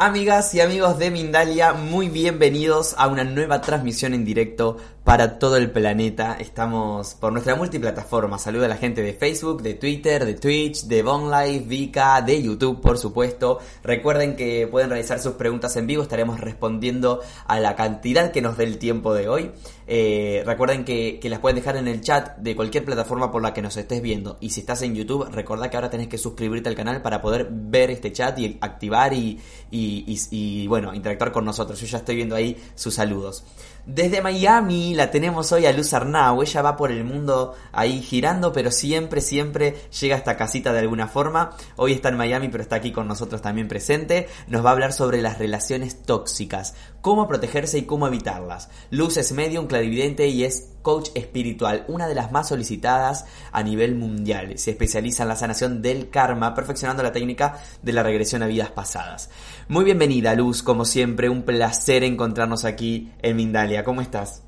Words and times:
Amigas 0.00 0.54
y 0.54 0.60
amigos 0.60 0.98
de 0.98 1.10
Mindalia, 1.10 1.74
muy 1.74 2.08
bienvenidos 2.08 2.94
a 2.96 3.08
una 3.08 3.24
nueva 3.24 3.60
transmisión 3.60 4.14
en 4.14 4.24
directo 4.24 4.78
para 5.08 5.38
todo 5.38 5.56
el 5.56 5.70
planeta. 5.70 6.36
Estamos 6.38 7.14
por 7.14 7.32
nuestra 7.32 7.54
multiplataforma. 7.54 8.38
Saludo 8.38 8.66
a 8.66 8.68
la 8.68 8.76
gente 8.76 9.00
de 9.00 9.14
Facebook, 9.14 9.62
de 9.62 9.72
Twitter, 9.72 10.26
de 10.26 10.34
Twitch, 10.34 10.82
de 10.84 11.02
OnLive, 11.02 11.60
Vika, 11.60 12.20
de 12.20 12.42
YouTube, 12.42 12.82
por 12.82 12.98
supuesto. 12.98 13.58
Recuerden 13.82 14.36
que 14.36 14.66
pueden 14.66 14.90
realizar 14.90 15.18
sus 15.18 15.32
preguntas 15.32 15.74
en 15.76 15.86
vivo. 15.86 16.02
Estaremos 16.02 16.38
respondiendo 16.40 17.22
a 17.46 17.58
la 17.58 17.74
cantidad 17.74 18.32
que 18.32 18.42
nos 18.42 18.58
dé 18.58 18.64
el 18.64 18.76
tiempo 18.76 19.14
de 19.14 19.30
hoy. 19.30 19.50
Eh, 19.86 20.42
recuerden 20.44 20.84
que, 20.84 21.18
las 21.24 21.38
pueden 21.38 21.56
dejar 21.56 21.78
en 21.78 21.88
el 21.88 22.02
chat 22.02 22.36
de 22.36 22.54
cualquier 22.54 22.84
plataforma 22.84 23.32
por 23.32 23.40
la 23.40 23.54
que 23.54 23.62
nos 23.62 23.78
estés 23.78 24.02
viendo. 24.02 24.36
Y 24.42 24.50
si 24.50 24.60
estás 24.60 24.82
en 24.82 24.94
YouTube, 24.94 25.26
recuerda 25.32 25.70
que 25.70 25.78
ahora 25.78 25.88
tenés 25.88 26.08
que 26.08 26.18
suscribirte 26.18 26.68
al 26.68 26.74
canal 26.74 27.00
para 27.00 27.22
poder 27.22 27.48
ver 27.50 27.90
este 27.90 28.12
chat 28.12 28.38
y 28.38 28.58
activar 28.60 29.14
y, 29.14 29.40
y 29.70 30.66
bueno, 30.66 30.92
interactuar 30.92 31.32
con 31.32 31.46
nosotros. 31.46 31.80
Yo 31.80 31.86
ya 31.86 31.96
estoy 31.96 32.16
viendo 32.16 32.36
ahí 32.36 32.62
sus 32.74 32.92
saludos. 32.92 33.42
Desde 33.88 34.20
Miami 34.20 34.92
la 34.94 35.10
tenemos 35.10 35.50
hoy 35.50 35.64
a 35.64 35.72
Luz 35.72 35.94
Arnau. 35.94 36.42
Ella 36.42 36.60
va 36.60 36.76
por 36.76 36.92
el 36.92 37.04
mundo 37.04 37.54
ahí 37.72 38.02
girando, 38.02 38.52
pero 38.52 38.70
siempre, 38.70 39.22
siempre 39.22 39.76
llega 39.98 40.14
a 40.14 40.18
esta 40.18 40.36
casita 40.36 40.74
de 40.74 40.80
alguna 40.80 41.08
forma. 41.08 41.56
Hoy 41.76 41.92
está 41.92 42.10
en 42.10 42.18
Miami, 42.18 42.48
pero 42.48 42.62
está 42.62 42.76
aquí 42.76 42.92
con 42.92 43.08
nosotros 43.08 43.40
también 43.40 43.66
presente. 43.66 44.28
Nos 44.46 44.62
va 44.62 44.68
a 44.68 44.72
hablar 44.74 44.92
sobre 44.92 45.22
las 45.22 45.38
relaciones 45.38 46.02
tóxicas, 46.02 46.74
cómo 47.00 47.26
protegerse 47.26 47.78
y 47.78 47.86
cómo 47.86 48.06
evitarlas. 48.06 48.68
Luz 48.90 49.16
es 49.16 49.32
medium, 49.32 49.66
clarividente 49.66 50.28
y 50.28 50.44
es 50.44 50.68
coach 50.82 51.10
espiritual, 51.14 51.84
una 51.88 52.06
de 52.06 52.14
las 52.14 52.32
más 52.32 52.48
solicitadas 52.48 53.26
a 53.52 53.62
nivel 53.62 53.94
mundial. 53.94 54.58
Se 54.58 54.70
especializa 54.70 55.22
en 55.24 55.28
la 55.28 55.36
sanación 55.36 55.82
del 55.82 56.10
karma, 56.10 56.54
perfeccionando 56.54 57.02
la 57.02 57.12
técnica 57.12 57.58
de 57.82 57.92
la 57.92 58.02
regresión 58.02 58.42
a 58.42 58.46
vidas 58.46 58.70
pasadas. 58.70 59.30
Muy 59.68 59.84
bienvenida, 59.84 60.34
Luz, 60.34 60.62
como 60.62 60.84
siempre, 60.84 61.28
un 61.28 61.42
placer 61.42 62.04
encontrarnos 62.04 62.64
aquí 62.64 63.12
en 63.22 63.36
Mindalia. 63.36 63.84
¿Cómo 63.84 64.00
estás? 64.00 64.44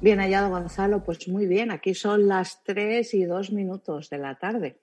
Bien 0.00 0.20
hallado, 0.20 0.50
Gonzalo. 0.50 1.02
Pues 1.02 1.26
muy 1.28 1.46
bien, 1.46 1.70
aquí 1.70 1.94
son 1.94 2.28
las 2.28 2.62
3 2.64 3.14
y 3.14 3.24
2 3.24 3.52
minutos 3.52 4.08
de 4.10 4.18
la 4.18 4.38
tarde. 4.38 4.80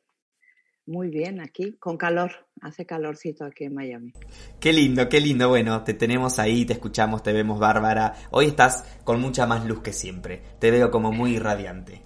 Muy 0.87 1.09
bien, 1.09 1.41
aquí, 1.41 1.73
con 1.79 1.97
calor. 1.97 2.31
Hace 2.61 2.85
calorcito 2.85 3.43
aquí 3.43 3.63
en 3.63 3.73
Miami. 3.73 4.13
Qué 4.59 4.71
lindo, 4.71 5.09
qué 5.09 5.19
lindo. 5.19 5.49
Bueno, 5.49 5.83
te 5.83 5.95
tenemos 5.95 6.37
ahí, 6.37 6.63
te 6.65 6.73
escuchamos, 6.73 7.23
te 7.23 7.33
vemos 7.33 7.59
bárbara. 7.59 8.13
Hoy 8.29 8.47
estás 8.47 8.99
con 9.03 9.19
mucha 9.19 9.47
más 9.47 9.65
luz 9.65 9.81
que 9.81 9.93
siempre. 9.93 10.41
Te 10.59 10.69
veo 10.69 10.91
como 10.91 11.11
muy 11.11 11.39
radiante. 11.39 12.01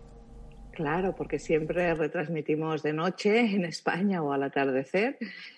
Claro, 0.72 1.14
porque 1.14 1.40
siempre 1.40 1.94
retransmitimos 1.94 2.82
de 2.82 2.94
noche 2.94 3.40
en 3.40 3.66
España 3.66 4.24
o 4.24 4.32
al 4.32 4.44
atardecer 4.44 5.18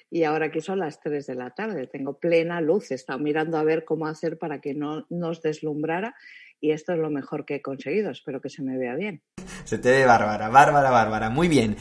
y 0.09 0.23
ahora 0.23 0.47
aquí 0.47 0.61
son 0.61 0.79
las 0.79 0.99
3 0.99 1.27
de 1.27 1.35
la 1.35 1.51
tarde. 1.51 1.85
Tengo 1.85 2.17
plena 2.17 2.59
luz. 2.59 2.89
He 2.89 2.95
estado 2.95 3.19
mirando 3.19 3.59
a 3.59 3.63
ver 3.63 3.85
cómo 3.85 4.07
hacer 4.07 4.39
para 4.39 4.61
que 4.61 4.73
no 4.73 5.05
nos 5.11 5.43
deslumbrara 5.43 6.15
y 6.59 6.71
esto 6.71 6.93
es 6.93 6.97
lo 6.97 7.11
mejor 7.11 7.45
que 7.45 7.55
he 7.55 7.61
conseguido. 7.61 8.09
Espero 8.09 8.41
que 8.41 8.49
se 8.49 8.63
me 8.63 8.79
vea 8.79 8.95
bien. 8.95 9.21
Se 9.63 9.77
te 9.77 9.91
ve 9.91 10.05
bárbara, 10.07 10.49
bárbara, 10.49 10.89
bárbara. 10.89 11.29
Muy 11.29 11.47
bien. 11.47 11.75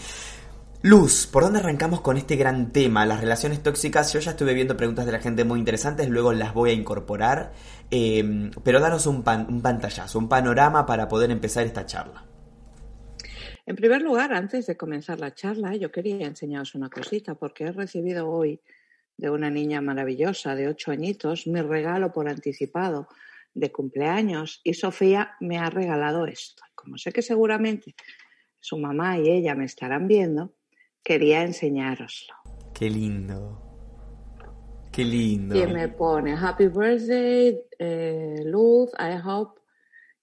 Luz, 0.83 1.27
¿por 1.27 1.43
dónde 1.43 1.59
arrancamos 1.59 2.01
con 2.01 2.17
este 2.17 2.37
gran 2.37 2.73
tema? 2.73 3.05
Las 3.05 3.21
relaciones 3.21 3.63
tóxicas. 3.63 4.15
Yo 4.15 4.21
ya 4.21 4.31
estuve 4.31 4.55
viendo 4.55 4.79
preguntas 4.79 5.05
de 5.05 5.13
la 5.13 5.21
gente 5.21 5.45
muy 5.45 5.59
interesantes, 5.59 6.09
luego 6.09 6.33
las 6.33 6.55
voy 6.55 6.71
a 6.71 6.73
incorporar. 6.73 7.53
Eh, 7.91 8.51
pero 8.65 8.81
danos 8.81 9.07
un, 9.07 9.17
un 9.17 9.61
pantallazo, 9.61 10.19
un 10.19 10.31
panorama 10.31 10.87
para 10.87 11.07
poder 11.07 11.31
empezar 11.31 11.67
esta 11.67 11.85
charla. 11.85 12.25
En 13.67 13.77
primer 13.77 14.01
lugar, 14.01 14.33
antes 14.33 14.67
de 14.67 14.79
comenzar 14.79 15.21
la 15.21 15.35
charla, 15.35 15.77
yo 15.77 15.93
quería 15.93 16.27
enseñaros 16.27 16.75
una 16.75 16.89
cosita, 16.89 17.35
porque 17.35 17.65
he 17.65 17.73
recibido 17.73 18.31
hoy 18.31 18.63
de 19.19 19.29
una 19.29 19.51
niña 19.51 19.83
maravillosa 19.83 20.55
de 20.55 20.67
ocho 20.67 20.93
añitos 20.93 21.47
mi 21.47 21.61
regalo 21.61 22.11
por 22.11 22.27
anticipado 22.27 23.07
de 23.53 23.71
cumpleaños 23.71 24.63
y 24.65 24.73
Sofía 24.73 25.33
me 25.41 25.59
ha 25.59 25.69
regalado 25.69 26.25
esto. 26.25 26.63
Como 26.75 26.97
sé 26.97 27.13
que 27.13 27.21
seguramente 27.21 27.95
su 28.59 28.79
mamá 28.79 29.19
y 29.19 29.29
ella 29.29 29.55
me 29.55 29.67
estarán 29.67 30.09
viendo, 30.09 30.55
quería 31.03 31.43
enseñároslo. 31.43 32.35
Qué 32.75 32.91
lindo. 32.91 33.61
Qué 34.91 35.05
lindo. 35.05 35.57
Y 35.57 35.67
me 35.67 35.89
pone 35.89 36.35
Happy 36.35 36.69
birthday, 36.69 37.61
eh, 37.79 38.43
Luz. 38.45 38.91
I 38.99 39.17
hope 39.25 39.61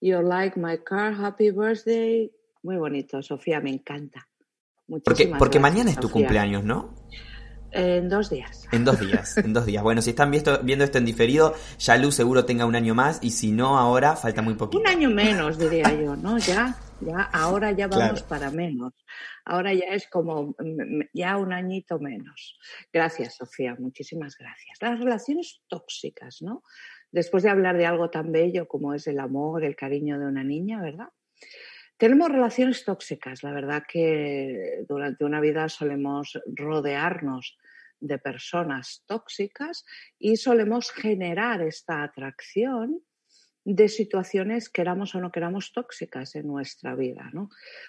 you 0.02 0.22
like 0.22 0.60
my 0.60 0.78
car. 0.78 1.14
Happy 1.14 1.52
birthday. 1.52 2.32
Muy 2.64 2.78
bonito, 2.78 3.22
Sofía, 3.22 3.60
me 3.62 3.70
encanta. 3.70 4.28
Porque, 5.04 5.34
porque 5.38 5.60
mañana 5.60 5.92
es 5.92 6.00
tu 6.00 6.10
cumpleaños, 6.10 6.64
¿no? 6.64 6.94
En 7.72 8.08
dos 8.08 8.30
días. 8.30 8.66
En 8.72 8.86
dos 8.86 9.00
días, 9.00 9.38
en 9.38 9.54
dos 9.54 9.66
días. 9.66 9.84
Bueno, 9.84 10.02
si 10.02 10.12
están 10.12 10.32
viendo, 10.32 10.60
viendo 10.64 10.86
esto 10.86 10.98
en 10.98 11.06
diferido, 11.06 11.54
ya 11.78 11.98
Luz 11.98 12.16
seguro 12.16 12.46
tenga 12.46 12.66
un 12.66 12.76
año 12.76 12.96
más 12.96 13.20
y 13.22 13.32
si 13.32 13.52
no 13.52 13.78
ahora, 13.78 14.16
falta 14.16 14.42
muy 14.42 14.54
poquito. 14.56 14.80
Un 14.80 14.88
año 14.88 15.10
menos, 15.10 15.58
diría 15.60 15.94
yo, 15.94 16.16
¿no? 16.16 16.38
Ya, 16.38 16.78
ya, 17.00 17.22
ahora 17.34 17.72
ya 17.72 17.88
vamos 17.88 18.24
para 18.24 18.52
menos. 18.52 18.94
Ahora 19.46 19.74
ya 19.74 19.86
es 19.88 20.08
como 20.08 20.56
ya 21.14 21.38
un 21.38 21.54
añito 21.54 22.00
menos. 22.00 22.60
Gracias, 22.92 23.36
Sofía, 23.36 23.76
muchísimas 23.80 24.38
gracias. 24.38 24.78
Las 24.82 25.00
relaciones 25.00 25.62
tóxicas, 25.68 26.42
¿no? 26.42 26.64
Después 27.12 27.44
de 27.44 27.50
hablar 27.50 27.78
de 27.78 27.86
algo 27.86 28.10
tan 28.10 28.32
bello 28.32 28.68
como 28.68 28.94
es 28.94 29.08
el 29.08 29.20
amor, 29.20 29.64
el 29.64 29.76
cariño 29.76 30.20
de 30.20 30.26
una 30.26 30.44
niña, 30.44 30.82
¿verdad? 30.82 31.10
Tenemos 31.98 32.30
relaciones 32.30 32.84
tóxicas. 32.86 33.44
La 33.44 33.52
verdad 33.52 33.84
que 33.88 34.84
durante 34.88 35.26
una 35.26 35.40
vida 35.40 35.68
solemos 35.70 36.40
rodearnos 36.46 37.58
de 38.00 38.20
personas 38.20 39.04
tóxicas 39.08 39.86
y 40.20 40.38
solemos 40.38 40.92
generar 40.92 41.62
esta 41.62 42.04
atracción 42.04 43.02
de 43.70 43.90
situaciones, 43.90 44.70
queramos 44.70 45.14
o 45.14 45.20
no 45.20 45.30
queramos, 45.30 45.74
tóxicas 45.74 46.36
en 46.36 46.48
nuestra 46.48 46.96
vida. 46.96 47.30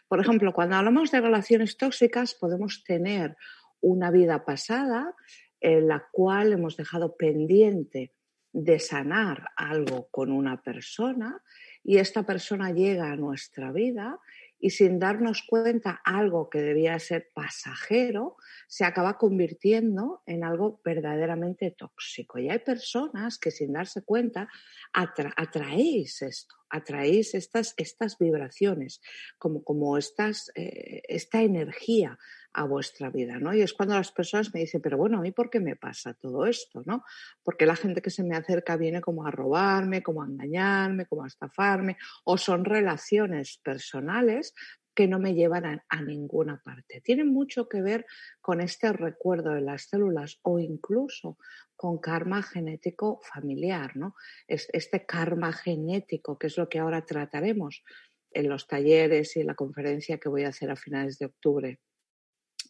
Por 0.08 0.20
ejemplo, 0.20 0.52
cuando 0.52 0.74
hablamos 0.74 1.12
de 1.12 1.20
relaciones 1.20 1.76
tóxicas, 1.76 2.34
podemos 2.34 2.82
tener 2.82 3.36
una 3.80 4.10
vida 4.10 4.44
pasada 4.44 5.14
en 5.60 5.86
la 5.86 6.08
cual 6.10 6.52
hemos 6.52 6.76
dejado 6.76 7.16
pendiente 7.16 8.12
de 8.52 8.80
sanar 8.80 9.50
algo 9.54 10.08
con 10.10 10.32
una 10.32 10.60
persona 10.62 11.40
y 11.84 11.98
esta 11.98 12.26
persona 12.26 12.72
llega 12.72 13.12
a 13.12 13.16
nuestra 13.16 13.70
vida 13.70 14.18
y 14.60 14.70
sin 14.70 14.98
darnos 14.98 15.42
cuenta 15.48 16.00
algo 16.04 16.50
que 16.50 16.60
debía 16.60 16.98
ser 16.98 17.30
pasajero 17.32 18.36
se 18.66 18.84
acaba 18.84 19.16
convirtiendo 19.16 20.22
en 20.26 20.44
algo 20.44 20.80
verdaderamente 20.84 21.70
tóxico. 21.70 22.38
Y 22.38 22.50
hay 22.50 22.58
personas 22.58 23.38
que 23.38 23.50
sin 23.50 23.72
darse 23.72 24.02
cuenta 24.02 24.48
atraéis 24.92 26.22
esto, 26.22 26.56
atraéis 26.70 27.34
estas, 27.34 27.74
estas 27.76 28.18
vibraciones, 28.18 29.00
como, 29.38 29.62
como 29.62 29.96
estas, 29.96 30.50
eh, 30.54 31.02
esta 31.08 31.42
energía 31.42 32.18
a 32.58 32.64
vuestra 32.64 33.08
vida, 33.08 33.38
¿no? 33.38 33.54
Y 33.54 33.62
es 33.62 33.72
cuando 33.72 33.94
las 33.94 34.10
personas 34.10 34.52
me 34.52 34.60
dicen, 34.60 34.82
pero 34.82 34.98
bueno, 34.98 35.18
¿a 35.18 35.20
mí 35.20 35.30
por 35.30 35.48
qué 35.48 35.60
me 35.60 35.76
pasa 35.76 36.14
todo 36.14 36.44
esto, 36.44 36.82
no? 36.86 37.04
Porque 37.44 37.66
la 37.66 37.76
gente 37.76 38.02
que 38.02 38.10
se 38.10 38.24
me 38.24 38.36
acerca 38.36 38.76
viene 38.76 39.00
como 39.00 39.24
a 39.24 39.30
robarme, 39.30 40.02
como 40.02 40.22
a 40.22 40.26
engañarme, 40.26 41.06
como 41.06 41.22
a 41.22 41.28
estafarme, 41.28 41.96
o 42.24 42.36
son 42.36 42.64
relaciones 42.64 43.60
personales 43.62 44.54
que 44.92 45.06
no 45.06 45.20
me 45.20 45.34
llevan 45.34 45.80
a, 45.88 46.02
ninguna 46.02 46.60
parte. 46.60 47.00
Tienen 47.00 47.28
mucho 47.28 47.68
que 47.68 47.80
ver 47.80 48.04
con 48.40 48.60
este 48.60 48.92
recuerdo 48.92 49.54
de 49.54 49.60
las 49.60 49.82
células 49.82 50.40
o 50.42 50.58
incluso 50.58 51.38
con 51.76 51.98
karma 51.98 52.42
genético 52.42 53.20
familiar, 53.22 53.96
¿no? 53.96 54.16
este 54.48 55.06
karma 55.06 55.52
genético, 55.52 56.36
que 56.36 56.48
es 56.48 56.58
lo 56.58 56.68
que 56.68 56.80
ahora 56.80 57.06
trataremos 57.06 57.84
en 58.32 58.48
los 58.48 58.66
talleres 58.66 59.36
y 59.36 59.40
en 59.42 59.46
la 59.46 59.54
conferencia 59.54 60.18
que 60.18 60.28
voy 60.28 60.42
a 60.42 60.48
hacer 60.48 60.72
a 60.72 60.76
finales 60.76 61.20
de 61.20 61.26
octubre 61.26 61.78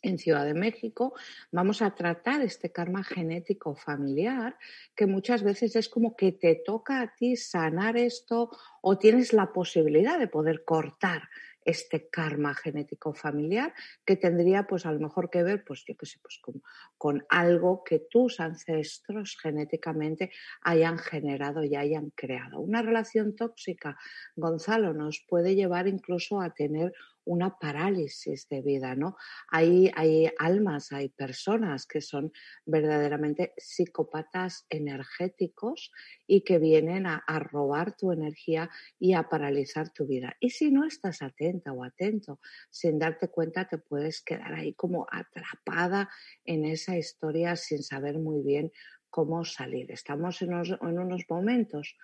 en 0.02 0.18
Ciudad 0.18 0.44
de 0.44 0.54
México, 0.54 1.14
vamos 1.50 1.82
a 1.82 1.94
tratar 1.94 2.42
este 2.42 2.72
karma 2.72 3.04
genético 3.04 3.74
familiar, 3.74 4.56
que 4.94 5.06
muchas 5.06 5.42
veces 5.42 5.76
es 5.76 5.88
como 5.88 6.16
que 6.16 6.32
te 6.32 6.60
toca 6.64 7.00
a 7.00 7.14
ti 7.14 7.36
sanar 7.36 7.96
esto 7.96 8.50
o 8.82 8.98
tienes 8.98 9.32
la 9.32 9.52
posibilidad 9.52 10.18
de 10.18 10.28
poder 10.28 10.64
cortar 10.64 11.22
este 11.68 12.08
karma 12.08 12.54
genético 12.54 13.12
familiar 13.12 13.74
que 14.06 14.16
tendría 14.16 14.66
pues 14.66 14.86
a 14.86 14.92
lo 14.92 15.00
mejor 15.00 15.28
que 15.28 15.42
ver 15.42 15.64
pues 15.64 15.84
yo 15.86 15.94
qué 15.98 16.06
sé 16.06 16.18
pues 16.22 16.38
con, 16.40 16.62
con, 16.96 17.26
algo 17.28 17.84
que 17.84 17.98
tus 17.98 18.40
ancestros 18.40 19.36
genéticamente 19.38 20.30
hayan 20.62 20.96
generado 20.96 21.62
y 21.64 21.76
hayan 21.76 22.08
creado. 22.10 22.60
Una 22.60 22.80
relación 22.80 23.36
tóxica, 23.36 23.98
Gonzalo, 24.34 24.94
nos 24.94 25.22
puede 25.28 25.54
llevar 25.54 25.88
incluso 25.88 26.40
a 26.40 26.54
tener 26.54 26.94
una 27.28 27.58
parálisis 27.58 28.48
de 28.48 28.62
vida, 28.62 28.94
¿no? 28.94 29.16
Hay, 29.50 29.90
hay 29.94 30.30
almas, 30.38 30.92
hay 30.92 31.10
personas 31.10 31.86
que 31.86 32.00
son 32.00 32.32
verdaderamente 32.64 33.52
psicópatas 33.58 34.64
energéticos 34.70 35.92
y 36.26 36.40
que 36.40 36.58
vienen 36.58 37.06
a, 37.06 37.22
robar 37.38 37.96
tu 37.96 38.12
energía 38.12 38.70
y 38.98 39.12
a 39.12 39.28
paralizar 39.28 39.90
tu 39.90 40.06
vida. 40.06 40.36
Y 40.40 40.50
si 40.50 40.70
no 40.70 40.84
estás 40.84 41.20
atenta 41.20 41.72
o 41.72 41.84
atento, 41.84 42.40
sin 42.70 42.98
darte 42.98 43.28
cuenta, 43.28 43.68
te 43.68 43.76
puedes 43.76 44.22
quedar 44.22 44.54
ahí 44.54 44.72
como 44.72 45.06
atrapada 45.10 46.08
en 46.44 46.64
esa 46.64 46.96
historia 46.96 47.56
sin 47.56 47.82
saber 47.82 48.18
muy 48.18 48.42
bien 48.42 48.72
cómo 49.10 49.44
salir. 49.44 49.92
Estamos 49.92 50.40
en 50.40 50.54
unos 50.54 51.24
momentos 51.28 51.94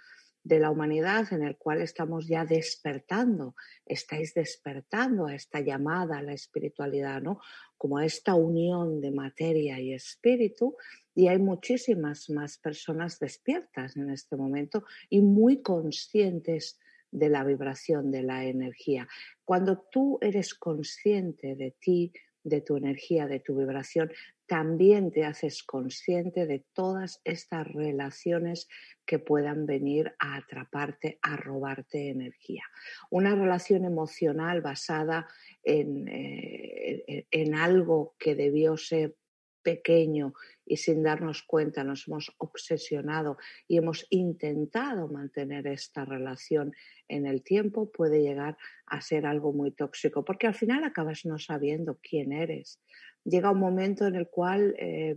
de 0.45 0.59
la 0.61 0.71
humanidad 0.71 1.33
en 1.33 1.43
el 1.43 1.57
cual 1.57 1.81
estamos 1.81 2.29
ya 2.29 2.45
despertando, 2.45 3.57
estáis 3.87 4.35
despertando 4.35 5.27
a 5.27 5.35
esta 5.35 5.61
llamada 5.61 6.19
a 6.19 6.23
la 6.23 6.35
espiritualidad, 6.35 7.23
¿no? 7.23 7.41
Como 7.79 7.97
a 7.97 8.05
esta 8.05 8.35
unión 8.35 9.01
de 9.01 9.11
materia 9.11 9.81
y 9.81 9.95
espíritu, 9.95 10.77
y 11.15 11.29
hay 11.29 11.39
muchísimas 11.39 12.29
más 12.29 12.59
personas 12.59 13.19
despiertas 13.19 13.97
en 13.97 14.11
este 14.11 14.37
momento 14.37 14.85
y 15.09 15.23
muy 15.23 15.63
conscientes 15.63 16.79
de 17.11 17.29
la 17.31 17.43
vibración 17.45 18.11
de 18.11 18.23
la 18.23 18.45
energía. 18.45 19.09
Cuando 19.45 19.79
tú 19.91 20.19
eres 20.21 20.55
consciente 20.55 21.55
de 21.55 21.71
ti, 21.81 22.13
de 22.43 22.61
tu 22.61 22.77
energía, 22.77 23.27
de 23.27 23.41
tu 23.41 23.57
vibración, 23.57 24.11
también 24.47 25.11
te 25.11 25.25
haces 25.25 25.63
consciente 25.63 26.47
de 26.47 26.65
todas 26.73 27.21
estas 27.25 27.67
relaciones 27.67 28.69
que 29.07 29.19
puedan 29.19 29.67
venir 29.67 30.15
a 30.19 30.37
atraparte, 30.37 31.19
a 31.23 31.37
robarte 31.37 32.11
energía. 32.11 32.65
Una 33.11 33.35
relación 33.35 33.85
emocional 33.85 34.61
basada 34.61 35.27
en, 35.63 36.09
eh, 36.09 37.27
en 37.31 37.55
algo 37.55 38.15
que 38.19 38.35
debió 38.35 38.77
ser 38.77 39.17
pequeño 39.65 40.35
y 40.65 40.77
sin 40.77 41.03
darnos 41.03 41.43
cuenta 41.43 41.83
nos 41.83 42.07
hemos 42.07 42.31
obsesionado 42.39 43.39
y 43.67 43.79
hemos 43.79 44.07
intentado 44.11 45.09
mantener 45.09 45.67
esta 45.67 46.05
relación 46.05 46.73
en 47.09 47.27
el 47.27 47.43
tiempo 47.43 47.91
puede 47.91 48.23
llegar 48.23 48.57
a 48.87 49.01
ser 49.01 49.27
algo 49.27 49.53
muy 49.53 49.73
tóxico, 49.73 50.25
porque 50.25 50.47
al 50.47 50.55
final 50.55 50.85
acabas 50.85 51.25
no 51.25 51.39
sabiendo 51.39 51.99
quién 52.01 52.33
eres. 52.33 52.81
Llega 53.25 53.51
un 53.51 53.59
momento 53.59 54.07
en 54.07 54.17
el 54.17 54.29
cual 54.29 54.75
eh, 54.79 55.17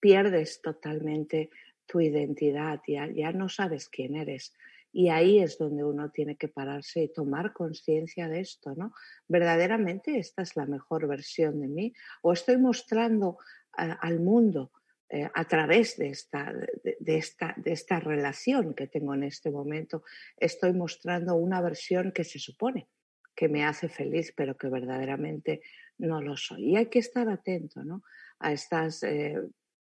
pierdes 0.00 0.60
totalmente 0.62 1.50
tu 1.86 2.00
identidad, 2.00 2.80
ya, 2.86 3.08
ya 3.08 3.32
no 3.32 3.48
sabes 3.48 3.88
quién 3.88 4.16
eres. 4.16 4.54
Y 4.92 5.10
ahí 5.10 5.40
es 5.40 5.58
donde 5.58 5.84
uno 5.84 6.10
tiene 6.10 6.36
que 6.36 6.48
pararse 6.48 7.02
y 7.02 7.12
tomar 7.12 7.52
conciencia 7.52 8.28
de 8.28 8.40
esto, 8.40 8.74
¿no? 8.74 8.94
Verdaderamente 9.28 10.18
esta 10.18 10.42
es 10.42 10.56
la 10.56 10.64
mejor 10.64 11.06
versión 11.06 11.60
de 11.60 11.68
mí 11.68 11.92
o 12.22 12.32
estoy 12.32 12.56
mostrando 12.56 13.38
al 13.72 14.20
mundo 14.20 14.72
eh, 15.08 15.28
a 15.34 15.44
través 15.44 15.98
de 15.98 16.08
esta, 16.08 16.52
de, 16.82 17.16
esta, 17.16 17.54
de 17.58 17.72
esta 17.72 18.00
relación 18.00 18.74
que 18.74 18.88
tengo 18.88 19.14
en 19.14 19.22
este 19.22 19.50
momento, 19.50 20.02
estoy 20.36 20.72
mostrando 20.72 21.36
una 21.36 21.60
versión 21.60 22.10
que 22.10 22.24
se 22.24 22.38
supone 22.38 22.88
que 23.36 23.48
me 23.48 23.64
hace 23.64 23.88
feliz, 23.88 24.32
pero 24.34 24.56
que 24.56 24.68
verdaderamente 24.68 25.60
no 25.98 26.20
lo 26.22 26.36
soy. 26.36 26.70
Y 26.70 26.76
hay 26.76 26.86
que 26.86 26.98
estar 26.98 27.28
atento 27.28 27.84
¿no? 27.84 28.02
a 28.38 28.52
estas 28.52 29.02
eh, 29.02 29.40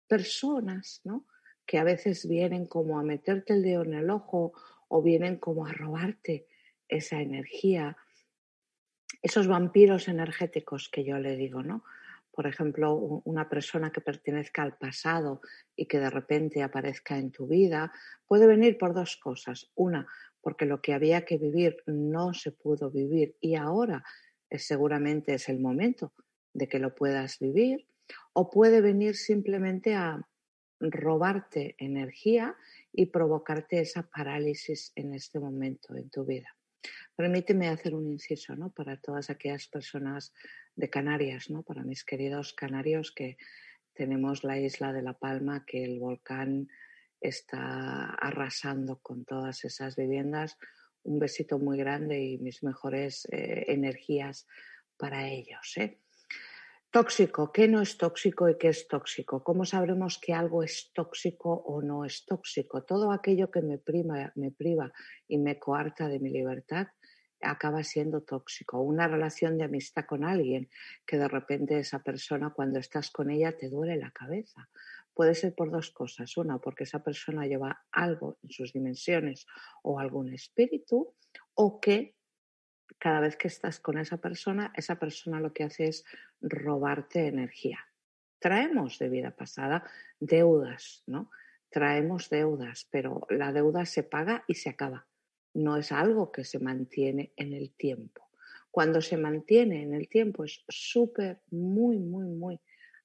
personas 0.06 1.00
¿no? 1.04 1.26
que 1.66 1.78
a 1.78 1.84
veces 1.84 2.28
vienen 2.28 2.66
como 2.66 2.98
a 2.98 3.02
meterte 3.02 3.52
el 3.52 3.62
dedo 3.62 3.82
en 3.84 3.94
el 3.94 4.10
ojo 4.10 4.52
o 4.88 5.02
vienen 5.02 5.36
como 5.36 5.66
a 5.66 5.72
robarte 5.72 6.46
esa 6.88 7.20
energía, 7.20 7.96
esos 9.22 9.46
vampiros 9.46 10.08
energéticos 10.08 10.88
que 10.88 11.04
yo 11.04 11.18
le 11.18 11.36
digo, 11.36 11.62
¿no? 11.62 11.84
por 12.32 12.46
ejemplo, 12.46 12.94
una 13.24 13.48
persona 13.48 13.90
que 13.92 14.00
pertenezca 14.00 14.62
al 14.62 14.76
pasado 14.76 15.40
y 15.76 15.86
que 15.86 15.98
de 15.98 16.10
repente 16.10 16.62
aparezca 16.62 17.18
en 17.18 17.32
tu 17.32 17.46
vida, 17.46 17.92
puede 18.26 18.46
venir 18.46 18.78
por 18.78 18.94
dos 18.94 19.16
cosas. 19.16 19.70
Una, 19.74 20.06
porque 20.40 20.64
lo 20.64 20.80
que 20.80 20.94
había 20.94 21.24
que 21.24 21.38
vivir 21.38 21.82
no 21.86 22.32
se 22.32 22.52
pudo 22.52 22.90
vivir 22.90 23.36
y 23.40 23.56
ahora 23.56 24.04
seguramente 24.58 25.34
es 25.34 25.48
el 25.48 25.60
momento 25.60 26.12
de 26.52 26.68
que 26.68 26.78
lo 26.78 26.94
puedas 26.94 27.38
vivir. 27.38 27.86
O 28.32 28.50
puede 28.50 28.80
venir 28.80 29.14
simplemente 29.14 29.94
a 29.94 30.26
robarte 30.80 31.76
energía 31.78 32.56
y 32.92 33.06
provocarte 33.06 33.80
esa 33.80 34.02
parálisis 34.02 34.92
en 34.96 35.14
este 35.14 35.38
momento 35.38 35.94
en 35.94 36.10
tu 36.10 36.24
vida. 36.24 36.56
Permíteme 37.14 37.68
hacer 37.68 37.94
un 37.94 38.06
inciso 38.06 38.56
¿no? 38.56 38.70
para 38.70 38.96
todas 38.96 39.28
aquellas 39.28 39.68
personas 39.68 40.32
de 40.74 40.88
Canarias, 40.88 41.50
¿no? 41.50 41.62
para 41.62 41.82
mis 41.82 42.04
queridos 42.04 42.54
canarios 42.54 43.12
que 43.12 43.36
tenemos 43.92 44.44
la 44.44 44.58
isla 44.58 44.92
de 44.92 45.02
La 45.02 45.12
Palma, 45.12 45.64
que 45.66 45.84
el 45.84 45.98
volcán 45.98 46.68
está 47.20 48.14
arrasando 48.14 48.98
con 49.02 49.26
todas 49.26 49.64
esas 49.64 49.96
viviendas. 49.96 50.56
Un 51.02 51.18
besito 51.18 51.58
muy 51.58 51.78
grande 51.78 52.22
y 52.22 52.38
mis 52.38 52.62
mejores 52.62 53.26
eh, 53.32 53.64
energías 53.68 54.46
para 54.96 55.28
ellos. 55.28 55.76
¿eh? 55.76 55.98
Tóxico, 56.90 57.52
¿qué 57.52 57.68
no 57.68 57.80
es 57.80 57.96
tóxico 57.96 58.48
y 58.48 58.58
qué 58.58 58.68
es 58.68 58.88
tóxico? 58.88 59.44
¿Cómo 59.44 59.64
sabremos 59.64 60.18
que 60.18 60.32
algo 60.32 60.62
es 60.62 60.90
tóxico 60.92 61.52
o 61.52 61.82
no 61.82 62.04
es 62.04 62.26
tóxico? 62.26 62.82
Todo 62.82 63.12
aquello 63.12 63.50
que 63.50 63.62
me, 63.62 63.78
prima, 63.78 64.32
me 64.34 64.50
priva 64.50 64.92
y 65.28 65.38
me 65.38 65.58
coarta 65.58 66.08
de 66.08 66.18
mi 66.18 66.30
libertad 66.30 66.88
acaba 67.42 67.82
siendo 67.84 68.22
tóxico. 68.22 68.80
Una 68.80 69.08
relación 69.08 69.56
de 69.56 69.64
amistad 69.64 70.04
con 70.06 70.24
alguien 70.24 70.68
que 71.06 71.16
de 71.16 71.28
repente 71.28 71.78
esa 71.78 72.02
persona 72.02 72.52
cuando 72.54 72.78
estás 72.78 73.10
con 73.10 73.30
ella 73.30 73.56
te 73.56 73.68
duele 73.68 73.96
la 73.96 74.10
cabeza. 74.10 74.68
Puede 75.20 75.34
ser 75.34 75.54
por 75.54 75.70
dos 75.70 75.90
cosas. 75.90 76.34
Una, 76.38 76.56
porque 76.56 76.84
esa 76.84 77.04
persona 77.04 77.46
lleva 77.46 77.84
algo 77.92 78.38
en 78.42 78.48
sus 78.48 78.72
dimensiones 78.72 79.46
o 79.82 80.00
algún 80.00 80.32
espíritu, 80.32 81.14
o 81.52 81.78
que 81.78 82.16
cada 82.98 83.20
vez 83.20 83.36
que 83.36 83.48
estás 83.48 83.80
con 83.80 83.98
esa 83.98 84.16
persona, 84.16 84.72
esa 84.74 84.98
persona 84.98 85.38
lo 85.38 85.52
que 85.52 85.64
hace 85.64 85.88
es 85.88 86.06
robarte 86.40 87.26
energía. 87.26 87.80
Traemos 88.38 88.98
de 88.98 89.10
vida 89.10 89.36
pasada 89.36 89.84
deudas, 90.20 91.02
¿no? 91.06 91.30
Traemos 91.68 92.30
deudas, 92.30 92.88
pero 92.90 93.26
la 93.28 93.52
deuda 93.52 93.84
se 93.84 94.02
paga 94.02 94.44
y 94.48 94.54
se 94.54 94.70
acaba 94.70 95.06
no 95.52 95.76
es 95.76 95.92
algo 95.92 96.32
que 96.32 96.44
se 96.44 96.58
mantiene 96.58 97.34
en 97.36 97.52
el 97.52 97.72
tiempo. 97.72 98.30
Cuando 98.70 99.02
se 99.02 99.18
mantiene 99.18 99.82
en 99.82 99.92
el 99.92 100.08
tiempo 100.08 100.44
es 100.44 100.64
súper, 100.68 101.42
muy, 101.50 101.98
muy, 101.98 102.24
muy, 102.24 102.58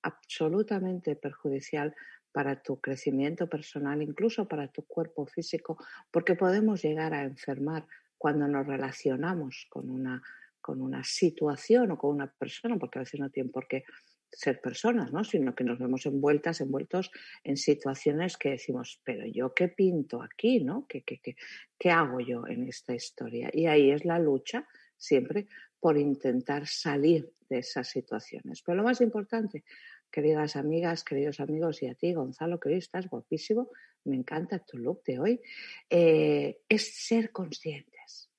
absolutamente 0.05 1.15
perjudicial 1.15 1.95
para 2.31 2.61
tu 2.61 2.79
crecimiento 2.79 3.47
personal, 3.49 4.01
incluso 4.01 4.47
para 4.47 4.67
tu 4.67 4.83
cuerpo 4.83 5.25
físico, 5.25 5.77
porque 6.11 6.35
podemos 6.35 6.81
llegar 6.81 7.13
a 7.13 7.23
enfermar 7.23 7.87
cuando 8.17 8.47
nos 8.47 8.67
relacionamos 8.67 9.67
con 9.69 9.89
una, 9.89 10.21
con 10.61 10.81
una 10.81 11.03
situación 11.03 11.91
o 11.91 11.97
con 11.97 12.15
una 12.15 12.31
persona, 12.31 12.77
porque 12.77 12.99
a 12.99 13.03
veces 13.03 13.19
no 13.19 13.29
tiene 13.29 13.49
por 13.49 13.67
qué 13.67 13.83
ser 14.29 14.59
personas, 14.59 15.13
¿no? 15.13 15.23
sino 15.23 15.55
que 15.55 15.63
nos 15.63 15.79
vemos 15.79 16.05
envueltas, 16.05 16.59
envueltos 16.59 17.09
en 17.43 17.55
situaciones 17.57 18.37
que 18.37 18.49
decimos, 18.51 19.01
pero 19.03 19.25
yo 19.25 19.53
qué 19.53 19.69
pinto 19.69 20.21
aquí, 20.21 20.61
¿no? 20.63 20.85
¿Qué, 20.89 21.03
qué, 21.03 21.19
qué, 21.19 21.35
qué 21.79 21.89
hago 21.89 22.19
yo 22.19 22.45
en 22.47 22.67
esta 22.67 22.93
historia? 22.93 23.49
Y 23.53 23.67
ahí 23.67 23.91
es 23.91 24.03
la 24.03 24.19
lucha 24.19 24.67
siempre 24.97 25.47
por 25.79 25.97
intentar 25.97 26.67
salir 26.67 27.31
de 27.49 27.59
esas 27.59 27.87
situaciones. 27.87 28.61
Pero 28.61 28.77
lo 28.77 28.83
más 28.83 29.01
importante, 29.01 29.63
queridas 30.11 30.55
amigas, 30.55 31.03
queridos 31.03 31.39
amigos 31.39 31.81
y 31.83 31.87
a 31.87 31.95
ti, 31.95 32.13
Gonzalo, 32.13 32.59
que 32.59 32.69
hoy 32.69 32.75
estás 32.75 33.09
guapísimo, 33.09 33.69
me 34.05 34.15
encanta 34.15 34.59
tu 34.59 34.77
look 34.77 35.03
de 35.03 35.19
hoy, 35.19 35.41
eh, 35.89 36.61
es 36.69 37.05
ser 37.05 37.31
conscientes, 37.31 38.29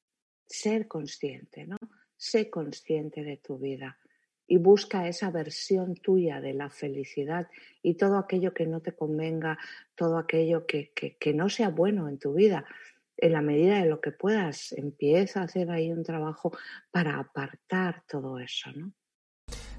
ser 0.47 0.89
consciente, 0.89 1.67
¿no? 1.67 1.77
Sé 2.17 2.49
consciente 2.49 3.23
de 3.23 3.37
tu 3.37 3.59
vida 3.59 3.99
y 4.47 4.59
busca 4.59 5.09
esa 5.09 5.31
versión 5.31 5.95
tuya 5.97 6.41
de 6.41 6.55
la 6.55 6.71
felicidad 6.71 7.49
y 7.83 7.95
todo 7.95 8.17
aquello 8.17 8.55
que 8.55 8.67
no 8.67 8.81
te 8.81 8.93
convenga, 8.93 9.59
todo 9.95 10.19
aquello 10.19 10.67
que, 10.67 10.93
que, 10.93 11.35
no 11.35 11.49
sea 11.49 11.71
bueno 11.71 12.09
en 12.09 12.19
tu 12.19 12.35
vida. 12.35 12.65
En 13.17 13.33
la 13.33 13.41
medida 13.41 13.81
de 13.81 13.89
lo 13.89 14.01
que 14.01 14.13
puedas, 14.13 14.73
empieza 14.73 15.41
a 15.41 15.45
hacer 15.45 15.71
ahí 15.71 15.91
un 15.91 16.05
trabajo 16.05 16.57
para 16.91 17.19
apartar 17.19 18.05
todo 18.07 18.39
eso, 18.39 18.71
¿no? 18.73 18.93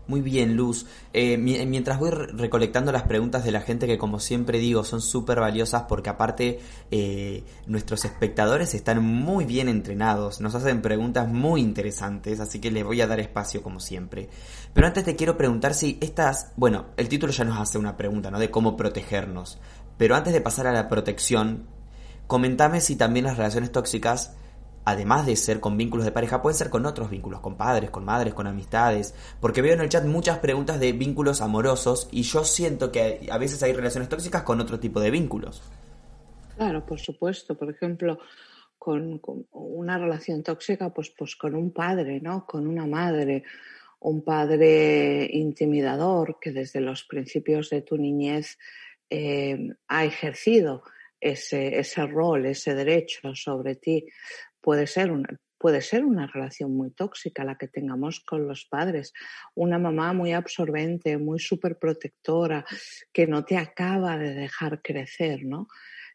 Muy 0.07 0.21
bien, 0.21 0.55
Luz. 0.55 0.85
Eh, 1.11 1.37
mientras 1.37 1.99
voy 1.99 2.11
recolectando 2.11 2.93
las 2.93 3.03
preguntas 3.03 3.43
de 3.43 3.51
la 3.51 3.59
gente 3.59 3.87
que 3.87 3.97
como 3.97 4.21
siempre 4.21 4.57
digo 4.57 4.85
son 4.85 5.01
súper 5.01 5.41
valiosas 5.41 5.83
porque 5.83 6.09
aparte 6.09 6.59
eh, 6.91 7.43
nuestros 7.65 8.05
espectadores 8.05 8.73
están 8.73 9.03
muy 9.03 9.43
bien 9.43 9.67
entrenados, 9.67 10.39
nos 10.39 10.55
hacen 10.55 10.81
preguntas 10.81 11.27
muy 11.27 11.59
interesantes, 11.59 12.39
así 12.39 12.59
que 12.59 12.71
les 12.71 12.85
voy 12.85 13.01
a 13.01 13.07
dar 13.07 13.19
espacio 13.19 13.61
como 13.61 13.81
siempre. 13.81 14.29
Pero 14.73 14.87
antes 14.87 15.03
te 15.03 15.17
quiero 15.17 15.35
preguntar 15.35 15.73
si 15.73 15.97
estas, 15.99 16.53
bueno, 16.55 16.85
el 16.95 17.09
título 17.09 17.33
ya 17.33 17.43
nos 17.43 17.59
hace 17.59 17.77
una 17.77 17.97
pregunta, 17.97 18.31
¿no? 18.31 18.39
De 18.39 18.49
cómo 18.49 18.77
protegernos. 18.77 19.59
Pero 19.97 20.15
antes 20.15 20.31
de 20.31 20.39
pasar 20.39 20.67
a 20.67 20.71
la 20.71 20.87
protección, 20.87 21.67
comentame 22.27 22.79
si 22.79 22.95
también 22.95 23.25
las 23.25 23.35
relaciones 23.35 23.73
tóxicas 23.73 24.37
además 24.87 25.25
de 25.25 25.35
ser 25.35 25.59
con 25.59 25.75
vínculos 25.75 26.05
de 26.05 26.13
pareja, 26.13 26.41
pueden 26.41 26.57
ser 26.57 26.69
con 26.69 26.85
otros 26.85 27.09
vínculos, 27.09 27.41
con 27.41 27.57
padres, 27.57 27.89
con 27.89 28.05
madres, 28.05 28.33
con 28.33 28.47
amistades, 28.47 29.13
porque 29.41 29.61
veo 29.61 29.73
en 29.73 29.81
el 29.81 29.89
chat 29.89 30.05
muchas 30.05 30.39
preguntas 30.39 30.79
de 30.79 30.93
vínculos 30.93 31.41
amorosos 31.41 32.07
y 32.09 32.21
yo 32.21 32.45
siento 32.45 32.89
que 32.89 33.27
a 33.29 33.37
veces 33.37 33.61
hay 33.63 33.73
relaciones 33.73 34.07
tóxicas 34.07 34.43
con 34.43 34.61
otro 34.61 34.79
tipo 34.79 35.01
de 35.01 35.11
vínculos. 35.11 35.61
Claro, 36.55 36.85
por 36.85 37.01
supuesto. 37.01 37.57
Por 37.57 37.69
ejemplo, 37.69 38.17
con, 38.79 39.19
una 39.51 39.97
relación 39.97 40.41
tóxica, 40.41 40.93
pues, 40.93 41.09
pues 41.09 41.35
con 41.35 41.53
un 41.53 41.73
padre, 41.73 42.21
¿no? 42.21 42.45
Con 42.45 42.65
una 42.65 42.87
madre, 42.87 43.43
un 43.99 44.23
padre 44.23 45.29
intimidador 45.33 46.37
que 46.39 46.53
desde 46.53 46.79
los 46.79 47.03
principios 47.03 47.69
de 47.71 47.81
tu 47.81 47.97
niñez 47.97 48.57
eh, 49.09 49.67
ha 49.89 50.05
ejercido 50.05 50.83
ese, 51.19 51.79
ese 51.79 52.05
rol, 52.05 52.45
ese 52.45 52.73
derecho 52.73 53.35
sobre 53.35 53.75
ti 53.75 54.05
puede 54.67 54.85
ser 54.85 55.11
una, 55.13 55.29
puede 55.57 55.81
ser 55.81 56.03
una 56.03 56.27
relación 56.27 56.75
muy 56.75 56.91
tóxica 56.91 57.45
la 57.45 57.57
que 57.57 57.69
tengamos 57.69 58.19
con 58.19 58.49
los 58.49 58.65
padres. 58.65 59.13
Una 59.55 59.79
mamá 59.79 60.11
muy 60.11 60.33
absorbente, 60.33 61.17
muy 61.17 61.39
superprotectora, 61.39 62.65
que 63.13 63.27
no 63.27 63.45
te 63.45 63.55
acaba 63.55 64.17
de 64.17 64.33
dejar 64.33 64.81
crecer, 64.81 65.45
¿no? 65.45 65.69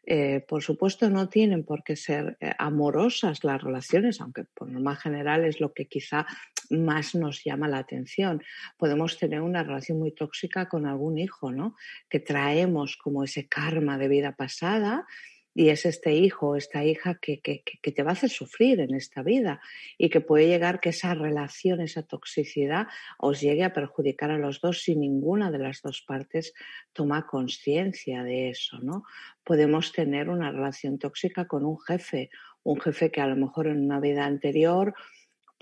Eh, 0.05 0.45
por 0.47 0.61
supuesto, 0.61 1.09
no 1.09 1.29
tienen 1.29 1.63
por 1.63 1.83
qué 1.83 1.95
ser 1.95 2.37
eh, 2.41 2.51
amorosas 2.59 3.43
las 3.43 3.59
relaciones, 3.59 4.21
aunque 4.21 4.43
por 4.53 4.69
norma 4.69 4.97
general 4.97 5.45
es 5.45 5.59
lo 5.59 5.73
que 5.73 5.87
quizá 5.87 6.27
más 6.69 7.15
nos 7.15 7.43
llama 7.43 7.67
la 7.67 7.79
atención. 7.79 8.43
Podemos 8.77 9.17
tener 9.17 9.41
una 9.41 9.63
relación 9.63 9.97
muy 9.97 10.13
tóxica 10.13 10.69
con 10.69 10.85
algún 10.85 11.17
hijo, 11.17 11.51
¿no? 11.51 11.75
Que 12.07 12.19
traemos 12.19 12.97
como 12.97 13.23
ese 13.23 13.47
karma 13.47 13.97
de 13.97 14.09
vida 14.09 14.35
pasada 14.35 15.07
y 15.55 15.69
es 15.69 15.85
este 15.85 16.13
hijo 16.13 16.49
o 16.49 16.55
esta 16.55 16.83
hija 16.83 17.15
que, 17.15 17.39
que, 17.39 17.91
te 17.91 18.03
va 18.03 18.11
a 18.11 18.13
hacer 18.13 18.29
sufrir 18.29 18.79
en 18.79 18.95
esta 18.95 19.21
vida 19.21 19.61
y 19.97 20.09
que 20.09 20.21
puede 20.21 20.47
llegar 20.47 20.79
que 20.79 20.89
esa 20.89 21.13
relación, 21.13 21.79
esa 21.81 22.03
toxicidad 22.03 22.87
os 23.19 23.39
llegue 23.39 23.63
a 23.63 23.73
perjudicar 23.73 24.31
a 24.31 24.37
los 24.37 24.61
dos 24.61 24.81
si 24.81 24.95
ninguna 24.95 25.51
de 25.51 25.59
las 25.59 25.81
dos 25.81 26.01
partes 26.01 26.53
toma 26.91 27.27
conciencia 27.27 28.23
de 28.23 28.49
eso, 28.49 28.79
¿no? 28.79 29.03
Podemos 29.43 29.91
tener 29.91 30.29
una 30.29 30.51
relación 30.51 30.97
tóxica 30.97 31.45
con 31.45 31.65
un 31.65 31.79
jefe, 31.79 32.29
un 32.63 32.79
jefe 32.79 33.11
que 33.11 33.21
a 33.21 33.27
lo 33.27 33.35
mejor 33.35 33.67
en 33.67 33.83
una 33.83 33.99
vida 33.99 34.25
anterior 34.25 34.95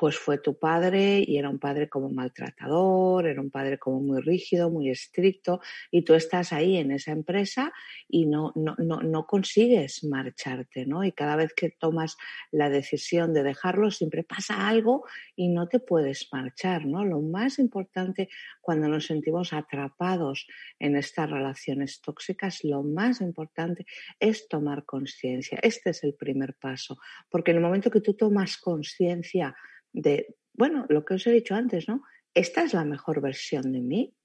pues 0.01 0.17
fue 0.17 0.39
tu 0.39 0.57
padre 0.57 1.23
y 1.27 1.37
era 1.37 1.47
un 1.47 1.59
padre 1.59 1.87
como 1.87 2.09
maltratador, 2.09 3.27
era 3.27 3.39
un 3.39 3.51
padre 3.51 3.77
como 3.77 3.99
muy 3.99 4.19
rígido, 4.19 4.71
muy 4.71 4.89
estricto, 4.89 5.61
y 5.91 6.01
tú 6.01 6.15
estás 6.15 6.53
ahí 6.53 6.77
en 6.77 6.89
esa 6.89 7.11
empresa 7.11 7.71
y 8.07 8.25
no, 8.25 8.51
no, 8.55 8.73
no, 8.79 9.03
no 9.03 9.27
consigues 9.27 10.03
marcharte, 10.03 10.87
¿no? 10.87 11.03
Y 11.03 11.11
cada 11.11 11.35
vez 11.35 11.53
que 11.53 11.69
tomas 11.69 12.17
la 12.49 12.71
decisión 12.71 13.31
de 13.31 13.43
dejarlo, 13.43 13.91
siempre 13.91 14.23
pasa 14.23 14.67
algo 14.67 15.05
y 15.35 15.49
no 15.49 15.67
te 15.67 15.79
puedes 15.79 16.29
marchar, 16.33 16.87
¿no? 16.87 17.05
Lo 17.05 17.21
más 17.21 17.59
importante 17.59 18.27
cuando 18.59 18.87
nos 18.87 19.05
sentimos 19.05 19.53
atrapados 19.53 20.47
en 20.79 20.97
estas 20.97 21.29
relaciones 21.29 22.01
tóxicas, 22.01 22.63
lo 22.63 22.81
más 22.81 23.21
importante 23.21 23.85
es 24.19 24.47
tomar 24.47 24.83
conciencia. 24.83 25.59
Este 25.61 25.91
es 25.91 26.03
el 26.03 26.15
primer 26.15 26.55
paso, 26.55 26.97
porque 27.29 27.51
en 27.51 27.57
el 27.57 27.63
momento 27.63 27.91
que 27.91 28.01
tú 28.01 28.15
tomas 28.15 28.57
conciencia, 28.57 29.55
de, 29.93 30.35
bueno, 30.53 30.85
lo 30.89 31.05
que 31.05 31.15
os 31.15 31.27
he 31.27 31.31
dicho 31.31 31.55
antes, 31.55 31.87
¿no? 31.87 32.03
Esta 32.33 32.63
es 32.63 32.73
la 32.73 32.85
mejor 32.85 33.21
versión 33.21 33.71
de 33.71 33.81
mí, 33.81 34.15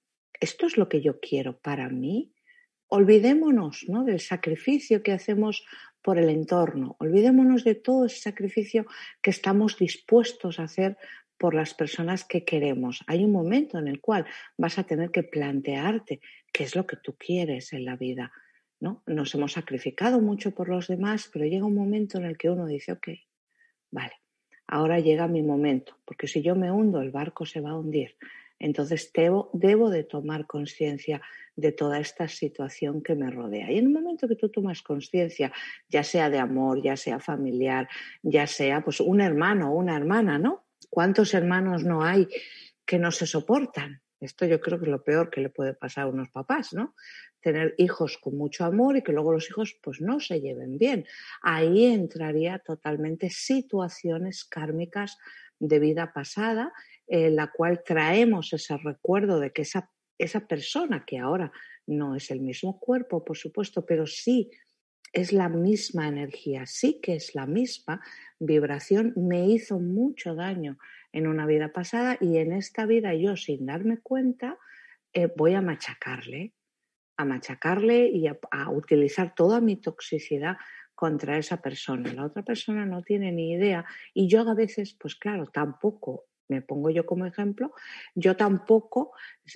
esto 0.40 0.66
es 0.66 0.76
lo 0.76 0.88
que 0.88 1.00
yo 1.00 1.20
quiero 1.20 1.58
para 1.58 1.88
mí. 1.88 2.32
Olvidémonos 2.88 3.86
¿no? 3.88 4.04
del 4.04 4.20
sacrificio 4.20 5.02
que 5.02 5.12
hacemos 5.12 5.64
por 6.02 6.18
el 6.18 6.30
entorno, 6.30 6.94
olvidémonos 7.00 7.64
de 7.64 7.74
todo 7.74 8.06
ese 8.06 8.20
sacrificio 8.20 8.86
que 9.20 9.30
estamos 9.30 9.76
dispuestos 9.76 10.60
a 10.60 10.64
hacer 10.64 10.96
por 11.36 11.52
las 11.52 11.74
personas 11.74 12.24
que 12.24 12.44
queremos. 12.44 13.02
Hay 13.08 13.24
un 13.24 13.32
momento 13.32 13.78
en 13.78 13.88
el 13.88 14.00
cual 14.00 14.24
vas 14.56 14.78
a 14.78 14.84
tener 14.84 15.10
que 15.10 15.24
plantearte 15.24 16.20
qué 16.52 16.62
es 16.62 16.76
lo 16.76 16.86
que 16.86 16.96
tú 16.96 17.16
quieres 17.18 17.72
en 17.72 17.84
la 17.84 17.96
vida. 17.96 18.32
¿no? 18.78 19.02
Nos 19.06 19.34
hemos 19.34 19.52
sacrificado 19.52 20.20
mucho 20.20 20.52
por 20.52 20.68
los 20.68 20.86
demás, 20.86 21.28
pero 21.32 21.44
llega 21.44 21.66
un 21.66 21.74
momento 21.74 22.18
en 22.18 22.24
el 22.24 22.38
que 22.38 22.50
uno 22.50 22.66
dice, 22.66 22.92
ok, 22.92 23.08
vale, 23.90 24.14
ahora 24.66 25.00
llega 25.00 25.28
mi 25.28 25.42
momento, 25.42 25.96
porque 26.04 26.28
si 26.28 26.42
yo 26.42 26.54
me 26.54 26.70
hundo, 26.70 27.00
el 27.00 27.10
barco 27.10 27.46
se 27.46 27.60
va 27.60 27.70
a 27.70 27.78
hundir. 27.78 28.16
Entonces 28.58 29.10
debo, 29.12 29.50
debo 29.52 29.90
de 29.90 30.04
tomar 30.04 30.46
conciencia 30.46 31.20
de 31.56 31.72
toda 31.72 31.98
esta 31.98 32.28
situación 32.28 33.02
que 33.02 33.14
me 33.14 33.30
rodea. 33.30 33.70
Y 33.70 33.78
en 33.78 33.86
el 33.86 33.92
momento 33.92 34.28
que 34.28 34.36
tú 34.36 34.48
tomas 34.48 34.82
conciencia, 34.82 35.52
ya 35.88 36.02
sea 36.02 36.30
de 36.30 36.38
amor, 36.38 36.82
ya 36.82 36.96
sea 36.96 37.18
familiar, 37.18 37.88
ya 38.22 38.46
sea 38.46 38.82
pues 38.82 39.00
un 39.00 39.20
hermano 39.20 39.72
o 39.72 39.76
una 39.76 39.96
hermana, 39.96 40.38
¿no? 40.38 40.66
¿Cuántos 40.90 41.34
hermanos 41.34 41.84
no 41.84 42.02
hay 42.02 42.28
que 42.84 42.98
no 42.98 43.10
se 43.10 43.26
soportan? 43.26 44.00
Esto 44.20 44.46
yo 44.46 44.60
creo 44.60 44.78
que 44.78 44.86
es 44.86 44.90
lo 44.90 45.04
peor 45.04 45.30
que 45.30 45.40
le 45.40 45.50
puede 45.50 45.74
pasar 45.74 46.04
a 46.04 46.08
unos 46.08 46.30
papás, 46.30 46.72
¿no? 46.72 46.94
Tener 47.40 47.74
hijos 47.78 48.16
con 48.18 48.36
mucho 48.36 48.64
amor 48.64 48.96
y 48.96 49.02
que 49.02 49.12
luego 49.12 49.32
los 49.32 49.48
hijos 49.50 49.78
pues 49.82 50.00
no 50.00 50.20
se 50.20 50.40
lleven 50.40 50.78
bien. 50.78 51.04
Ahí 51.42 51.84
entraría 51.84 52.58
totalmente 52.58 53.28
situaciones 53.30 54.44
kármicas 54.44 55.18
de 55.58 55.78
vida 55.78 56.12
pasada, 56.12 56.72
en 57.06 57.36
la 57.36 57.52
cual 57.52 57.82
traemos 57.84 58.52
ese 58.52 58.76
recuerdo 58.78 59.38
de 59.38 59.52
que 59.52 59.62
esa, 59.62 59.90
esa 60.18 60.46
persona 60.46 61.04
que 61.06 61.18
ahora 61.18 61.52
no 61.86 62.16
es 62.16 62.30
el 62.30 62.40
mismo 62.40 62.80
cuerpo, 62.80 63.24
por 63.24 63.36
supuesto, 63.36 63.84
pero 63.84 64.06
sí 64.06 64.50
es 65.12 65.32
la 65.32 65.48
misma 65.48 66.08
energía, 66.08 66.66
sí 66.66 67.00
que 67.00 67.14
es 67.14 67.34
la 67.34 67.46
misma 67.46 68.02
vibración, 68.38 69.12
me 69.16 69.46
hizo 69.46 69.78
mucho 69.78 70.34
daño 70.34 70.78
en 71.16 71.26
una 71.26 71.46
vida 71.46 71.72
pasada 71.72 72.18
y 72.20 72.36
en 72.36 72.52
esta 72.52 72.84
vida 72.84 73.14
yo 73.14 73.36
sin 73.36 73.64
darme 73.64 73.96
cuenta 73.98 74.58
eh, 75.14 75.32
voy 75.34 75.54
a 75.54 75.62
machacarle, 75.62 76.52
a 77.16 77.24
machacarle 77.24 78.08
y 78.08 78.26
a, 78.26 78.36
utilizar 78.70 79.34
toda 79.34 79.62
mi 79.62 79.76
toxicidad 79.76 80.58
contra 80.94 81.38
esa 81.38 81.62
persona. 81.62 82.12
La 82.12 82.26
otra 82.26 82.42
persona 82.42 82.84
no 82.84 83.02
tiene 83.02 83.32
ni 83.32 83.52
idea 83.52 83.86
y 84.12 84.28
yo 84.28 84.42
a 84.42 84.54
veces, 84.54 84.94
pues 85.00 85.14
claro, 85.14 85.46
tampoco 85.46 86.26
me 86.48 86.60
pongo 86.60 86.90
yo 86.90 87.06
como 87.06 87.24
ejemplo, 87.24 87.72
yo 88.14 88.36
tampoco 88.36 89.12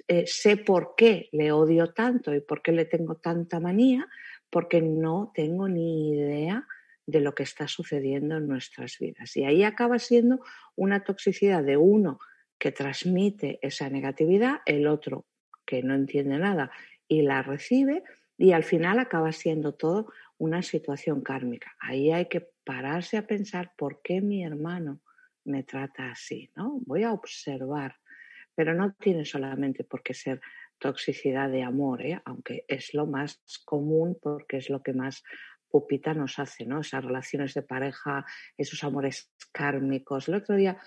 eh, 0.09 0.25
sé 0.27 0.57
por 0.57 0.95
qué 0.97 1.29
le 1.33 1.53
odio 1.53 1.93
tanto 1.93 2.35
y 2.35 2.41
por 2.41 2.63
qué 2.63 2.73
le 2.73 2.87
tengo 2.87 3.17
tanta 3.17 3.61
manía, 3.61 4.09
porque 4.49 4.81
no 4.81 5.31
tengo 5.35 5.69
ni 5.69 6.15
idea 6.15 6.67
de 7.07 7.21
lo 7.21 7.35
que 7.35 7.43
está 7.43 7.69
sucediendo 7.69 8.37
en 8.37 8.47
nuestras 8.47 8.99
vidas. 8.99 9.37
Y 9.37 9.45
ahí 9.45 9.65
acaba 9.65 9.99
siendo 9.99 10.41
una 10.77 11.05
toxicidad 11.05 11.65
de 11.65 11.77
uno 11.77 12.19
que 12.59 12.73
transmite 12.73 13.59
esa 13.63 13.89
negatividad, 13.89 14.61
el 14.67 14.87
otro 14.87 15.27
que 15.65 15.83
no 15.83 15.95
entiende 15.95 16.39
nada 16.39 16.71
y 17.09 17.23
la 17.23 17.43
recibe, 17.43 18.03
y 18.37 18.53
al 18.53 18.65
final 18.65 18.99
acaba 18.99 19.33
siendo 19.33 19.75
todo 19.75 20.13
una 20.39 20.63
situación 20.63 21.21
kármica. 21.21 21.75
Ahí 21.81 22.13
hay 22.13 22.27
que 22.27 22.49
pararse 22.65 23.19
a 23.19 23.27
pensar 23.27 23.73
por 23.77 24.01
qué 24.03 24.21
mi 24.21 24.45
hermano 24.45 25.01
me 25.45 25.63
trata 25.65 26.11
así, 26.11 26.51
¿no? 26.57 26.81
Voy 26.87 27.03
a 27.03 27.13
observar, 27.13 27.97
pero 28.55 28.75
no 28.75 28.93
tiene 28.95 29.25
solamente 29.25 29.85
por 29.85 30.03
qué 30.03 30.15
ser 30.15 30.41
toxicidad 30.79 31.51
de 31.51 31.63
amor, 31.63 32.03
¿eh? 32.03 32.21
aunque 32.25 32.65
es 32.67 32.95
lo 32.95 33.07
más 33.07 33.41
común 33.65 34.19
porque 34.21 34.57
es 34.57 34.71
lo 34.71 34.83
que 34.83 34.93
más 34.93 35.23
pupita 35.71 36.15
nos 36.15 36.39
hace, 36.39 36.67
¿no? 36.67 36.81
Esas 36.81 37.05
relaciones 37.05 37.55
de 37.55 37.63
pareja, 37.63 38.25
esos 38.57 38.83
amores 38.85 39.33
kármicos. 39.53 40.29
El 40.29 40.35
otro 40.35 40.57
día, 40.57 40.79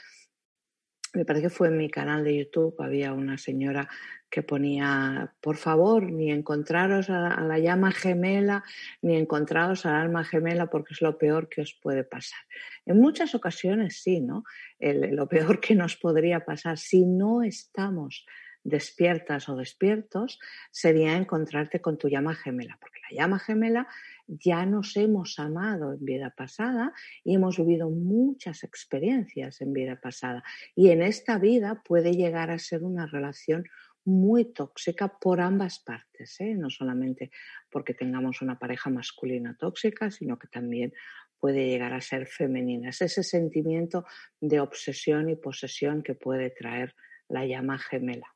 me 1.13 1.25
parece 1.25 1.43
que 1.43 1.49
fue 1.49 1.67
en 1.67 1.77
mi 1.77 1.89
canal 1.89 2.23
de 2.23 2.37
YouTube, 2.37 2.75
había 2.79 3.13
una 3.13 3.37
señora 3.37 3.87
que 4.29 4.41
ponía, 4.41 5.35
por 5.41 5.57
favor, 5.57 6.11
ni 6.11 6.31
encontraros 6.31 7.11
a, 7.11 7.39
la 7.41 7.59
llama 7.59 7.91
gemela, 7.91 8.63
ni 9.03 9.15
encontraros 9.15 9.85
al 9.85 9.93
alma 9.93 10.23
gemela, 10.23 10.71
porque 10.71 10.95
es 10.95 11.01
lo 11.01 11.19
peor 11.19 11.49
que 11.49 11.61
os 11.61 11.77
puede 11.79 12.03
pasar. 12.03 12.39
En 12.87 12.99
muchas 12.99 13.35
ocasiones 13.35 14.01
sí, 14.01 14.21
¿no? 14.21 14.43
lo 14.79 15.27
peor 15.29 15.59
que 15.59 15.75
nos 15.75 15.95
podría 15.97 16.45
pasar 16.45 16.79
si 16.79 17.05
no 17.05 17.43
estamos 17.43 18.25
despiertas 18.63 19.49
o 19.49 19.55
despiertos, 19.55 20.39
sería 20.71 21.15
encontrarte 21.15 21.79
con 21.81 21.97
tu 21.97 22.07
llama 22.07 22.33
gemela, 22.33 22.77
porque 22.79 23.01
la 23.09 23.15
llama 23.15 23.37
gemela 23.37 23.87
ya 24.27 24.65
nos 24.65 24.95
hemos 24.95 25.39
amado 25.39 25.93
en 25.93 26.05
vida 26.05 26.33
pasada 26.35 26.93
y 27.23 27.35
hemos 27.35 27.57
vivido 27.57 27.89
muchas 27.89 28.63
experiencias 28.63 29.61
en 29.61 29.73
vida 29.73 29.99
pasada. 30.01 30.43
Y 30.75 30.89
en 30.89 31.01
esta 31.01 31.37
vida 31.37 31.81
puede 31.83 32.13
llegar 32.13 32.51
a 32.51 32.59
ser 32.59 32.83
una 32.83 33.05
relación 33.05 33.65
muy 34.05 34.45
tóxica 34.45 35.17
por 35.17 35.39
ambas 35.39 35.79
partes, 35.79 36.39
¿eh? 36.41 36.55
no 36.55 36.69
solamente 36.69 37.31
porque 37.69 37.93
tengamos 37.93 38.41
una 38.41 38.59
pareja 38.59 38.89
masculina 38.89 39.55
tóxica, 39.57 40.11
sino 40.11 40.37
que 40.37 40.47
también 40.47 40.93
puede 41.39 41.67
llegar 41.67 41.93
a 41.93 42.01
ser 42.01 42.27
femenina. 42.27 42.89
Es 42.89 43.01
ese 43.01 43.23
sentimiento 43.23 44.05
de 44.39 44.59
obsesión 44.59 45.29
y 45.29 45.35
posesión 45.35 46.03
que 46.03 46.15
puede 46.15 46.49
traer 46.49 46.95
la 47.29 47.45
llama 47.45 47.77
gemela. 47.79 48.27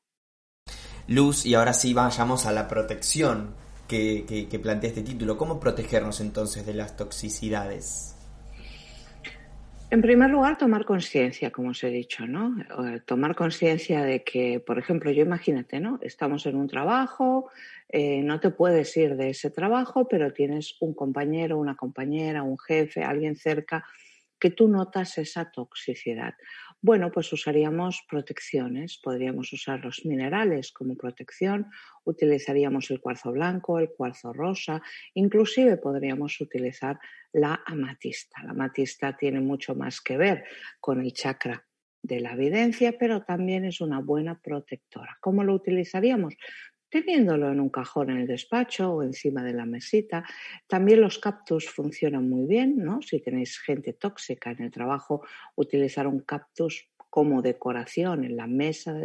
Luz, 1.08 1.46
y 1.46 1.54
ahora 1.54 1.74
sí 1.74 1.94
vayamos 1.94 2.46
a 2.46 2.52
la 2.52 2.68
protección 2.68 3.56
que, 3.88 4.60
plantea 4.62 4.90
este 4.90 5.02
título. 5.02 5.38
¿Cómo 5.38 5.60
protegernos 5.60 6.20
entonces 6.22 6.66
de 6.66 6.74
las 6.74 6.96
toxicidades? 6.96 8.14
En 9.90 10.02
primer 10.02 10.30
lugar, 10.30 10.58
tomar 10.58 10.84
conciencia, 10.84 11.50
como 11.50 11.70
os 11.70 11.82
he 11.84 11.90
dicho, 11.90 12.28
¿no? 12.28 12.58
Eh, 12.60 13.00
tomar 13.06 13.36
conciencia 13.36 14.04
de 14.04 14.22
que, 14.22 14.60
por 14.60 14.78
ejemplo, 14.78 15.12
yo 15.12 15.24
imagínate, 15.24 15.80
¿no? 15.80 15.98
Estamos 16.02 16.46
en 16.46 16.58
un 16.58 16.68
trabajo, 16.68 17.50
eh, 17.88 18.22
no 18.22 18.42
te 18.42 18.50
puedes 18.50 18.96
ir 18.98 19.16
de 19.16 19.30
ese 19.30 19.50
trabajo, 19.50 20.06
pero 20.06 20.34
tienes 20.34 20.76
un 20.82 20.94
compañero, 20.94 21.58
una 21.58 21.76
compañera, 21.76 22.44
un 22.44 22.58
jefe, 22.60 23.04
alguien 23.04 23.38
cerca 23.38 23.86
que 24.40 24.52
tú 24.52 24.68
notas 24.68 25.18
esa 25.18 25.52
toxicidad. 25.52 26.34
Bueno, 26.80 27.12
pues 27.12 27.34
usaríamos 27.34 28.06
protecciones, 28.08 29.00
podríamos 29.04 29.52
usar 29.52 29.84
los 29.84 30.06
minerales 30.06 30.72
como 30.72 30.96
protección, 30.96 31.72
utilizaríamos 32.04 32.92
el 32.92 33.02
cuarzo 33.02 33.32
blanco, 33.32 33.80
el 33.80 33.90
cuarzo 33.90 34.32
rosa, 34.32 34.82
inclusive 35.16 35.78
podríamos 35.78 36.40
utilizar 36.40 37.00
la 37.34 37.64
amatista. 37.66 38.44
La 38.44 38.52
amatista 38.52 39.18
tiene 39.18 39.40
mucho 39.40 39.74
más 39.74 40.02
que 40.02 40.18
ver 40.18 40.46
con 40.80 41.02
el 41.02 41.14
chakra 41.14 41.66
de 42.04 42.20
la 42.20 42.34
evidencia, 42.34 42.96
pero 42.98 43.24
también 43.24 43.66
es 43.66 43.82
una 43.82 44.00
buena 44.00 44.40
protectora. 44.40 45.18
¿Cómo 45.20 45.44
lo 45.44 45.56
utilizaríamos? 45.56 46.36
Teniéndolo 46.90 47.52
en 47.52 47.60
un 47.60 47.70
cajón 47.70 48.10
en 48.10 48.18
el 48.18 48.28
despacho 48.28 48.94
o 48.94 49.04
encima 49.04 49.44
de 49.44 49.54
la 49.54 49.66
mesita. 49.66 50.24
También 50.68 51.02
los 51.02 51.20
cactus 51.20 51.70
funcionan 51.70 52.30
muy 52.30 52.48
bien, 52.48 52.78
¿no? 52.78 53.02
Si 53.02 53.20
tenéis 53.20 53.60
gente 53.60 53.94
tóxica 53.94 54.52
en 54.52 54.64
el 54.64 54.72
trabajo, 54.72 55.26
utilizar 55.56 56.08
un 56.08 56.22
cactus 56.22 56.90
como 57.10 57.42
decoración 57.42 58.24
en 58.24 58.36
la 58.36 58.48
mesa, 58.48 58.96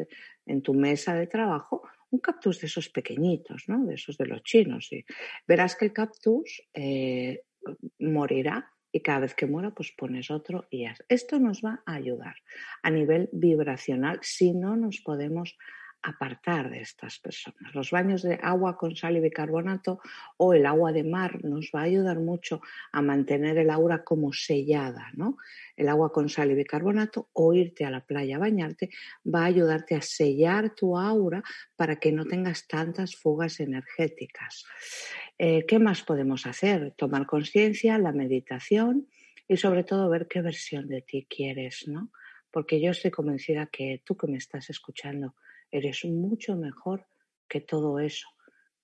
en 0.47 0.63
tu 0.63 0.75
mesa 0.75 1.15
de 1.15 1.27
trabajo, 1.27 1.83
un 2.11 2.21
cactus 2.21 2.61
de 2.61 2.67
esos 2.67 2.89
pequeñitos, 2.89 3.65
¿no? 3.69 3.85
De 3.85 3.95
esos 3.95 4.19
de 4.19 4.27
los 4.27 4.43
chinos. 4.43 4.93
Y 4.93 5.05
verás 5.47 5.77
que 5.77 5.87
el 5.87 5.93
cactus 5.93 6.63
eh, 6.75 7.45
morirá 7.99 8.71
y 8.93 9.01
cada 9.01 9.21
vez 9.21 9.35
que 9.35 9.47
muera, 9.47 9.71
pues 9.71 9.93
pones 9.93 10.31
otro 10.31 10.67
y 10.71 10.83
ya. 10.83 10.95
Esto 11.09 11.39
nos 11.39 11.63
va 11.63 11.83
a 11.87 11.95
ayudar 11.95 12.37
a 12.83 12.91
nivel 12.91 13.31
vibracional 13.33 14.19
si 14.21 14.53
no 14.53 14.77
nos 14.77 15.01
podemos 15.01 15.57
apartar 16.03 16.71
de 16.71 16.81
estas 16.81 17.19
personas. 17.19 17.75
Los 17.75 17.91
baños 17.91 18.23
de 18.23 18.39
agua 18.43 18.77
con 18.77 18.97
sal 18.97 19.17
y 19.17 19.21
bicarbonato 19.21 20.01
o 20.37 20.53
el 20.53 20.67
agua 20.67 20.93
de 20.93 21.05
mar 21.05 21.45
nos 21.45 21.71
va 21.75 21.81
a 21.81 21.85
ayudar 21.85 22.19
mucho 22.19 22.61
a 22.93 23.03
mantener 23.03 23.59
el 23.59 23.71
aura 23.71 24.03
como 24.03 24.33
sellada, 24.33 25.11
¿no? 25.15 25.37
El 25.77 25.89
agua 25.89 26.13
con 26.13 26.29
sal 26.29 26.51
y 26.51 26.55
bicarbonato 26.55 27.29
o 27.33 27.55
irte 27.55 27.85
a 27.85 27.91
la 27.91 28.05
playa 28.05 28.37
a 28.37 28.41
bañarte 28.41 28.91
va 29.25 29.43
a 29.43 29.47
ayudarte 29.47 29.95
a 29.95 30.03
sellar 30.03 30.75
tu 30.75 30.99
aura 30.99 31.43
para 31.77 31.97
que 31.97 32.13
no 32.13 32.25
tengas 32.25 32.67
tantas 32.67 33.17
fugas 33.17 33.61
energéticas. 33.61 34.65
Eh, 35.39 35.65
¿Qué 35.67 35.79
más 35.79 36.03
podemos 36.03 36.47
hacer? 36.47 36.93
Tomar 36.97 37.27
conciencia, 37.27 37.99
la 37.99 38.13
meditación 38.13 39.09
y 39.49 39.57
sobre 39.57 39.85
todo 39.85 40.09
ver 40.09 40.29
qué 40.29 40.41
versión 40.41 40.89
de 40.89 41.03
ti 41.03 41.27
quieres, 41.29 41.87
¿no? 41.87 42.11
Porque 42.51 42.81
yo 42.81 42.91
estoy 42.91 43.11
convencida 43.11 43.67
que 43.67 44.03
tú 44.05 44.17
que 44.17 44.27
me 44.27 44.37
estás 44.37 44.69
escuchando, 44.71 45.35
Eres 45.73 46.05
mucho 46.05 46.55
mejor 46.55 47.07
que 47.49 47.61
todo 47.61 47.99
eso 47.99 48.29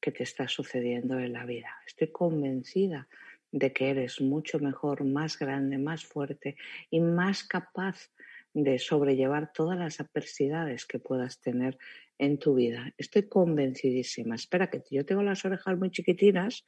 que 0.00 0.10
te 0.10 0.22
está 0.22 0.48
sucediendo 0.48 1.18
en 1.18 1.32
la 1.32 1.44
vida. 1.44 1.70
Estoy 1.86 2.10
convencida 2.10 3.08
de 3.52 3.72
que 3.72 3.90
eres 3.90 4.20
mucho 4.20 4.58
mejor, 4.58 5.04
más 5.04 5.38
grande, 5.38 5.78
más 5.78 6.04
fuerte 6.04 6.56
y 6.90 7.00
más 7.00 7.44
capaz 7.44 8.10
de 8.54 8.78
sobrellevar 8.78 9.52
todas 9.52 9.78
las 9.78 10.00
adversidades 10.00 10.86
que 10.86 10.98
puedas 10.98 11.40
tener 11.40 11.78
en 12.18 12.38
tu 12.38 12.54
vida. 12.54 12.92
Estoy 12.96 13.28
convencidísima. 13.28 14.34
Espera 14.34 14.70
que 14.70 14.82
yo 14.90 15.04
tengo 15.04 15.22
las 15.22 15.44
orejas 15.44 15.78
muy 15.78 15.90
chiquitinas 15.90 16.64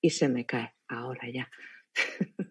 y 0.00 0.10
se 0.10 0.28
me 0.28 0.46
cae. 0.46 0.74
Ahora 0.88 1.28
ya. 1.30 1.50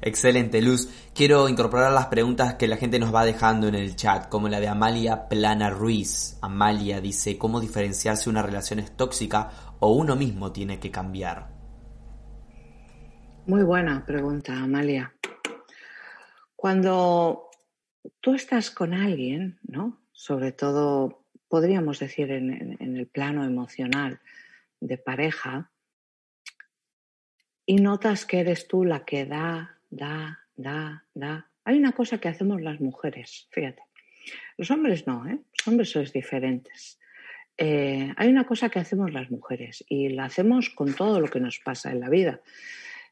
Excelente, 0.00 0.60
Luz. 0.62 0.88
Quiero 1.14 1.48
incorporar 1.48 1.92
las 1.92 2.06
preguntas 2.06 2.54
que 2.54 2.68
la 2.68 2.76
gente 2.76 2.98
nos 2.98 3.14
va 3.14 3.24
dejando 3.24 3.68
en 3.68 3.74
el 3.74 3.96
chat, 3.96 4.28
como 4.28 4.48
la 4.48 4.60
de 4.60 4.68
Amalia 4.68 5.28
Plana 5.28 5.70
Ruiz. 5.70 6.38
Amalia 6.42 7.00
dice, 7.00 7.38
¿cómo 7.38 7.60
diferenciar 7.60 8.16
si 8.16 8.28
una 8.28 8.42
relación 8.42 8.78
es 8.78 8.96
tóxica 8.96 9.50
o 9.80 9.92
uno 9.92 10.16
mismo 10.16 10.52
tiene 10.52 10.78
que 10.78 10.90
cambiar? 10.90 11.48
Muy 13.46 13.62
buena 13.62 14.04
pregunta, 14.04 14.52
Amalia. 14.54 15.12
Cuando 16.54 17.48
tú 18.20 18.34
estás 18.34 18.70
con 18.70 18.92
alguien, 18.92 19.58
¿no? 19.62 20.00
Sobre 20.12 20.52
todo, 20.52 21.24
podríamos 21.48 22.00
decir 22.00 22.30
en 22.30 22.96
el 22.96 23.06
plano 23.06 23.44
emocional 23.44 24.20
de 24.80 24.98
pareja, 24.98 25.70
y 27.66 27.76
notas 27.76 28.24
que 28.24 28.40
eres 28.40 28.68
tú 28.68 28.84
la 28.84 29.04
que 29.04 29.26
da, 29.26 29.76
da, 29.90 30.40
da, 30.56 31.04
da. 31.14 31.48
Hay 31.64 31.76
una 31.76 31.92
cosa 31.92 32.18
que 32.18 32.28
hacemos 32.28 32.62
las 32.62 32.80
mujeres, 32.80 33.48
fíjate. 33.50 33.82
Los 34.56 34.70
hombres 34.70 35.06
no, 35.06 35.26
¿eh? 35.28 35.38
Los 35.58 35.68
hombres 35.68 35.90
sois 35.90 36.12
diferentes. 36.12 36.98
Eh, 37.58 38.12
hay 38.16 38.28
una 38.28 38.44
cosa 38.44 38.68
que 38.68 38.78
hacemos 38.78 39.12
las 39.12 39.30
mujeres 39.30 39.84
y 39.88 40.10
la 40.10 40.26
hacemos 40.26 40.70
con 40.70 40.94
todo 40.94 41.20
lo 41.20 41.28
que 41.28 41.40
nos 41.40 41.58
pasa 41.58 41.90
en 41.90 42.00
la 42.00 42.08
vida. 42.08 42.40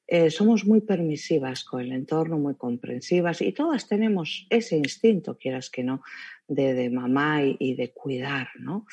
Eh, 0.06 0.30
somos 0.30 0.66
muy 0.66 0.82
permisivas 0.82 1.64
con 1.64 1.80
el 1.80 1.92
entorno, 1.92 2.38
muy 2.38 2.54
comprensivas 2.54 3.40
y 3.40 3.52
todas 3.52 3.88
tenemos 3.88 4.46
ese 4.50 4.76
instinto, 4.76 5.38
quieras 5.38 5.70
que 5.70 5.82
no, 5.82 6.02
de, 6.46 6.74
de 6.74 6.90
mamá 6.90 7.42
y, 7.42 7.56
y, 7.58 7.74
de 7.74 7.90
cuidar, 7.90 8.50
¿no? 8.58 8.86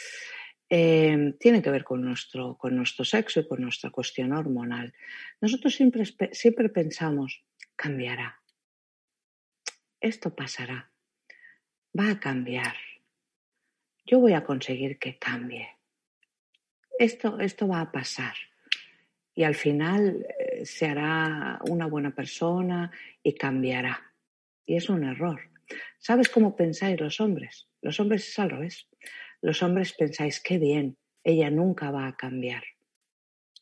Em, 0.74 1.34
tiene 1.38 1.62
que 1.62 1.70
ver 1.70 1.84
con 1.84 2.02
nuestro, 2.02 2.58
con 2.58 2.78
nuestro 2.78 3.04
sexo 3.04 3.42
y 3.42 3.48
con 3.50 3.62
nuestra 3.62 3.90
cuestión 3.90 4.32
hormonal. 4.32 4.94
Nosotros 5.42 5.76
siempre, 5.76 6.06
siempre 6.32 6.70
pensamos, 6.70 7.44
cambiará, 7.76 8.40
esto 10.00 10.34
pasará, 10.34 10.90
va 12.00 12.12
a 12.12 12.20
cambiar, 12.22 12.78
yo 14.06 14.20
voy 14.20 14.32
a 14.32 14.46
conseguir 14.46 14.98
que 14.98 15.18
cambie, 15.18 15.68
esto, 16.98 17.38
esto 17.42 17.68
va 17.68 17.82
a 17.82 17.92
pasar 17.92 18.36
y 19.36 19.44
al 19.44 19.56
final 19.56 20.26
eh, 20.40 20.66
se 20.66 20.86
hará 20.88 21.60
una 21.68 21.88
buena 21.88 22.16
persona 22.16 22.92
y 23.22 23.34
cambiará. 23.34 24.14
Y 24.66 24.78
es 24.78 24.88
un 24.88 25.04
error. 25.04 25.42
¿Sabes 26.00 26.30
cómo 26.30 26.56
pensáis 26.56 26.98
los 26.98 27.20
hombres? 27.20 27.68
Los 27.82 28.00
hombres 28.00 28.26
es 28.30 28.40
al 28.40 28.52
revés. 28.52 28.88
Los 29.42 29.64
hombres 29.64 29.94
pensáis, 29.94 30.40
qué 30.40 30.60
bien, 30.60 30.98
ella 31.24 31.50
nunca 31.50 31.92
va 31.92 32.08
a 32.08 32.16
cambiar. 32.16 32.64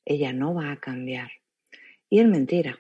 Ella 0.06 0.34
no 0.34 0.54
va 0.54 0.72
a 0.72 0.80
cambiar. 0.80 1.32
Y 2.10 2.20
es 2.20 2.28
mentira. 2.28 2.80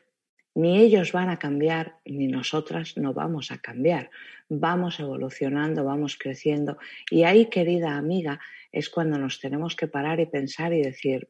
Ni 0.55 0.79
ellos 0.79 1.11
van 1.13 1.29
a 1.29 1.37
cambiar, 1.37 1.95
ni 2.05 2.27
nosotras 2.27 2.97
no 2.97 3.13
vamos 3.13 3.51
a 3.51 3.59
cambiar. 3.59 4.09
Vamos 4.49 4.99
evolucionando, 4.99 5.85
vamos 5.85 6.17
creciendo. 6.17 6.77
Y 7.09 7.23
ahí, 7.23 7.45
querida 7.45 7.95
amiga, 7.95 8.41
es 8.71 8.89
cuando 8.89 9.17
nos 9.17 9.39
tenemos 9.39 9.75
que 9.75 9.87
parar 9.87 10.19
y 10.19 10.25
pensar 10.25 10.73
y 10.73 10.81
decir, 10.81 11.29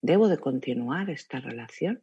¿debo 0.00 0.28
de 0.28 0.38
continuar 0.38 1.10
esta 1.10 1.40
relación? 1.40 2.02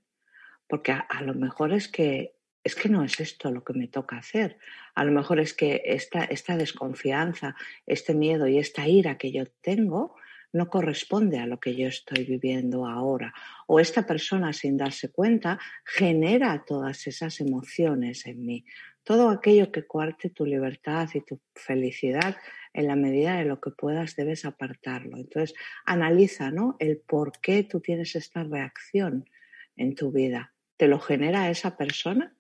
Porque 0.68 0.92
a, 0.92 1.00
a 1.00 1.22
lo 1.24 1.34
mejor 1.34 1.74
es 1.74 1.88
que 1.88 2.37
es 2.68 2.76
que 2.76 2.90
no 2.90 3.02
es 3.02 3.22
esto 3.22 3.50
lo 3.50 3.64
que 3.64 3.72
me 3.72 3.88
toca 3.88 4.18
hacer. 4.18 4.58
A 4.94 5.06
lo 5.06 5.14
mejor 5.14 5.40
es 5.40 5.54
que 5.54 5.82
esta, 5.86 6.58
desconfianza, 6.58 7.56
este 7.86 8.14
miedo 8.14 8.46
y 8.46 8.58
esta 8.58 8.90
ira 8.90 9.18
que 9.18 9.32
yo 9.32 9.46
tengo 9.62 10.16
no 10.52 10.70
corresponde 10.70 11.40
a 11.40 11.48
lo 11.48 11.62
que 11.62 11.76
yo 11.78 11.88
estoy 11.88 12.26
viviendo 12.26 12.86
ahora. 12.86 13.34
O 13.68 13.80
esta 13.80 14.06
persona 14.06 14.52
sin 14.52 14.76
darse 14.76 15.14
cuenta 15.14 15.60
genera 15.86 16.66
todas 16.66 17.08
esas 17.08 17.40
emociones 17.40 18.26
en 18.26 18.46
mí. 18.46 18.66
Todo 19.04 19.30
aquello 19.30 19.72
que 19.72 19.88
cuarte 19.88 20.30
tu 20.30 20.46
libertad 20.46 21.08
y 21.14 21.22
tu 21.22 21.40
felicidad, 21.56 22.36
en 22.74 22.88
la 22.88 22.98
medida 22.98 23.38
de 23.38 23.46
lo 23.46 23.62
que 23.62 23.72
puedas, 23.72 24.18
debes 24.18 24.44
apartarlo. 24.44 25.16
Entonces, 25.16 25.56
analiza 25.86 26.52
¿no? 26.52 26.76
el 26.80 26.98
por 26.98 27.40
qué 27.40 27.64
tú 27.64 27.80
tienes 27.80 28.18
esta 28.18 28.44
reacción 28.44 29.30
en 29.78 29.96
tu 29.96 30.12
vida. 30.12 30.54
¿Te 30.76 30.90
lo 30.90 31.00
genera 31.00 31.50
esa 31.50 31.78
persona? 31.78 32.37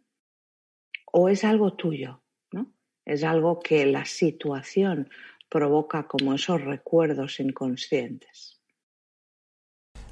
O 1.19 1.29
es 1.29 1.43
algo 1.43 1.73
tuyo, 1.73 2.21
¿no? 2.51 2.71
Es 3.03 3.23
algo 3.23 3.59
que 3.59 3.87
la 3.87 4.05
situación 4.05 5.09
provoca 5.49 6.07
como 6.07 6.35
esos 6.35 6.61
recuerdos 6.61 7.39
inconscientes. 7.39 8.61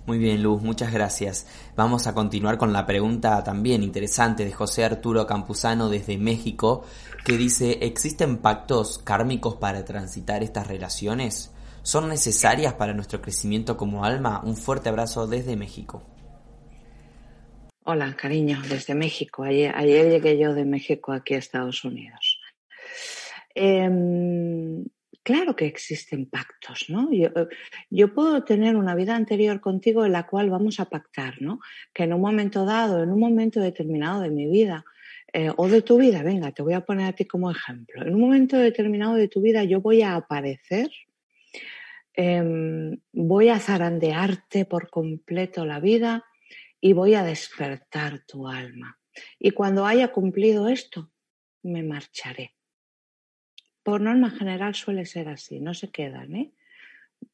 Muy 0.07 0.17
bien, 0.17 0.41
Luz, 0.41 0.63
muchas 0.63 0.91
gracias. 0.91 1.45
Vamos 1.75 2.07
a 2.07 2.15
continuar 2.15 2.57
con 2.57 2.73
la 2.73 2.87
pregunta 2.87 3.43
también 3.43 3.83
interesante 3.83 4.45
de 4.45 4.51
José 4.51 4.83
Arturo 4.83 5.27
Campuzano 5.27 5.89
desde 5.89 6.17
México, 6.17 6.83
que 7.23 7.37
dice, 7.37 7.77
¿existen 7.81 8.37
pactos 8.37 8.97
kármicos 8.97 9.57
para 9.57 9.85
transitar 9.85 10.41
estas 10.41 10.65
relaciones? 10.65 11.51
¿Son 11.83 12.09
necesarias 12.09 12.73
para 12.73 12.95
nuestro 12.95 13.21
crecimiento 13.21 13.77
como 13.77 14.05
alma? 14.05 14.41
Un 14.43 14.57
fuerte 14.57 14.89
abrazo 14.89 15.27
desde 15.27 15.55
México. 15.55 16.01
Hola, 17.87 18.15
cariño, 18.15 18.59
desde 18.67 18.95
México. 18.95 19.43
Ayer, 19.43 19.75
llegué 20.09 20.39
yo 20.39 20.55
de 20.55 20.65
México 20.65 21.13
aquí 21.13 21.35
a 21.35 21.37
Estados 21.37 21.83
Unidos. 21.83 22.41
Em, 23.53 24.83
Claro 25.25 25.55
que 25.55 25.65
existen 25.65 26.27
pactos, 26.27 26.85
¿no? 26.87 27.09
Yo, 27.89 28.13
puedo 28.13 28.43
tener 28.43 28.75
una 28.75 28.93
vida 28.93 29.15
anterior 29.15 29.59
contigo 29.59 30.05
en 30.05 30.11
la 30.11 30.27
cual 30.27 30.51
vamos 30.51 30.79
a 30.79 30.85
pactar, 30.85 31.41
¿no? 31.41 31.59
Que 31.91 32.03
en 32.03 32.13
un 32.13 32.21
momento 32.21 32.63
dado, 32.63 33.01
en 33.01 33.09
un 33.09 33.19
momento 33.19 33.59
determinado 33.59 34.21
de 34.21 34.29
mi 34.29 34.45
vida 34.45 34.85
eh, 35.33 35.49
o 35.57 35.67
de 35.67 35.81
tu 35.81 35.97
vida, 35.97 36.21
venga, 36.21 36.51
te 36.51 36.61
voy 36.61 36.73
a 36.73 36.85
poner 36.85 37.07
a 37.07 37.13
ti 37.13 37.25
como 37.25 37.49
ejemplo, 37.49 38.03
en 38.03 38.13
un 38.13 38.21
momento 38.21 38.55
determinado 38.55 39.15
de 39.15 39.27
tu 39.27 39.41
vida 39.41 39.63
yo 39.63 39.81
voy 39.81 40.03
a 40.03 40.13
aparecer, 40.13 40.91
em, 42.13 42.95
voy 43.11 43.49
a 43.49 43.59
zarandearte 43.59 44.65
por 44.65 44.91
completo 44.91 45.65
la 45.65 45.79
vida 45.79 46.23
y 46.85 46.93
voy 46.93 47.15
a 47.15 47.23
despertar 47.23 48.23
tu 48.27 48.47
alma. 48.47 48.99
Y 49.39 49.51
cuando 49.51 49.85
haya 49.85 50.11
cumplido 50.11 50.67
esto, 50.67 51.11
me 51.63 51.81
marcharé 51.81 52.55
por 53.85 54.01
norma 54.01 54.31
general 54.31 54.73
suele 54.73 55.05
ser 55.05 55.29
así, 55.29 55.59
no 55.59 55.75
se 55.75 55.91
quedan. 55.91 56.35
¿eh? 56.35 56.51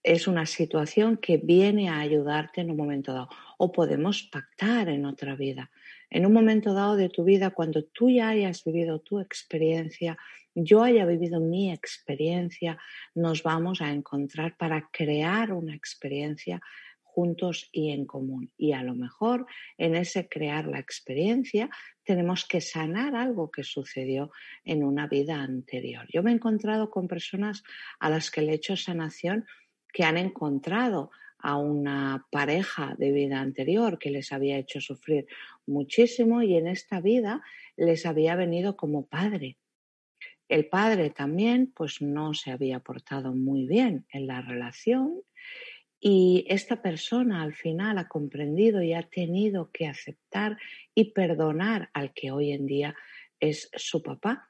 Es 0.03 0.27
una 0.27 0.45
situación 0.45 1.15
que 1.15 1.37
viene 1.37 1.87
a 1.87 2.01
ayudarte 2.01 2.59
en 2.59 2.71
un 2.71 2.75
momento 2.75 3.13
dado. 3.13 3.29
O 3.57 3.71
podemos 3.71 4.23
pactar 4.23 4.89
en 4.89 5.05
otra 5.05 5.37
vida. 5.37 5.71
En 6.09 6.25
un 6.25 6.33
momento 6.33 6.73
dado 6.73 6.97
de 6.97 7.07
tu 7.07 7.23
vida, 7.23 7.51
cuando 7.51 7.85
tú 7.85 8.09
ya 8.09 8.27
hayas 8.27 8.65
vivido 8.65 8.99
tu 8.99 9.21
experiencia, 9.21 10.17
yo 10.53 10.83
haya 10.83 11.05
vivido 11.05 11.39
mi 11.39 11.71
experiencia, 11.71 12.77
nos 13.15 13.43
vamos 13.43 13.81
a 13.81 13.89
encontrar 13.89 14.57
para 14.57 14.89
crear 14.91 15.53
una 15.53 15.73
experiencia 15.73 16.61
juntos 17.13 17.69
y 17.71 17.91
en 17.91 18.05
común. 18.05 18.51
Y 18.57 18.71
a 18.73 18.83
lo 18.83 18.95
mejor 18.95 19.45
en 19.77 19.95
ese 19.95 20.29
crear 20.29 20.65
la 20.67 20.79
experiencia 20.79 21.69
tenemos 22.03 22.45
que 22.45 22.61
sanar 22.61 23.15
algo 23.15 23.51
que 23.51 23.63
sucedió 23.63 24.31
en 24.63 24.83
una 24.83 25.07
vida 25.07 25.41
anterior. 25.41 26.05
Yo 26.11 26.23
me 26.23 26.31
he 26.31 26.35
encontrado 26.35 26.89
con 26.89 27.07
personas 27.07 27.63
a 27.99 28.09
las 28.09 28.31
que 28.31 28.41
le 28.41 28.53
he 28.53 28.55
hecho 28.55 28.75
sanación 28.75 29.45
que 29.93 30.03
han 30.03 30.17
encontrado 30.17 31.11
a 31.39 31.57
una 31.57 32.27
pareja 32.31 32.95
de 32.97 33.11
vida 33.11 33.39
anterior 33.39 33.99
que 33.99 34.11
les 34.11 34.31
había 34.31 34.57
hecho 34.57 34.79
sufrir 34.79 35.25
muchísimo 35.65 36.43
y 36.43 36.55
en 36.55 36.67
esta 36.67 37.01
vida 37.01 37.41
les 37.75 38.05
había 38.05 38.35
venido 38.35 38.77
como 38.77 39.07
padre. 39.07 39.57
El 40.47 40.67
padre 40.67 41.09
también 41.09 41.71
pues 41.75 42.01
no 42.01 42.33
se 42.33 42.51
había 42.51 42.79
portado 42.79 43.33
muy 43.33 43.65
bien 43.67 44.05
en 44.11 44.27
la 44.27 44.41
relación 44.41 45.21
y 46.03 46.45
esta 46.49 46.81
persona 46.81 47.43
al 47.43 47.53
final 47.53 47.99
ha 47.99 48.07
comprendido 48.07 48.81
y 48.81 48.93
ha 48.93 49.03
tenido 49.03 49.69
que 49.71 49.85
aceptar 49.85 50.57
y 50.95 51.11
perdonar 51.11 51.91
al 51.93 52.11
que 52.11 52.31
hoy 52.31 52.51
en 52.51 52.65
día 52.65 52.95
es 53.39 53.69
su 53.75 54.01
papá 54.01 54.49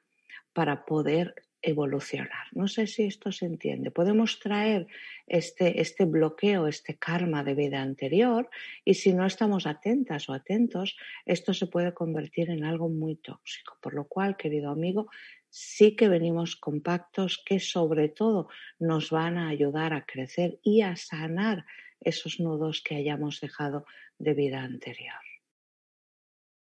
para 0.54 0.86
poder 0.86 1.34
evolucionar. 1.60 2.46
No 2.52 2.66
sé 2.68 2.86
si 2.86 3.04
esto 3.04 3.30
se 3.30 3.46
entiende. 3.46 3.90
Podemos 3.90 4.40
traer 4.40 4.86
este, 5.26 5.80
este 5.80 6.06
bloqueo, 6.06 6.66
este 6.66 6.96
karma 6.96 7.44
de 7.44 7.54
vida 7.54 7.82
anterior 7.82 8.48
y 8.84 8.94
si 8.94 9.12
no 9.12 9.26
estamos 9.26 9.66
atentas 9.66 10.28
o 10.28 10.32
atentos, 10.32 10.96
esto 11.24 11.54
se 11.54 11.66
puede 11.66 11.94
convertir 11.94 12.50
en 12.50 12.64
algo 12.64 12.88
muy 12.88 13.16
tóxico. 13.16 13.78
Por 13.80 13.94
lo 13.94 14.06
cual, 14.06 14.36
querido 14.36 14.70
amigo, 14.70 15.08
sí 15.52 15.94
que 15.94 16.08
venimos 16.08 16.56
con 16.56 16.80
pactos 16.80 17.42
que 17.44 17.60
sobre 17.60 18.08
todo 18.08 18.48
nos 18.78 19.10
van 19.10 19.36
a 19.36 19.48
ayudar 19.48 19.92
a 19.92 20.06
crecer 20.06 20.58
y 20.62 20.80
a 20.80 20.96
sanar 20.96 21.66
esos 22.00 22.40
nudos 22.40 22.82
que 22.82 22.96
hayamos 22.96 23.38
dejado 23.40 23.84
de 24.18 24.32
vida 24.32 24.62
anterior. 24.62 25.20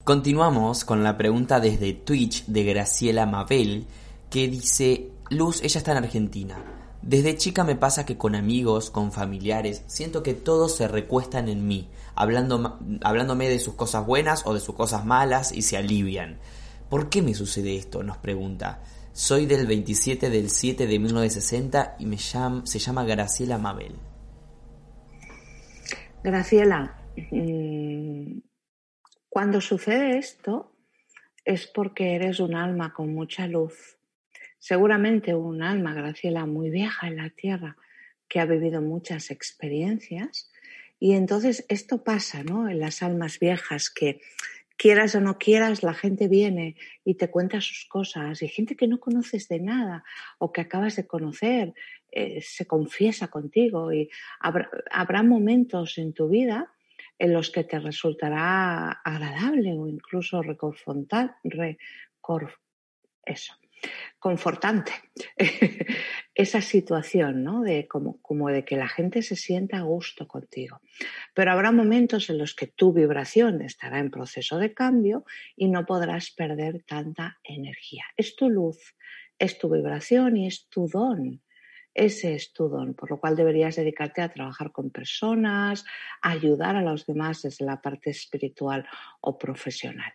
Continuamos 0.05 0.85
con 0.85 1.03
la 1.03 1.17
pregunta 1.17 1.59
desde 1.59 1.91
Twitch 1.91 2.45
de 2.45 2.63
Graciela 2.63 3.25
Mabel, 3.25 3.85
que 4.29 4.47
dice, 4.47 5.11
Luz, 5.29 5.61
ella 5.61 5.77
está 5.77 5.91
en 5.91 5.97
Argentina. 6.05 6.57
Desde 7.01 7.35
chica 7.35 7.65
me 7.65 7.75
pasa 7.75 8.05
que 8.05 8.17
con 8.17 8.33
amigos, 8.33 8.91
con 8.91 9.11
familiares, 9.11 9.83
siento 9.87 10.23
que 10.23 10.33
todos 10.33 10.75
se 10.77 10.87
recuestan 10.87 11.49
en 11.49 11.67
mí, 11.67 11.89
hablando, 12.15 12.79
hablándome 13.01 13.49
de 13.49 13.59
sus 13.59 13.73
cosas 13.73 14.05
buenas 14.05 14.45
o 14.45 14.53
de 14.53 14.61
sus 14.61 14.75
cosas 14.75 15.05
malas 15.05 15.51
y 15.51 15.63
se 15.63 15.75
alivian. 15.75 16.39
¿Por 16.89 17.09
qué 17.09 17.21
me 17.21 17.35
sucede 17.35 17.75
esto? 17.75 18.01
Nos 18.01 18.17
pregunta. 18.17 18.81
Soy 19.13 19.45
del 19.45 19.67
27 19.67 20.29
del 20.29 20.49
7 20.49 20.87
de 20.87 20.99
1960 20.99 21.97
y 21.99 22.05
me 22.07 22.17
se 22.17 22.79
llama 22.79 23.03
Graciela 23.03 23.57
Mabel. 23.59 23.95
Graciela, 26.23 26.99
mm, 27.31 28.39
cuando 29.29 29.61
sucede 29.61 30.17
esto 30.17 30.73
es 31.45 31.67
porque 31.67 32.15
eres 32.15 32.39
un 32.39 32.55
alma 32.55 32.93
con 32.93 33.13
mucha 33.13 33.45
luz. 33.47 33.97
Seguramente 34.57 35.35
un 35.35 35.61
alma, 35.61 35.93
Graciela, 35.93 36.45
muy 36.45 36.69
vieja 36.69 37.07
en 37.07 37.17
la 37.17 37.29
tierra, 37.29 37.77
que 38.27 38.39
ha 38.39 38.45
vivido 38.45 38.81
muchas 38.81 39.31
experiencias. 39.31 40.51
Y 40.99 41.13
entonces 41.13 41.65
esto 41.69 42.03
pasa, 42.03 42.43
¿no? 42.43 42.67
En 42.67 42.79
las 42.79 43.01
almas 43.03 43.39
viejas 43.39 43.89
que 43.89 44.21
quieras 44.79 45.13
o 45.13 45.19
no 45.19 45.37
quieras, 45.37 45.83
la 45.83 45.93
gente 45.93 46.29
viene 46.29 46.77
y 47.03 47.15
te 47.15 47.29
cuenta 47.29 47.59
sus 47.59 47.85
cosas. 47.85 48.41
Y 48.41 48.47
gente 48.47 48.77
que 48.77 48.87
no 48.87 49.01
conoces 49.01 49.49
de 49.49 49.59
nada 49.59 50.05
o 50.37 50.53
que 50.53 50.61
acabas 50.61 50.95
de 50.95 51.05
conocer 51.05 51.73
eh, 52.11 52.41
se 52.41 52.65
confiesa 52.65 53.27
contigo. 53.27 53.91
Y 53.91 54.09
habrá, 54.39 55.21
momentos 55.21 55.97
en 55.97 56.13
tu 56.13 56.29
vida 56.29 56.71
en 57.19 57.33
los 57.33 57.51
que 57.51 57.65
te 57.65 57.77
resultará 57.77 59.01
agradable 59.03 59.73
o 59.73 59.85
incluso 59.85 60.41
reconfortar, 60.41 61.35
eso, 63.25 63.55
esa 66.39 66.61
situación, 66.61 67.43
¿no? 67.43 67.63
De 67.63 67.85
como, 67.85 68.21
como, 68.21 68.47
de 68.47 68.63
que 68.63 68.77
la 68.77 68.87
gente 68.87 69.21
se 69.23 69.35
sienta 69.35 69.79
a 69.79 69.81
gusto 69.81 70.25
contigo. 70.25 70.79
Pero 71.33 71.51
habrá 71.51 71.73
momentos 71.73 72.29
en 72.29 72.37
los 72.37 72.55
que 72.55 72.65
tu 72.65 72.93
vibración 72.93 73.61
estará 73.61 73.99
en 73.99 74.09
proceso 74.09 74.57
de 74.57 74.73
cambio 74.73 75.25
y 75.57 75.67
no 75.67 75.85
podrás 75.85 76.31
perder 76.31 76.81
tanta 76.87 77.39
energía. 77.43 78.05
Es 78.15 78.37
tu 78.37 78.49
luz, 78.49 78.95
es 79.37 79.59
tu 79.59 79.69
vibración 79.69 80.37
y 80.37 80.47
es 80.47 80.69
tu 80.69 80.87
don. 80.87 81.41
Ese 81.93 82.35
es 82.35 82.53
tu 82.53 82.69
don, 82.69 82.93
por 82.93 83.11
lo 83.11 83.19
cual 83.19 83.35
deberías 83.35 83.75
dedicarte 83.75 84.21
a 84.21 84.29
trabajar 84.29 84.71
con 84.71 84.91
personas, 84.91 85.83
ayudar 86.21 86.77
a 86.77 86.81
los 86.81 87.05
demás 87.05 87.41
desde 87.41 87.65
la 87.65 87.81
parte 87.81 88.11
espiritual 88.11 88.87
o 89.19 89.37
profesional. 89.37 90.13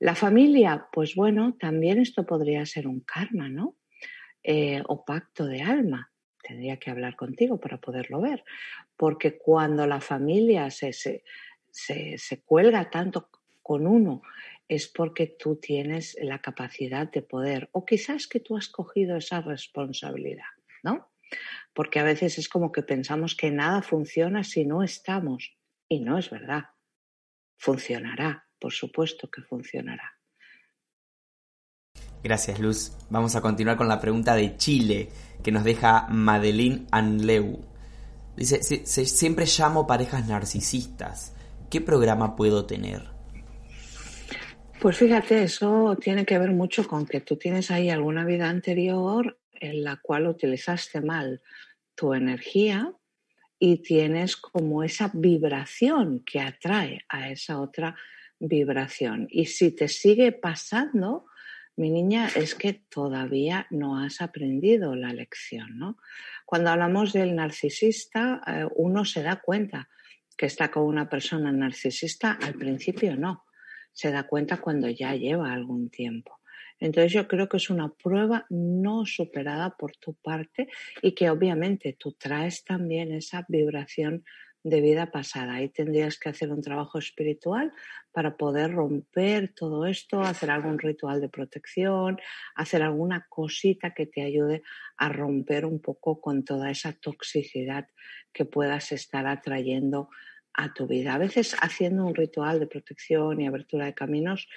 La 0.00 0.14
familia, 0.14 0.86
pues 0.90 1.14
bueno, 1.14 1.54
también 1.60 1.98
esto 1.98 2.24
podría 2.24 2.64
ser 2.64 2.88
un 2.88 3.00
karma, 3.00 3.50
¿no? 3.50 3.76
Eh, 4.48 4.80
o 4.86 5.04
pacto 5.04 5.44
de 5.46 5.62
alma. 5.62 6.12
Tendría 6.40 6.76
que 6.76 6.90
hablar 6.90 7.16
contigo 7.16 7.58
para 7.58 7.78
poderlo 7.78 8.20
ver, 8.20 8.44
porque 8.96 9.36
cuando 9.36 9.84
la 9.86 10.00
familia 10.00 10.70
se, 10.70 10.92
se, 10.92 11.24
se 11.72 12.40
cuelga 12.44 12.88
tanto 12.88 13.28
con 13.62 13.88
uno 13.88 14.22
es 14.68 14.86
porque 14.86 15.26
tú 15.26 15.56
tienes 15.56 16.16
la 16.20 16.40
capacidad 16.40 17.10
de 17.10 17.22
poder, 17.22 17.68
o 17.72 17.84
quizás 17.84 18.28
que 18.28 18.38
tú 18.38 18.56
has 18.56 18.68
cogido 18.68 19.16
esa 19.16 19.40
responsabilidad, 19.40 20.44
¿no? 20.84 21.10
porque 21.76 21.98
a 21.98 22.04
veces 22.04 22.38
es 22.38 22.48
como 22.48 22.72
que 22.72 22.82
pensamos 22.82 23.34
que 23.34 23.50
nada 23.50 23.82
funciona 23.82 24.44
si 24.44 24.64
no 24.64 24.82
estamos 24.82 25.56
y 25.88 26.00
no 26.00 26.16
es 26.16 26.30
verdad. 26.30 26.70
Funcionará, 27.58 28.46
por 28.58 28.72
supuesto 28.72 29.30
que 29.30 29.42
funcionará. 29.42 30.15
Gracias, 32.26 32.58
Luz. 32.58 32.90
Vamos 33.08 33.36
a 33.36 33.40
continuar 33.40 33.76
con 33.76 33.86
la 33.86 34.00
pregunta 34.00 34.34
de 34.34 34.56
Chile 34.56 35.10
que 35.44 35.52
nos 35.52 35.62
deja 35.62 36.08
Madeline 36.08 36.84
Anleu. 36.90 37.60
Dice, 38.36 38.60
siempre 38.84 39.44
llamo 39.46 39.86
parejas 39.86 40.26
narcisistas. 40.26 41.36
¿Qué 41.70 41.80
programa 41.80 42.34
puedo 42.34 42.66
tener? 42.66 43.04
Pues 44.80 44.96
fíjate, 44.96 45.44
eso 45.44 45.96
tiene 46.00 46.26
que 46.26 46.36
ver 46.36 46.50
mucho 46.50 46.88
con 46.88 47.06
que 47.06 47.20
tú 47.20 47.36
tienes 47.36 47.70
ahí 47.70 47.90
alguna 47.90 48.24
vida 48.24 48.48
anterior 48.48 49.38
en 49.52 49.84
la 49.84 49.98
cual 50.02 50.26
utilizaste 50.26 51.02
mal 51.02 51.40
tu 51.94 52.12
energía 52.12 52.92
y 53.56 53.82
tienes 53.82 54.36
como 54.36 54.82
esa 54.82 55.12
vibración 55.14 56.24
que 56.26 56.40
atrae 56.40 57.04
a 57.08 57.30
esa 57.30 57.60
otra 57.60 57.94
vibración. 58.40 59.28
Y 59.30 59.46
si 59.46 59.70
te 59.70 59.86
sigue 59.86 60.32
pasando, 60.32 61.26
mi 61.76 61.90
niña, 61.90 62.28
es 62.34 62.54
que 62.54 62.72
todavía 62.72 63.66
no 63.70 63.98
has 63.98 64.20
aprendido 64.20 64.96
la 64.96 65.12
lección, 65.12 65.78
¿no? 65.78 65.98
Cuando 66.46 66.70
hablamos 66.70 67.12
del 67.12 67.34
narcisista, 67.34 68.40
eh, 68.46 68.66
uno 68.76 69.04
se 69.04 69.22
da 69.22 69.36
cuenta 69.36 69.88
que 70.36 70.46
está 70.46 70.70
con 70.70 70.84
una 70.84 71.08
persona 71.08 71.52
narcisista, 71.52 72.38
al 72.42 72.54
principio 72.54 73.16
no, 73.16 73.44
se 73.92 74.10
da 74.10 74.24
cuenta 74.24 74.58
cuando 74.58 74.88
ya 74.88 75.14
lleva 75.14 75.52
algún 75.52 75.90
tiempo. 75.90 76.40
Entonces 76.78 77.12
yo 77.12 77.26
creo 77.26 77.48
que 77.48 77.56
es 77.56 77.70
una 77.70 77.92
prueba 77.94 78.46
no 78.50 79.06
superada 79.06 79.76
por 79.76 79.96
tu 79.96 80.14
parte 80.14 80.68
y 81.00 81.12
que 81.12 81.30
obviamente 81.30 81.96
tú 81.98 82.12
traes 82.12 82.64
también 82.64 83.12
esa 83.12 83.46
vibración 83.48 84.24
de 84.66 84.80
vida 84.80 85.12
pasada. 85.12 85.54
Ahí 85.54 85.68
tendrías 85.68 86.18
que 86.18 86.28
hacer 86.28 86.50
un 86.50 86.60
trabajo 86.60 86.98
espiritual 86.98 87.72
para 88.10 88.36
poder 88.36 88.72
romper 88.72 89.54
todo 89.54 89.86
esto, 89.86 90.22
hacer 90.22 90.50
algún 90.50 90.80
ritual 90.80 91.20
de 91.20 91.28
protección, 91.28 92.18
hacer 92.56 92.82
alguna 92.82 93.26
cosita 93.28 93.94
que 93.94 94.06
te 94.06 94.22
ayude 94.22 94.62
a 94.96 95.08
romper 95.08 95.66
un 95.66 95.80
poco 95.80 96.20
con 96.20 96.44
toda 96.44 96.68
esa 96.68 96.92
toxicidad 96.92 97.86
que 98.32 98.44
puedas 98.44 98.90
estar 98.90 99.28
atrayendo 99.28 100.08
a 100.56 100.72
tu 100.72 100.86
vida. 100.86 101.14
A 101.14 101.18
veces 101.18 101.54
haciendo 101.60 102.04
un 102.06 102.14
ritual 102.14 102.58
de 102.58 102.66
protección 102.66 103.40
y 103.40 103.46
abertura 103.46 103.86
de 103.86 103.94
caminos, 103.94 104.48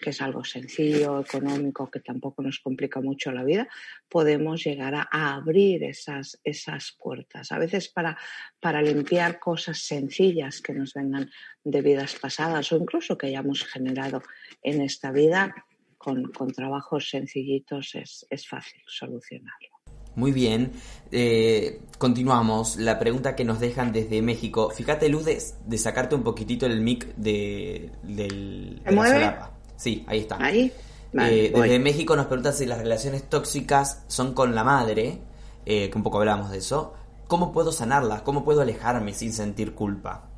que 0.00 0.10
es 0.10 0.20
algo 0.20 0.44
sencillo, 0.44 1.20
económico, 1.20 1.90
que 1.90 2.00
tampoco 2.00 2.42
nos 2.42 2.58
complica 2.58 3.00
mucho 3.00 3.30
la 3.32 3.44
vida, 3.44 3.68
podemos 4.08 4.64
llegar 4.64 4.94
a, 4.94 5.34
abrir 5.34 5.84
esas, 5.84 6.40
esas 6.42 6.96
puertas. 6.98 7.52
A 7.52 7.58
veces 7.58 7.88
para, 7.88 8.18
para 8.60 8.82
limpiar 8.82 9.38
cosas 9.38 9.78
sencillas 9.78 10.60
que 10.60 10.72
nos 10.72 10.94
vengan 10.94 11.30
de 11.62 11.82
vidas 11.82 12.16
pasadas 12.16 12.72
o 12.72 12.76
incluso 12.76 13.16
que 13.16 13.28
hayamos 13.28 13.64
generado 13.64 14.22
en 14.62 14.80
esta 14.80 15.12
vida, 15.12 15.54
con, 15.98 16.32
con 16.32 16.50
trabajos 16.50 17.10
sencillitos 17.10 17.94
es, 17.94 18.26
es 18.28 18.48
fácil 18.48 18.82
solucionarlo. 18.86 19.71
Muy 20.14 20.32
bien. 20.32 20.72
Eh, 21.10 21.80
continuamos. 21.98 22.76
La 22.76 22.98
pregunta 22.98 23.34
que 23.36 23.44
nos 23.44 23.60
dejan 23.60 23.92
desde 23.92 24.22
México. 24.22 24.70
Fíjate, 24.70 25.08
Luz, 25.08 25.24
de, 25.24 25.78
sacarte 25.78 26.14
un 26.14 26.22
poquitito 26.22 26.66
el 26.66 26.80
mic 26.80 27.14
de, 27.16 27.90
del, 28.02 28.82
la 28.84 29.06
solapa. 29.06 29.50
Sí, 29.76 30.04
ahí 30.06 30.20
está. 30.20 30.36
Ahí. 30.42 30.72
Eh, 31.14 31.52
desde 31.54 31.78
México 31.78 32.16
nos 32.16 32.26
preguntan 32.26 32.54
si 32.54 32.64
las 32.64 32.78
relaciones 32.78 33.28
tóxicas 33.28 34.04
son 34.06 34.32
con 34.32 34.54
la 34.54 34.64
madre, 34.64 35.18
eh, 35.66 35.90
que 35.90 35.96
un 35.96 36.02
poco 36.02 36.18
hablamos 36.18 36.50
de 36.50 36.58
eso. 36.58 36.94
¿Cómo 37.26 37.52
puedo 37.52 37.72
sanarlas? 37.72 38.22
¿Cómo 38.22 38.44
puedo 38.44 38.62
alejarme 38.62 39.12
sin 39.12 39.32
sentir 39.32 39.74
culpa? 39.74 40.28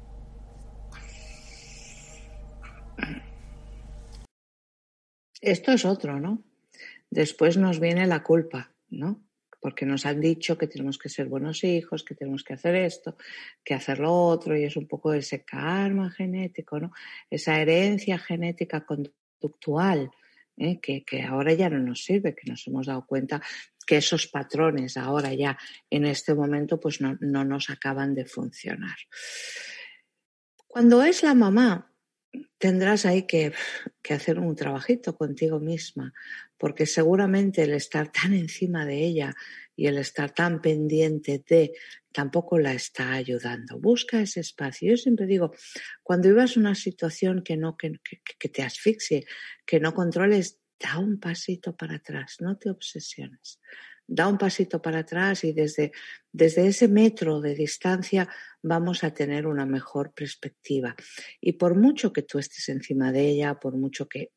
Esto 5.41 5.73
es 5.73 5.85
otro, 5.85 6.19
¿no? 6.21 6.43
Después 7.11 7.57
nos 7.57 7.79
viene 7.79 8.07
la 8.07 8.23
culpa, 8.23 8.71
¿no? 8.91 9.21
Porque 9.65 9.87
nos 9.87 10.05
han 10.05 10.21
dicho 10.21 10.59
que 10.59 10.67
tenemos 10.67 10.99
que 10.99 11.09
ser 11.09 11.27
buenos 11.27 11.65
hijos, 11.65 12.05
que 12.05 12.15
tenemos 12.15 12.45
que 12.45 12.53
hacer 12.53 12.75
esto, 12.75 13.17
que 13.65 13.73
hacer 13.73 13.99
lo 13.99 14.13
otro, 14.13 14.55
y 14.55 14.65
es 14.65 14.77
un 14.77 14.87
poco 14.87 15.15
ese 15.15 15.43
karma 15.43 16.11
genético, 16.11 16.79
¿no? 16.79 16.93
Esa 17.31 17.59
herencia 17.59 18.19
genética 18.19 18.85
conductual, 18.85 20.11
¿eh? 20.59 20.81
que, 20.83 21.23
ahora 21.23 21.55
ya 21.55 21.71
no 21.71 21.79
nos 21.79 22.05
sirve, 22.05 22.35
que 22.35 22.47
nos 22.47 22.67
hemos 22.67 22.89
dado 22.89 23.07
cuenta 23.07 23.41
que 23.87 23.97
esos 23.97 24.27
patrones 24.27 24.99
ahora 24.99 25.33
ya 25.33 25.57
en 25.89 26.05
este 26.05 26.35
momento 26.35 26.79
pues 26.79 27.01
no, 27.01 27.17
no 27.21 27.43
nos 27.47 27.71
acaban 27.71 28.15
de 28.15 28.27
funcionar. 28.27 28.99
Cuando 30.67 31.03
es 31.03 31.23
la 31.23 31.33
mamá, 31.33 31.91
tendrás 32.59 33.07
ahí 33.07 33.27
que, 33.27 33.53
hacer 34.11 34.39
un 34.39 34.55
trabajito 34.55 35.17
contigo 35.17 35.61
misma, 35.61 36.13
porque 36.59 36.87
seguramente 36.87 37.63
el 37.63 37.73
estar 37.75 38.11
tan 38.13 38.33
encima 38.35 38.85
de 38.87 39.05
ella 39.05 39.35
y 39.77 39.87
el 39.87 39.99
estar 39.99 40.31
tan 40.31 40.61
pendiente 40.61 41.45
de 41.47 41.73
tampoco 42.13 42.59
la 42.59 42.73
está 42.73 43.13
ayudando. 43.13 43.79
Busca 43.79 44.21
ese 44.21 44.41
espacio. 44.41 44.91
Yo 44.91 44.97
siempre 44.97 45.27
digo, 45.27 45.53
cuando 46.03 46.29
vivas 46.29 46.57
una 46.57 46.75
situación 46.75 47.43
que 47.43 47.57
no 47.57 47.77
que, 47.77 48.01
que 48.39 48.49
te 48.49 48.63
asfixie, 48.63 49.27
que 49.67 49.81
no 49.81 49.95
controles, 49.95 50.61
da 50.79 50.99
un 50.99 51.19
pasito 51.19 51.77
para 51.77 51.97
atrás, 51.97 52.37
no 52.41 52.57
te 52.57 52.71
obsesiones 52.71 53.61
da 54.07 54.29
un 54.29 54.39
pasito 54.39 54.81
para 54.83 55.01
atrás 55.01 55.45
y 55.45 55.53
desde, 55.53 55.93
desde 56.33 56.67
ese 56.67 56.89
metro 56.89 57.41
de 57.41 57.55
distancia 57.55 58.29
vamos 58.63 59.05
a 59.05 59.13
tener 59.13 59.47
una 59.47 59.67
mejor 59.67 60.13
perspectiva. 60.13 60.95
Y 61.41 61.53
por 61.53 61.75
mucho 61.75 62.13
que 62.13 62.23
tú 62.23 62.39
estés 62.39 62.69
encima 62.69 63.13
de 63.13 63.29
ella, 63.29 63.59
por 63.59 63.77
mucho 63.77 64.09
que 64.09 64.33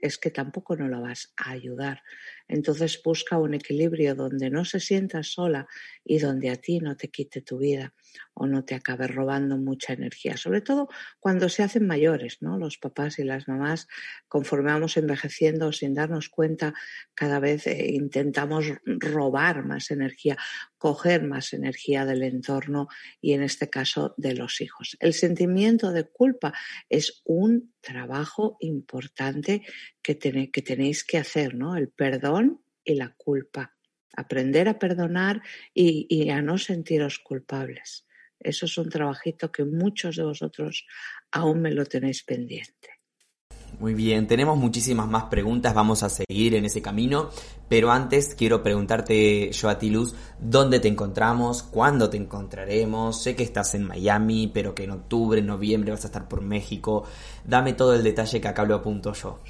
es 0.00 0.18
que 0.18 0.30
tampoco 0.30 0.76
no 0.76 0.88
la 0.88 0.98
vas 0.98 1.32
a 1.36 1.50
ayudar. 1.50 2.02
Entonces 2.48 3.00
busca 3.02 3.38
un 3.38 3.54
equilibrio 3.54 4.14
donde 4.14 4.50
no 4.50 4.64
se 4.64 4.80
sienta 4.80 5.22
sola 5.22 5.66
y 6.04 6.18
donde 6.18 6.50
a 6.50 6.56
ti 6.56 6.78
no 6.78 6.96
te 6.96 7.08
quite 7.08 7.42
tu 7.42 7.58
vida 7.58 7.94
o 8.34 8.46
no 8.46 8.64
te 8.64 8.74
acabe 8.74 9.08
robando 9.08 9.56
mucha 9.56 9.92
energía, 9.92 10.36
sobre 10.36 10.60
todo 10.60 10.88
cuando 11.18 11.48
se 11.48 11.62
hacen 11.62 11.86
mayores, 11.86 12.38
¿no? 12.40 12.58
Los 12.58 12.78
papás 12.78 13.18
y 13.18 13.24
las 13.24 13.48
mamás, 13.48 13.88
conforme 14.28 14.72
vamos 14.72 14.96
envejeciendo 14.96 15.72
sin 15.72 15.94
darnos 15.94 16.28
cuenta, 16.28 16.74
cada 17.14 17.40
vez 17.40 17.66
eh, 17.66 17.92
intentamos 17.92 18.66
robar 18.84 19.64
más 19.64 19.90
energía, 19.90 20.36
coger 20.78 21.24
más 21.24 21.52
energía 21.52 22.04
del 22.04 22.22
entorno 22.22 22.88
y 23.20 23.32
en 23.32 23.42
este 23.42 23.70
caso 23.70 24.14
de 24.18 24.34
los 24.34 24.60
hijos. 24.60 24.96
El 25.00 25.14
sentimiento 25.14 25.90
de 25.92 26.04
culpa 26.04 26.52
es 26.88 27.22
un 27.24 27.74
trabajo 27.80 28.56
importante 28.60 29.62
que, 30.02 30.18
que 30.18 30.62
tenéis 30.62 31.04
que 31.04 31.18
hacer, 31.18 31.54
¿no? 31.54 31.76
El 31.76 31.88
perdón 31.88 32.35
y 32.84 32.94
la 32.94 33.14
culpa. 33.16 33.74
Aprender 34.16 34.68
a 34.68 34.78
perdonar 34.78 35.42
y, 35.74 36.30
a 36.30 36.40
no 36.40 36.56
sentiros 36.56 37.18
culpables. 37.18 38.06
Eso 38.38 38.66
es 38.66 38.78
un 38.78 38.88
trabajito 38.88 39.50
que 39.50 39.64
muchos 39.64 40.16
de 40.16 40.24
vosotros 40.24 40.86
aún 41.32 41.60
me 41.60 41.72
lo 41.72 41.84
tenéis 41.84 42.22
pendiente. 42.22 42.90
Muy 43.78 43.92
bien, 43.92 44.26
tenemos 44.26 44.56
muchísimas 44.56 45.06
más 45.06 45.24
preguntas, 45.24 45.74
vamos 45.74 46.02
a 46.02 46.08
seguir 46.08 46.54
en 46.54 46.64
ese 46.64 46.80
camino, 46.80 47.28
pero 47.68 47.90
antes 47.90 48.34
quiero 48.34 48.62
preguntarte 48.62 49.50
yo 49.52 49.68
a 49.68 49.78
ti, 49.78 49.90
Luz, 49.90 50.14
¿dónde 50.38 50.80
te 50.80 50.88
encontramos? 50.88 51.62
¿Cuándo 51.62 52.08
te 52.08 52.16
encontraremos? 52.16 53.22
Sé 53.22 53.36
que 53.36 53.42
estás 53.42 53.74
en 53.74 53.84
Miami, 53.84 54.50
pero 54.52 54.74
que 54.74 54.84
en 54.84 54.92
octubre, 54.92 55.42
noviembre 55.42 55.92
vas 55.92 56.04
a 56.04 56.08
estar 56.08 56.26
por 56.26 56.40
México. 56.40 57.04
Dame 57.44 57.74
todo 57.74 57.94
el 57.94 58.02
detalle 58.02 58.40
que 58.40 58.48
acá 58.48 58.64
lo 58.64 58.76
apunto 58.76 59.12
yo. 59.12 59.40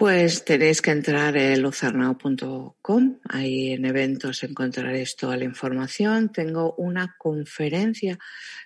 Pues 0.00 0.46
tenéis 0.46 0.80
que 0.80 0.92
entrar 0.92 1.36
en 1.36 1.60
luzarnao.com, 1.60 3.18
ahí 3.28 3.72
en 3.72 3.84
eventos 3.84 4.42
encontraréis 4.42 5.14
toda 5.14 5.36
la 5.36 5.44
información. 5.44 6.32
Tengo 6.32 6.74
una 6.78 7.16
conferencia 7.18 8.18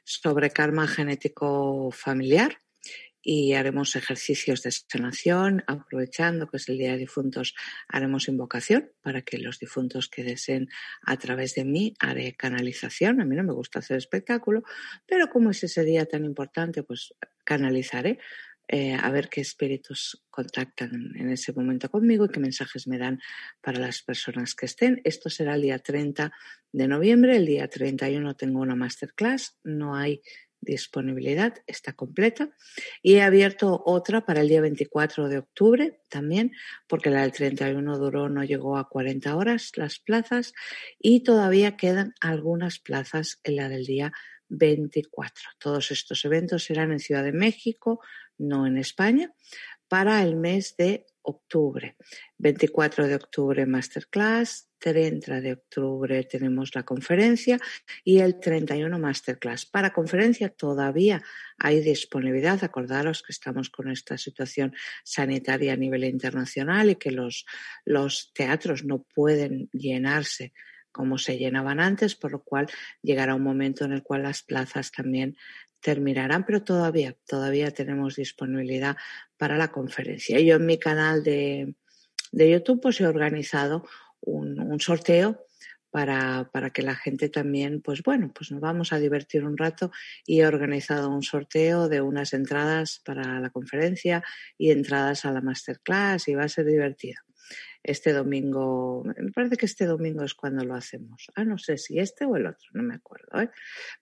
sobre 0.04 0.50
karma 0.50 0.86
genético 0.86 1.90
familiar 1.90 2.58
y 3.20 3.54
haremos 3.54 3.96
ejercicios 3.96 4.62
de 4.62 4.70
sanación, 4.70 5.64
aprovechando 5.66 6.46
que 6.46 6.58
es 6.58 6.68
el 6.68 6.78
Día 6.78 6.92
de 6.92 6.98
Difuntos, 6.98 7.56
haremos 7.88 8.28
invocación 8.28 8.92
para 9.02 9.22
que 9.22 9.38
los 9.38 9.58
difuntos 9.58 10.08
que 10.08 10.22
deseen 10.22 10.68
a 11.02 11.16
través 11.16 11.56
de 11.56 11.64
mí 11.64 11.94
haré 11.98 12.36
canalización. 12.36 13.20
A 13.20 13.24
mí 13.24 13.34
no 13.34 13.42
me 13.42 13.54
gusta 13.54 13.80
hacer 13.80 13.96
espectáculo, 13.96 14.62
pero 15.04 15.28
como 15.30 15.50
es 15.50 15.64
ese 15.64 15.82
día 15.82 16.06
tan 16.06 16.24
importante, 16.24 16.84
pues 16.84 17.12
canalizaré 17.44 18.20
eh, 18.66 18.94
a 18.94 19.10
ver 19.10 19.28
qué 19.28 19.40
espíritus 19.42 20.24
contactan 20.30 21.12
en 21.16 21.28
ese 21.28 21.52
momento 21.52 21.90
conmigo 21.90 22.24
y 22.24 22.28
qué 22.28 22.40
mensajes 22.40 22.86
me 22.86 22.98
dan 22.98 23.20
para 23.60 23.78
las 23.78 24.02
personas 24.02 24.54
que 24.54 24.66
estén. 24.66 25.00
Esto 25.04 25.28
será 25.28 25.54
el 25.54 25.62
día 25.62 25.78
30 25.78 26.32
de 26.72 26.88
noviembre. 26.88 27.36
El 27.36 27.46
día 27.46 27.68
31 27.68 28.34
tengo 28.36 28.60
una 28.60 28.74
masterclass. 28.74 29.58
No 29.64 29.94
hay 29.94 30.22
disponibilidad, 30.64 31.54
está 31.66 31.92
completa. 31.92 32.50
Y 33.02 33.14
he 33.14 33.22
abierto 33.22 33.82
otra 33.84 34.24
para 34.24 34.40
el 34.40 34.48
día 34.48 34.60
24 34.60 35.28
de 35.28 35.38
octubre 35.38 36.00
también, 36.08 36.52
porque 36.88 37.10
la 37.10 37.22
del 37.22 37.32
31 37.32 37.98
duró, 37.98 38.28
no 38.28 38.44
llegó 38.44 38.76
a 38.78 38.88
40 38.88 39.36
horas 39.36 39.72
las 39.76 39.98
plazas 39.98 40.54
y 40.98 41.22
todavía 41.22 41.76
quedan 41.76 42.14
algunas 42.20 42.78
plazas 42.78 43.40
en 43.44 43.56
la 43.56 43.68
del 43.68 43.84
día 43.84 44.12
24. 44.48 45.42
Todos 45.58 45.90
estos 45.90 46.24
eventos 46.24 46.64
serán 46.64 46.92
en 46.92 47.00
Ciudad 47.00 47.24
de 47.24 47.32
México, 47.32 48.00
no 48.38 48.66
en 48.66 48.78
España, 48.78 49.32
para 49.88 50.22
el 50.22 50.36
mes 50.36 50.76
de 50.76 51.06
octubre. 51.22 51.96
24 52.38 53.06
de 53.06 53.14
octubre 53.14 53.66
masterclass, 53.66 54.70
30 54.78 55.40
de 55.40 55.52
octubre 55.54 56.24
tenemos 56.24 56.74
la 56.74 56.82
conferencia 56.82 57.58
y 58.04 58.18
el 58.18 58.38
31 58.38 58.98
masterclass. 58.98 59.64
Para 59.64 59.94
conferencia 59.94 60.50
todavía 60.50 61.22
hay 61.58 61.80
disponibilidad. 61.80 62.62
Acordaros 62.62 63.22
que 63.22 63.32
estamos 63.32 63.70
con 63.70 63.90
esta 63.90 64.18
situación 64.18 64.74
sanitaria 65.02 65.72
a 65.72 65.76
nivel 65.76 66.04
internacional 66.04 66.90
y 66.90 66.96
que 66.96 67.10
los, 67.10 67.46
los 67.86 68.32
teatros 68.34 68.84
no 68.84 69.02
pueden 69.02 69.70
llenarse 69.72 70.52
como 70.94 71.18
se 71.18 71.38
llenaban 71.38 71.80
antes, 71.80 72.14
por 72.14 72.30
lo 72.30 72.44
cual 72.44 72.66
llegará 73.02 73.34
un 73.34 73.42
momento 73.42 73.84
en 73.84 73.92
el 73.92 74.04
cual 74.04 74.22
las 74.22 74.42
plazas 74.42 74.92
también 74.92 75.36
terminarán, 75.84 76.46
pero 76.46 76.64
todavía, 76.64 77.14
todavía 77.26 77.70
tenemos 77.70 78.16
disponibilidad 78.16 78.96
para 79.36 79.58
la 79.58 79.70
conferencia. 79.70 80.40
Yo 80.40 80.56
en 80.56 80.64
mi 80.64 80.78
canal 80.78 81.22
de, 81.22 81.74
de 82.32 82.50
YouTube 82.50 82.80
pues 82.80 83.02
he 83.02 83.06
organizado 83.06 83.86
un, 84.22 84.58
un 84.58 84.80
sorteo 84.80 85.46
para, 85.90 86.48
para, 86.50 86.70
que 86.70 86.80
la 86.80 86.94
gente 86.94 87.28
también, 87.28 87.82
pues 87.82 88.02
bueno, 88.02 88.32
pues 88.34 88.50
nos 88.50 88.62
vamos 88.62 88.94
a 88.94 88.98
divertir 88.98 89.44
un 89.44 89.58
rato 89.58 89.92
y 90.26 90.40
he 90.40 90.46
organizado 90.46 91.10
un 91.10 91.22
sorteo 91.22 91.90
de 91.90 92.00
unas 92.00 92.32
entradas 92.32 93.02
para 93.04 93.38
la 93.38 93.50
conferencia 93.50 94.24
y 94.56 94.70
entradas 94.70 95.26
a 95.26 95.32
la 95.32 95.42
masterclass 95.42 96.28
y 96.28 96.34
va 96.34 96.44
a 96.44 96.48
ser 96.48 96.64
divertido 96.64 97.23
este 97.84 98.14
domingo, 98.14 99.04
me 99.04 99.30
parece 99.30 99.58
que 99.58 99.66
este 99.66 99.84
domingo 99.84 100.24
es 100.24 100.34
cuando 100.34 100.64
lo 100.64 100.74
hacemos. 100.74 101.26
Ah, 101.34 101.44
no 101.44 101.58
sé 101.58 101.76
si 101.76 101.98
este 101.98 102.24
o 102.24 102.34
el 102.34 102.46
otro, 102.46 102.70
no 102.72 102.82
me 102.82 102.94
acuerdo. 102.94 103.42
¿eh? 103.42 103.50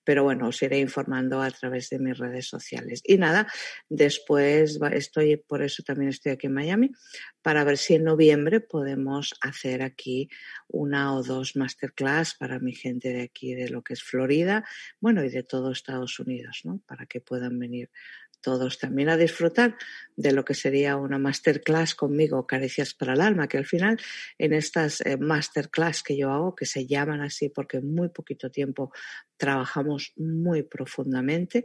Pero 0.04 0.22
bueno, 0.22 0.48
os 0.48 0.62
iré 0.62 0.78
informando 0.78 1.42
a 1.42 1.50
través 1.50 1.90
de 1.90 1.98
mis 1.98 2.16
redes 2.16 2.46
sociales. 2.46 3.02
Y 3.04 3.18
nada, 3.18 3.48
después 3.88 4.78
estoy, 4.92 5.36
por 5.36 5.62
eso 5.62 5.82
también 5.82 6.10
estoy 6.10 6.30
aquí 6.30 6.46
en 6.46 6.54
Miami, 6.54 6.92
para 7.42 7.64
ver 7.64 7.76
si 7.76 7.94
en 7.94 8.04
noviembre 8.04 8.60
podemos 8.60 9.34
hacer 9.40 9.82
aquí 9.82 10.28
una 10.68 11.16
o 11.16 11.24
dos 11.24 11.56
masterclass 11.56 12.36
para 12.36 12.60
mi 12.60 12.74
gente 12.74 13.12
de 13.12 13.22
aquí, 13.22 13.54
de 13.54 13.68
lo 13.68 13.82
que 13.82 13.94
es 13.94 14.02
Florida, 14.04 14.64
bueno, 15.00 15.24
y 15.24 15.28
de 15.28 15.42
todo 15.42 15.72
Estados 15.72 16.20
Unidos, 16.20 16.60
¿no? 16.62 16.80
Para 16.86 17.06
que 17.06 17.20
puedan 17.20 17.58
venir 17.58 17.90
todos 18.42 18.78
también 18.78 19.08
a 19.08 19.16
disfrutar 19.16 19.76
de 20.16 20.32
lo 20.32 20.44
que 20.44 20.54
sería 20.54 20.96
una 20.96 21.18
masterclass 21.18 21.94
conmigo, 21.94 22.46
Caricias 22.46 22.92
para 22.92 23.14
el 23.14 23.20
Alma, 23.20 23.48
que 23.48 23.56
al 23.56 23.64
final 23.64 23.98
en 24.36 24.52
estas 24.52 25.00
eh, 25.00 25.16
masterclass 25.16 26.02
que 26.02 26.16
yo 26.16 26.30
hago, 26.30 26.54
que 26.54 26.66
se 26.66 26.86
llaman 26.86 27.22
así 27.22 27.48
porque 27.48 27.78
en 27.78 27.94
muy 27.94 28.10
poquito 28.10 28.50
tiempo 28.50 28.92
trabajamos 29.36 30.12
muy 30.16 30.62
profundamente, 30.62 31.64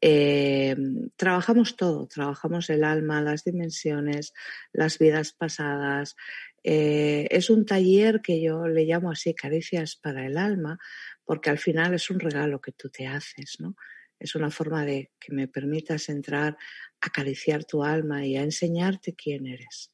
eh, 0.00 0.76
trabajamos 1.16 1.76
todo, 1.76 2.06
trabajamos 2.06 2.70
el 2.70 2.84
alma, 2.84 3.22
las 3.22 3.42
dimensiones, 3.42 4.32
las 4.72 4.98
vidas 4.98 5.32
pasadas. 5.32 6.16
Eh, 6.62 7.28
es 7.30 7.48
un 7.50 7.64
taller 7.64 8.20
que 8.20 8.40
yo 8.40 8.66
le 8.66 8.84
llamo 8.84 9.10
así, 9.10 9.34
Caricias 9.34 9.96
para 9.96 10.26
el 10.26 10.36
Alma, 10.36 10.78
porque 11.24 11.50
al 11.50 11.58
final 11.58 11.94
es 11.94 12.10
un 12.10 12.18
regalo 12.18 12.60
que 12.60 12.72
tú 12.72 12.90
te 12.90 13.06
haces, 13.06 13.56
¿no? 13.60 13.76
Es 14.18 14.34
una 14.34 14.50
forma 14.50 14.84
de 14.84 15.10
que 15.20 15.32
me 15.32 15.48
permitas 15.48 16.08
entrar, 16.08 16.56
acariciar 17.00 17.64
tu 17.64 17.84
alma 17.84 18.24
y 18.26 18.36
a 18.36 18.42
enseñarte 18.42 19.14
quién 19.14 19.46
eres. 19.46 19.90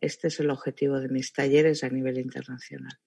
Este 0.00 0.28
es 0.28 0.40
el 0.40 0.50
objetivo 0.50 0.98
de 1.00 1.08
mis 1.08 1.32
talleres 1.32 1.84
a 1.84 1.88
nivel 1.88 2.18
internacional. 2.18 2.98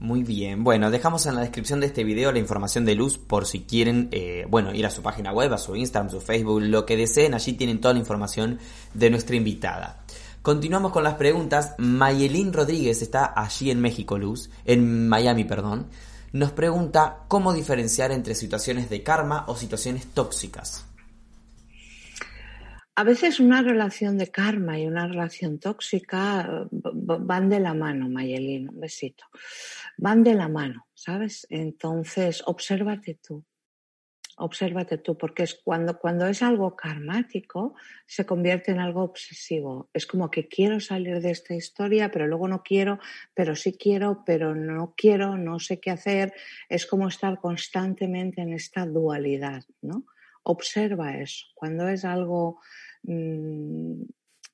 Muy 0.00 0.22
bien, 0.22 0.62
bueno, 0.62 0.92
dejamos 0.92 1.26
en 1.26 1.34
la 1.34 1.40
descripción 1.40 1.80
de 1.80 1.86
este 1.86 2.04
video 2.04 2.30
la 2.30 2.38
información 2.38 2.84
de 2.84 2.94
Luz 2.94 3.18
por 3.18 3.46
si 3.46 3.64
quieren, 3.64 4.08
eh, 4.12 4.46
bueno, 4.48 4.72
ir 4.72 4.86
a 4.86 4.90
su 4.90 5.02
página 5.02 5.32
web, 5.32 5.52
a 5.52 5.58
su 5.58 5.74
Instagram, 5.74 6.10
su 6.10 6.20
Facebook, 6.20 6.62
lo 6.62 6.86
que 6.86 6.96
deseen, 6.96 7.34
allí 7.34 7.54
tienen 7.54 7.80
toda 7.80 7.94
la 7.94 8.00
información 8.00 8.60
de 8.94 9.10
nuestra 9.10 9.34
invitada. 9.34 10.04
Continuamos 10.42 10.92
con 10.92 11.02
las 11.02 11.14
preguntas. 11.14 11.74
Mayelín 11.78 12.52
Rodríguez 12.52 13.02
está 13.02 13.32
allí 13.34 13.72
en 13.72 13.80
México, 13.80 14.18
Luz, 14.18 14.50
en 14.64 15.08
Miami, 15.08 15.44
perdón 15.44 15.88
nos 16.32 16.52
pregunta 16.52 17.24
cómo 17.28 17.52
diferenciar 17.52 18.12
entre 18.12 18.34
situaciones 18.34 18.90
de 18.90 19.02
karma 19.02 19.44
o 19.48 19.56
situaciones 19.56 20.06
tóxicas. 20.06 20.84
A 22.94 23.04
veces 23.04 23.38
una 23.38 23.62
relación 23.62 24.18
de 24.18 24.28
karma 24.28 24.78
y 24.78 24.86
una 24.86 25.06
relación 25.06 25.60
tóxica 25.60 26.66
van 26.70 27.48
de 27.48 27.60
la 27.60 27.72
mano, 27.72 28.08
Mayelín, 28.08 28.70
un 28.70 28.80
besito. 28.80 29.24
Van 29.96 30.24
de 30.24 30.34
la 30.34 30.48
mano, 30.48 30.88
¿sabes? 30.94 31.46
Entonces, 31.48 32.42
obsérvate 32.44 33.18
tú 33.22 33.44
obsérvate 34.38 34.98
tú, 34.98 35.16
porque 35.16 35.42
es 35.42 35.54
cuando, 35.54 35.98
cuando 35.98 36.26
es 36.26 36.42
algo 36.42 36.76
karmático, 36.76 37.74
se 38.06 38.24
convierte 38.24 38.70
en 38.70 38.78
algo 38.78 39.02
obsesivo. 39.02 39.90
Es 39.92 40.06
como 40.06 40.30
que 40.30 40.48
quiero 40.48 40.80
salir 40.80 41.20
de 41.20 41.30
esta 41.30 41.54
historia, 41.54 42.10
pero 42.10 42.26
luego 42.26 42.48
no 42.48 42.62
quiero, 42.62 42.98
pero 43.34 43.56
sí 43.56 43.72
quiero, 43.72 44.22
pero 44.24 44.54
no 44.54 44.94
quiero, 44.96 45.36
no 45.36 45.58
sé 45.58 45.80
qué 45.80 45.90
hacer. 45.90 46.32
Es 46.68 46.86
como 46.86 47.08
estar 47.08 47.40
constantemente 47.40 48.40
en 48.40 48.52
esta 48.52 48.86
dualidad, 48.86 49.64
¿no? 49.82 50.04
Observa 50.42 51.16
eso. 51.18 51.46
Cuando 51.54 51.88
es 51.88 52.04
algo 52.04 52.60
mm, 53.02 54.02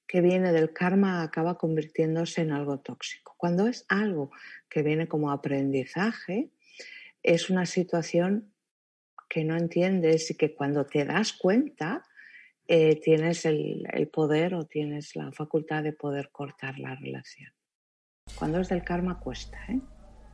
que 0.07 0.21
viene 0.21 0.53
del 0.53 0.73
karma, 0.73 1.23
acaba 1.23 1.59
convirtiéndose 1.59 2.41
en 2.41 2.53
algo 2.53 2.81
tóxico. 2.81 3.35
Cuando 3.37 3.67
es 3.67 3.85
algo 3.89 4.31
que 4.69 4.83
viene 4.83 5.09
como 5.09 5.31
aprendizaje, 5.31 6.51
es 7.23 7.51
una 7.51 7.67
situación 7.67 8.54
que 9.35 9.43
no 9.43 9.57
entiendes 9.57 10.31
y 10.31 10.37
que 10.37 10.55
cuando 10.55 10.87
te 10.87 11.05
das 11.05 11.33
cuenta 11.33 12.05
eh, 12.69 13.01
tienes 13.01 13.45
el, 13.45 13.85
el, 13.93 14.07
poder 14.07 14.55
o 14.55 14.65
tienes 14.65 15.17
la 15.17 15.33
facultad 15.33 15.83
de 15.83 15.93
poder 15.93 16.31
cortar 16.31 16.79
la 16.79 16.95
relación. 16.95 17.53
Cuando 18.39 18.61
es 18.61 18.69
del 18.69 18.85
karma 18.85 19.19
cuesta. 19.19 19.59
¿eh? 19.69 19.81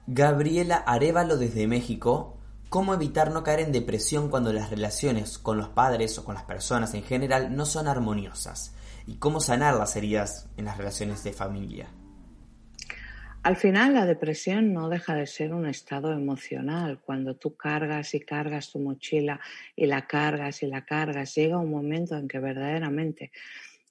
Gabriela 0.06 0.76
Arevalo 0.76 1.38
desde 1.38 1.66
México. 1.66 2.36
¿Cómo 2.68 2.92
evitar 2.92 3.32
no 3.32 3.42
caer 3.42 3.60
en 3.60 3.72
depresión 3.72 4.28
cuando 4.28 4.52
las 4.52 4.68
relaciones 4.68 5.38
con 5.38 5.56
los 5.56 5.70
padres 5.70 6.18
o 6.18 6.24
con 6.26 6.34
las 6.34 6.44
personas 6.44 6.92
en 6.92 7.02
general 7.02 7.56
no 7.56 7.64
son 7.64 7.88
armoniosas? 7.88 8.76
¿Y 9.06 9.16
cómo 9.16 9.40
sanar 9.40 9.76
las 9.76 9.96
heridas 9.96 10.50
en 10.58 10.66
las 10.66 10.76
relaciones 10.76 11.24
de 11.24 11.32
familia? 11.32 11.88
Al 13.42 13.56
final 13.56 13.94
la 13.94 14.04
depresión 14.04 14.74
no 14.74 14.90
deja 14.90 15.14
de 15.14 15.26
ser 15.26 15.54
un 15.54 15.64
estado 15.64 16.12
emocional. 16.12 17.00
Cuando 17.00 17.36
tú 17.36 17.56
cargas 17.56 18.14
y 18.14 18.20
cargas 18.20 18.70
tu 18.70 18.80
mochila 18.80 19.40
y 19.74 19.86
la 19.86 20.06
cargas 20.06 20.62
y 20.62 20.66
la 20.66 20.84
cargas, 20.84 21.34
llega 21.36 21.56
un 21.56 21.70
momento 21.70 22.18
en 22.18 22.28
que 22.28 22.38
verdaderamente 22.38 23.32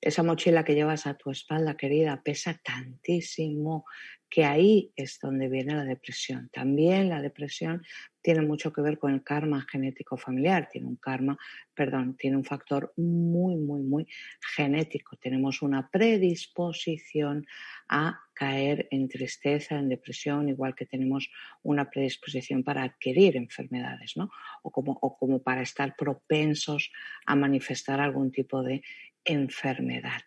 esa 0.02 0.24
mochila 0.24 0.64
que 0.64 0.76
llevas 0.76 1.08
a 1.08 1.16
tu 1.16 1.30
espalda, 1.30 1.76
querida, 1.76 2.22
pesa 2.24 2.60
tantísimo 2.64 3.86
que 4.30 4.46
ahí 4.46 4.94
es 4.96 5.20
donde 5.20 5.50
viene 5.50 5.74
la 5.74 5.84
depresión. 5.84 6.50
También 6.54 7.10
la 7.10 7.22
depresión 7.22 7.84
tiene 8.22 8.42
mucho 8.42 8.72
que 8.72 8.82
ver 8.82 9.00
con 9.00 9.12
el 9.14 9.24
karma 9.24 9.66
genético 9.72 10.18
familiar, 10.18 10.70
tiene 10.72 10.88
un 10.88 10.98
karma, 10.98 11.38
perdón, 11.74 12.16
tiene 12.16 12.38
un 12.38 12.44
factor 12.44 12.94
muy, 12.96 13.56
muy, 13.56 13.82
muy 13.82 14.08
genético. 14.56 15.18
Tenemos 15.18 15.64
una 15.64 15.90
predisposición 15.90 17.48
a 17.88 18.20
caer 18.34 18.88
en 18.92 19.10
tristeza, 19.10 19.80
en 19.80 19.90
depresión, 19.90 20.48
igual 20.48 20.76
que 20.76 20.86
tenemos 20.86 21.30
una 21.64 21.90
predisposición 21.90 22.64
para 22.64 22.84
adquirir 22.84 23.36
enfermedades, 23.36 24.16
¿no? 24.16 24.30
O 24.62 24.70
como, 24.70 25.00
o 25.02 25.18
como 25.18 25.42
para 25.42 25.62
estar 25.62 25.96
propensos 25.98 26.92
a 27.26 27.36
manifestar 27.36 28.00
algún 28.00 28.32
tipo 28.32 28.62
de 28.62 28.84
enfermedad. 29.32 30.22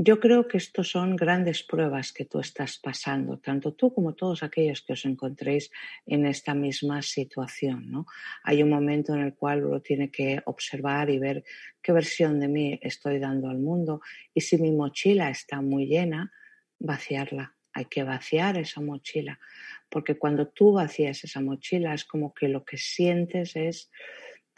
Yo 0.00 0.20
creo 0.20 0.46
que 0.46 0.58
estos 0.58 0.90
son 0.90 1.16
grandes 1.16 1.64
pruebas 1.64 2.12
que 2.12 2.24
tú 2.24 2.38
estás 2.38 2.78
pasando, 2.78 3.40
tanto 3.40 3.74
tú 3.74 3.92
como 3.92 4.14
todos 4.14 4.44
aquellos 4.44 4.82
que 4.82 4.92
os 4.92 5.04
encontréis 5.04 5.72
en 6.06 6.24
esta 6.24 6.54
misma 6.54 7.02
situación. 7.02 7.90
¿no? 7.90 8.06
Hay 8.44 8.62
un 8.62 8.70
momento 8.70 9.12
en 9.12 9.22
el 9.22 9.34
cual 9.34 9.64
uno 9.64 9.80
tiene 9.80 10.08
que 10.08 10.40
observar 10.44 11.10
y 11.10 11.18
ver 11.18 11.42
qué 11.82 11.90
versión 11.90 12.38
de 12.38 12.46
mí 12.46 12.78
estoy 12.80 13.18
dando 13.18 13.48
al 13.48 13.58
mundo 13.58 14.00
y 14.32 14.42
si 14.42 14.56
mi 14.58 14.70
mochila 14.70 15.30
está 15.30 15.60
muy 15.62 15.86
llena, 15.86 16.30
vaciarla. 16.78 17.56
Hay 17.72 17.86
que 17.86 18.04
vaciar 18.04 18.56
esa 18.56 18.80
mochila, 18.80 19.40
porque 19.88 20.16
cuando 20.16 20.46
tú 20.46 20.74
vacías 20.74 21.24
esa 21.24 21.40
mochila 21.40 21.92
es 21.94 22.04
como 22.04 22.32
que 22.32 22.48
lo 22.48 22.64
que 22.64 22.76
sientes 22.76 23.56
es 23.56 23.90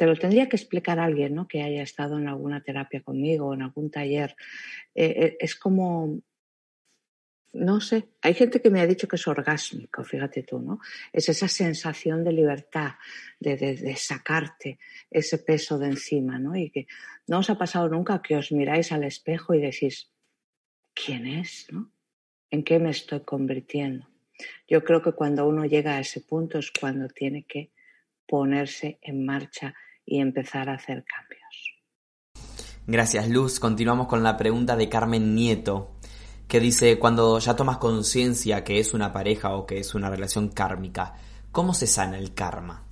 te 0.01 0.07
lo 0.07 0.17
tendría 0.17 0.49
que 0.49 0.57
explicar 0.57 0.99
alguien 0.99 1.35
¿no? 1.35 1.47
que 1.47 1.63
haya 1.63 1.83
estado 1.83 2.17
en 2.17 2.27
alguna 2.27 2.63
terapia 2.63 3.03
conmigo 3.03 3.53
en 3.53 3.61
algún 3.61 3.91
taller. 3.91 4.35
Eh, 4.95 5.05
eh, 5.05 5.37
es 5.39 5.55
como, 5.55 6.23
no 7.53 7.83
sé, 7.83 8.09
hay 8.23 8.33
gente 8.33 8.63
que 8.63 8.71
me 8.71 8.81
ha 8.81 8.87
dicho 8.87 9.07
que 9.07 9.17
es 9.17 9.29
orgásmico, 9.29 10.03
fíjate 10.03 10.43
tú, 10.43 10.59
¿no? 10.59 10.81
Es 11.13 11.29
esa 11.29 11.49
sensación 11.49 12.25
de 12.25 12.33
libertad, 12.33 12.93
de, 13.39 13.59
de, 13.59 13.97
sacarte 13.97 14.79
ese 15.11 15.37
peso 15.37 15.79
de 15.79 15.89
encima, 15.89 16.39
¿no? 16.39 16.57
Y 16.57 16.71
que 16.71 16.87
no 17.27 17.41
os 17.41 17.51
ha 17.51 17.59
pasado 17.59 17.87
nunca 17.91 18.23
que 18.23 18.37
os 18.37 18.53
miráis 18.53 18.93
al 18.93 19.05
espejo 19.05 19.53
y 19.53 19.61
decís, 19.61 20.11
¿quién 20.95 21.27
es? 21.27 21.67
¿no? 21.71 21.93
¿En 22.49 22.65
qué 22.65 22.79
me 22.79 22.89
estoy 22.89 23.21
convirtiendo? 23.21 24.09
Yo 24.67 24.83
creo 24.83 25.03
que 25.03 25.13
cuando 25.13 25.47
uno 25.47 25.67
llega 25.67 25.97
a 25.97 26.01
ese 26.01 26.23
punto 26.23 26.59
es 26.59 26.71
cuando 26.71 27.07
tiene 27.09 27.45
que 27.45 27.71
ponerse 28.27 28.99
en 29.03 29.27
marcha 29.27 29.75
y 30.11 30.21
empezar 30.21 30.69
a 30.69 30.75
hacer 30.75 31.05
cambios. 31.05 31.41
Gracias, 32.87 33.29
Luz. 33.29 33.61
Continuamos 33.61 34.09
con 34.09 34.25
la 34.25 34.37
pregunta 34.37 34.75
de 34.75 34.89
Carmen 34.89 35.37
Nieto, 35.37 35.93
que 36.49 36.59
dice, 36.59 36.99
cuando 36.99 37.39
ya 37.39 37.55
tomas 37.55 37.79
conciencia 37.79 38.65
que 38.65 38.81
es 38.81 38.93
una 38.93 39.13
pareja 39.13 39.55
o 39.55 39.67
que 39.67 39.79
es 39.79 39.95
una 39.95 40.11
relación 40.11 40.49
kármica, 40.49 41.15
¿cómo 41.53 41.75
se 41.75 41.87
sana 41.87 42.19
el 42.19 42.35
karma? 42.35 42.85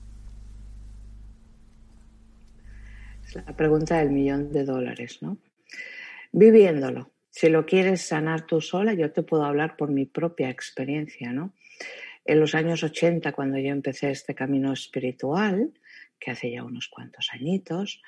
Es 3.26 3.34
la 3.34 3.56
pregunta 3.56 3.98
del 3.98 4.10
millón 4.10 4.52
de 4.52 4.64
dólares, 4.64 5.18
¿no? 5.20 5.38
Viviéndolo. 6.30 7.10
Si 7.30 7.48
lo 7.48 7.66
quieres 7.66 8.02
sanar 8.02 8.46
tú 8.46 8.60
sola, 8.60 8.94
yo 8.94 9.10
te 9.10 9.24
puedo 9.24 9.44
hablar 9.44 9.76
por 9.76 9.90
mi 9.90 10.06
propia 10.06 10.50
experiencia, 10.50 11.32
¿no? 11.32 11.52
En 12.24 12.38
los 12.38 12.54
años 12.54 12.84
80, 12.84 13.32
cuando 13.32 13.58
yo 13.58 13.70
empecé 13.70 14.10
este 14.10 14.36
camino 14.36 14.72
espiritual, 14.72 15.72
que 16.18 16.30
hace 16.30 16.50
ya 16.50 16.64
unos 16.64 16.88
cuantos 16.88 17.28
añitos. 17.32 18.02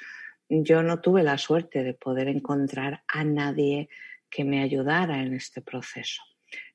Yo 0.49 0.83
no 0.83 1.01
tuve 1.01 1.23
la 1.23 1.39
suerte 1.39 1.85
de 1.85 1.95
poder 1.95 2.29
encontrar 2.29 3.03
a 3.07 3.25
nadie 3.25 3.89
que 4.29 4.45
me 4.45 4.63
ayudara 4.63 5.23
en 5.23 5.35
este 5.35 5.61
proceso. 5.61 6.23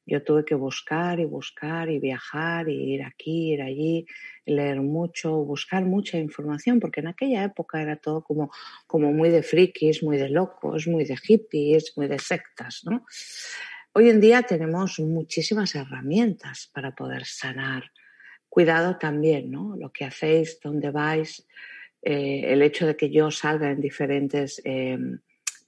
Yo 0.05 0.23
tuve 0.23 0.45
que 0.45 0.53
buscar 0.53 1.19
y 1.19 1.25
buscar 1.25 1.89
y 1.89 1.99
viajar 1.99 2.69
y 2.69 2.93
ir 2.93 3.03
aquí, 3.03 3.53
ir 3.53 3.63
allí, 3.63 4.05
leer 4.45 4.81
mucho, 4.81 5.43
buscar 5.43 5.83
mucha 5.83 6.19
información, 6.19 6.79
porque 6.79 6.99
en 6.99 7.07
aquella 7.07 7.43
época 7.43 7.81
era 7.81 7.95
todo 7.95 8.23
como, 8.23 8.51
como 8.85 9.11
muy 9.11 9.29
de 9.29 9.41
frikis, 9.41 10.03
muy 10.03 10.17
de 10.17 10.29
locos, 10.29 10.87
muy 10.87 11.05
de 11.05 11.17
hippies, 11.17 11.93
muy 11.97 12.07
de 12.07 12.19
sectas. 12.19 12.83
Hoy 13.93 14.09
en 14.09 14.21
día 14.21 14.43
tenemos 14.43 14.99
muchísimas 14.99 15.73
herramientas 15.73 16.69
para 16.71 16.93
poder 16.93 17.25
sanar. 17.25 17.91
Cuidado 18.55 18.97
también, 18.97 19.51
¿no? 19.51 19.75
Lo 19.75 19.91
que 19.91 20.05
hacéis, 20.05 20.61
dónde 20.61 20.89
vais, 20.89 21.45
eh, 22.01 22.53
el 22.53 22.61
hecho 22.61 22.87
de 22.87 22.95
que 22.95 23.09
yo 23.09 23.29
salga 23.29 23.69
en 23.69 23.81
diferentes 23.81 24.61
eh, 24.63 24.97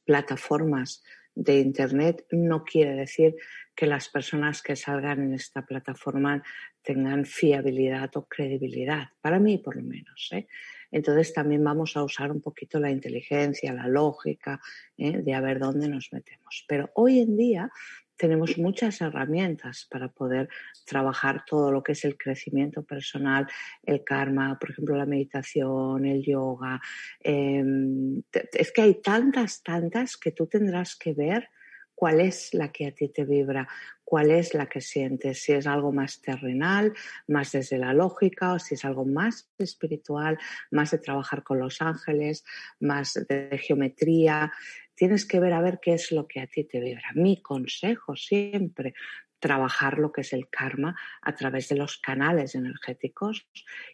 plataformas 0.06 1.04
de 1.36 1.60
Internet 1.60 2.26
no 2.32 2.64
quiere 2.64 2.96
decir 2.96 3.36
que 3.76 3.88
las 3.88 4.08
personas 4.08 4.62
que 4.62 4.78
salgan 4.78 5.22
en 5.22 5.34
esta 5.34 5.66
plataforma 5.66 6.42
tengan 6.82 7.26
fiabilidad 7.26 8.10
o 8.16 8.26
credibilidad, 8.26 9.10
para 9.20 9.38
mí 9.38 9.58
por 9.58 9.76
lo 9.76 9.84
menos. 9.84 10.30
¿eh? 10.32 10.48
Entonces 10.90 11.34
también 11.34 11.66
vamos 11.66 11.98
a 11.98 12.04
usar 12.06 12.32
un 12.32 12.40
poquito 12.40 12.80
la 12.80 12.90
inteligencia, 12.90 13.74
la 13.74 13.90
lógica 13.90 14.62
¿eh? 14.98 15.18
de 15.18 15.42
ver 15.42 15.60
dónde 15.60 15.90
nos 15.90 16.08
metemos. 16.14 16.64
Pero 16.70 16.90
hoy 16.96 17.20
en 17.20 17.36
día 17.36 17.70
tenemos 18.18 18.58
muchas 18.58 19.00
herramientas 19.02 19.88
para 19.90 20.10
poder 20.10 20.50
trabajar 20.86 21.46
todo 21.46 21.72
lo 21.72 21.84
que 21.84 21.94
es 21.94 22.04
el 22.06 22.18
crecimiento 22.18 22.84
personal, 22.84 23.48
el 23.84 24.04
karma, 24.04 24.58
por 24.60 24.72
ejemplo, 24.72 24.96
la 24.96 25.06
meditación, 25.06 26.06
el 26.06 26.24
yoga. 26.24 26.82
Em, 27.20 28.22
es 28.54 28.72
que 28.72 28.82
hay 28.82 28.96
tantas, 28.96 29.64
tantas 29.64 30.18
que 30.18 30.32
tú 30.32 30.48
tendrás 30.48 30.96
que 30.96 31.14
ver 31.14 31.50
cuál 31.98 32.22
es 32.22 32.54
la 32.54 32.72
que 32.72 32.86
a 32.86 32.92
ti 32.92 33.10
te 33.10 33.26
vibra, 33.26 33.68
cuál 34.04 34.30
es 34.30 34.54
la 34.54 34.68
que 34.68 34.82
sientes, 34.82 35.42
si 35.42 35.54
es 35.54 35.66
algo 35.66 35.92
más 35.92 36.22
terrenal, 36.22 36.94
más 37.28 37.52
desde 37.54 37.80
la 37.80 37.92
lógica 37.92 38.54
o 38.54 38.60
si 38.60 38.76
es 38.76 38.86
algo 38.86 39.04
más 39.04 39.50
espiritual, 39.58 40.38
más 40.70 40.92
de 40.92 41.00
trabajar 41.00 41.44
con 41.44 41.58
los 41.58 41.82
ángeles, 41.82 42.46
más 42.80 43.16
de 43.28 43.58
geometría. 43.58 44.54
Tienes 44.98 45.26
que 45.26 45.40
ver 45.40 45.54
a 45.54 45.62
ver 45.62 45.80
qué 45.80 45.94
es 45.94 46.12
lo 46.12 46.28
que 46.28 46.42
a 46.42 46.48
ti 46.48 46.64
te 46.64 46.80
vibra. 46.80 47.12
Mi 47.14 47.42
consejo 47.42 48.16
siempre 48.16 48.96
trabajar 49.40 50.00
lo 50.00 50.12
que 50.12 50.22
es 50.22 50.34
el 50.34 50.50
karma 50.50 50.96
a 51.22 51.36
través 51.36 51.70
de 51.70 51.76
los 51.76 51.98
canales 51.98 52.56
energéticos 52.56 53.48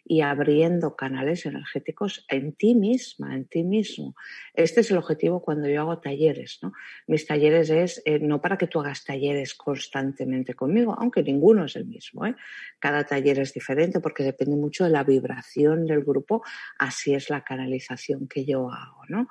y 0.04 0.22
abriendo 0.22 0.96
canales 0.96 1.44
energéticos 1.46 2.24
en 2.28 2.54
ti 2.54 2.74
misma, 2.74 3.34
en 3.34 3.46
ti 3.46 3.62
mismo. 3.62 4.14
Este 4.54 4.80
es 4.80 4.90
el 4.90 4.98
objetivo 4.98 5.42
cuando 5.42 5.68
yo 5.68 5.82
hago 5.82 5.98
talleres. 5.98 6.58
¿no? 6.62 6.72
Mis 7.06 7.26
talleres 7.26 7.70
es 7.70 8.02
eh, 8.04 8.18
no 8.20 8.40
para 8.40 8.56
que 8.56 8.66
tú 8.66 8.80
hagas 8.80 9.04
talleres 9.04 9.54
constantemente 9.54 10.54
conmigo, 10.54 10.96
aunque 10.98 11.22
ninguno 11.22 11.66
es 11.66 11.76
el 11.76 11.86
mismo. 11.86 12.26
¿eh? 12.26 12.34
Cada 12.78 13.04
taller 13.04 13.38
es 13.40 13.52
diferente 13.52 14.00
porque 14.00 14.24
depende 14.24 14.56
mucho 14.56 14.84
de 14.84 14.90
la 14.90 15.04
vibración 15.04 15.86
del 15.86 16.04
grupo, 16.04 16.42
así 16.78 17.14
es 17.14 17.28
la 17.28 17.44
canalización 17.44 18.28
que 18.28 18.44
yo 18.44 18.70
hago. 18.70 19.02
¿no? 19.08 19.28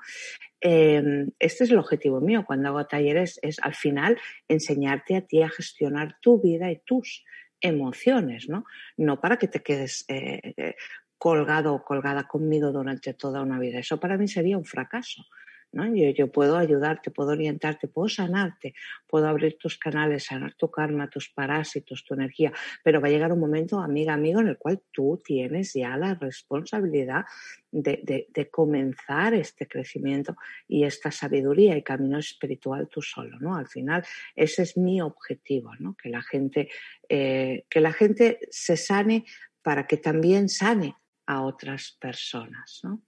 Em, 0.65 1.31
este 1.39 1.65
es 1.65 1.71
el 1.71 1.77
objetivo 1.77 2.21
mío 2.21 2.45
cuando 2.47 2.69
hago 2.69 2.85
talleres, 2.85 3.37
es 3.41 3.59
al 3.61 3.75
final 3.75 4.17
enseñarte 4.47 5.17
a 5.17 5.21
ti 5.21 5.41
a 5.41 5.49
gestionar 5.49 6.15
tu 6.21 6.41
vida 6.41 6.71
y 6.71 6.79
tus 6.85 7.25
emociones, 7.59 8.47
¿no? 8.47 8.63
No 8.95 9.19
para 9.19 9.35
que 9.35 9.49
te 9.49 9.61
quedes 9.61 10.05
eh, 10.07 10.53
eh, 10.55 10.75
colgado 11.17 11.73
o 11.73 11.83
colgada 11.83 12.29
conmigo 12.29 12.71
durante 12.71 13.13
toda 13.13 13.41
una 13.41 13.59
vida. 13.59 13.79
Eso 13.79 13.99
para 13.99 14.17
mí 14.17 14.29
sería 14.29 14.57
un 14.57 14.63
fracaso. 14.63 15.25
Yo, 15.73 16.31
puedo 16.31 16.57
ayudarte, 16.57 17.09
puedo 17.09 17.31
orientarte, 17.31 17.87
puedo 17.87 18.07
sanarte, 18.07 18.75
puedo 19.07 19.27
abrir 19.27 19.57
tus 19.57 19.79
canales, 19.79 20.25
sanar 20.25 20.53
tu 20.53 20.69
karma, 20.69 21.09
tus 21.09 21.29
parásitos, 21.29 22.03
tu 22.05 22.13
energía, 22.13 22.53
pero 22.83 23.01
va 23.01 23.07
a 23.07 23.11
llegar 23.11 23.31
un 23.33 23.39
momento, 23.39 23.79
amiga, 23.79 24.13
amigo, 24.13 24.39
en 24.39 24.49
el 24.49 24.57
cual 24.59 24.83
tú 24.91 25.19
tienes 25.25 25.73
ya 25.73 25.97
la 25.97 26.13
responsabilidad 26.13 27.25
de, 27.71 28.49
comenzar 28.51 29.33
este 29.33 29.67
crecimiento 29.67 30.35
y 30.67 30.83
esta 30.83 31.09
sabiduría 31.09 31.75
y 31.75 31.81
camino 31.81 32.19
espiritual 32.19 32.87
tú 32.87 33.01
solo, 33.01 33.39
¿no? 33.39 33.55
Al 33.55 33.67
final, 33.67 34.05
ese 34.35 34.61
es 34.61 34.77
mi 34.77 35.01
objetivo, 35.01 35.71
¿no? 35.79 35.95
Que 35.95 36.09
la 36.09 36.21
gente, 36.21 36.69
eh, 37.09 37.65
que 37.67 37.81
la 37.81 37.93
gente 37.93 38.37
se 38.51 38.77
sane 38.77 39.25
para 39.63 39.87
que 39.87 39.97
también 39.97 40.49
sane 40.49 40.95
a 41.25 41.41
otras 41.41 41.97
personas, 41.99 42.81
¿no? 42.83 43.01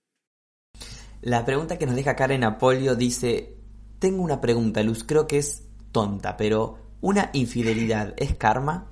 La 1.25 1.43
pregunta 1.43 1.79
que 1.79 1.87
nos 1.87 1.95
deja 1.95 2.15
Karen 2.15 2.43
Apolio 2.43 2.95
dice, 2.95 3.55
tengo 3.97 4.21
una 4.21 4.39
pregunta, 4.39 4.83
Luz, 4.83 5.03
creo 5.03 5.25
que 5.25 5.39
es 5.39 5.67
tonta, 5.91 6.37
pero 6.37 6.77
¿una 7.01 7.31
infidelidad 7.33 8.13
es 8.17 8.35
karma? 8.35 8.91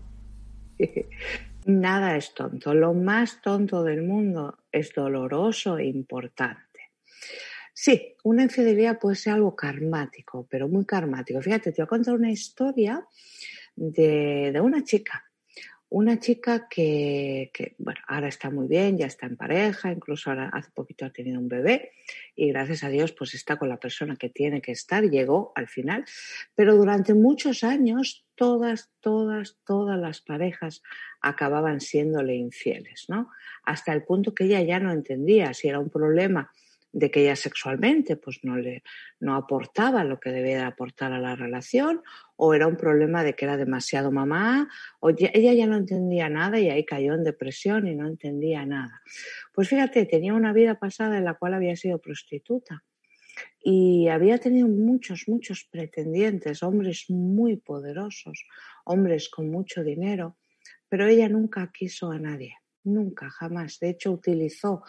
Nada 1.67 2.17
es 2.17 2.34
tonto. 2.34 2.73
Lo 2.73 2.95
más 2.95 3.39
tonto 3.43 3.84
del 3.84 4.01
mundo 4.01 4.57
es 4.71 4.95
doloroso 4.95 5.77
e 5.77 5.86
importante. 5.86 6.89
Sí, 7.71 8.15
una 8.23 8.41
infidelidad 8.41 8.97
puede 8.97 9.15
ser 9.15 9.34
algo 9.34 9.55
karmático, 9.55 10.47
pero 10.49 10.67
muy 10.67 10.86
karmático. 10.86 11.39
Fíjate, 11.39 11.71
te 11.71 11.84
voy 11.84 11.86
a 11.86 11.88
contar 11.88 12.15
una 12.15 12.31
historia 12.31 13.05
de, 13.75 14.49
de 14.51 14.59
una 14.59 14.84
chica 14.84 15.23
una 15.94 16.20
chica 16.20 16.68
que, 16.68 17.52
bueno, 17.78 18.02
ahora 18.08 18.28
está 18.28 18.50
muy 18.50 18.68
bien, 18.68 18.98
ya 18.98 19.06
está 19.06 19.28
en 19.28 19.38
pareja, 19.38 19.91
incluso 19.91 20.32
ahora 20.32 20.50
hace 20.52 20.72
poquito 20.72 21.06
ha 21.06 21.12
tenido 21.12 21.39
un 21.39 21.48
bebé 21.48 21.91
y 22.36 22.48
gracias 22.48 22.84
a 22.84 22.89
Dios 22.89 23.12
pues 23.12 23.36
está 23.36 23.58
con 23.58 23.70
la 23.70 23.78
persona 23.78 24.16
que 24.16 24.28
tiene 24.28 24.60
que 24.60 24.72
estar, 24.72 25.04
llegó 25.04 25.52
al 25.54 25.68
final, 25.68 26.04
pero 26.56 26.76
durante 26.76 27.14
muchos 27.14 27.64
años 27.64 28.26
todas, 28.34 28.89
todas, 29.02 29.60
todas 29.68 30.00
las 30.00 30.22
parejas 30.22 30.82
acababan 31.22 31.80
siéndole 31.80 32.34
infieles, 32.34 33.06
¿no? 33.08 33.30
Hasta 33.64 33.94
el 33.94 34.04
punto 34.04 34.34
que 34.34 34.46
ella 34.46 34.64
ya 34.64 34.80
no 34.80 34.91
entendía 34.91 35.54
si 35.54 35.68
era 35.68 35.78
un 35.78 35.91
problema 35.91 36.52
de 36.94 37.10
que 37.12 37.24
ella 37.24 37.36
sexualmente 37.36 38.16
pues 38.16 38.39
no 38.44 38.56
le 38.56 38.84
no 39.20 39.36
aportaba 39.36 40.04
lo 40.04 40.20
que 40.20 40.30
debía 40.30 40.68
aportar 40.68 41.12
a 41.12 41.20
la 41.20 41.36
relación 41.36 42.02
o 42.36 42.54
era 42.54 42.68
un 42.68 42.78
problema 42.78 43.24
de 43.24 43.34
que 43.34 43.46
era 43.46 43.58
demasiado 43.58 44.12
mamá 44.12 44.70
o 45.00 45.10
ella 45.10 45.54
ya 45.54 45.66
no 45.66 45.76
entendía 45.76 46.30
nada 46.30 46.60
y 46.60 46.70
ahí 46.70 46.86
cayó 46.86 47.16
en 47.16 47.24
depresión 47.24 47.88
y 47.88 47.96
no 47.96 48.08
entendía 48.08 48.66
nada. 48.66 49.02
Pues 49.54 49.68
fíjate, 49.70 50.06
tenía 50.06 50.34
una 50.34 50.54
vida 50.54 50.80
pasada 50.80 51.18
en 51.18 51.26
la 51.26 51.34
cual 51.34 51.56
había 51.56 51.76
sido 51.76 52.00
prostituta 52.00 52.84
y 53.60 54.08
había 54.10 54.38
tenido 54.38 54.68
muchos, 54.68 55.24
muchos 55.28 55.68
pretendientes, 55.72 56.62
hombres 56.62 57.06
muy 57.10 57.58
poderosos, 57.58 58.46
hombres 58.86 59.30
con 59.30 59.50
mucho 59.50 59.84
dinero, 59.84 60.38
pero 60.89 61.08
ella 61.08 61.28
nunca 61.28 61.72
quiso 61.74 62.12
a 62.12 62.20
nadie, 62.20 62.56
nunca, 62.84 63.30
jamás. 63.32 63.80
De 63.80 63.89
hecho, 63.89 64.12
utilizó 64.12 64.84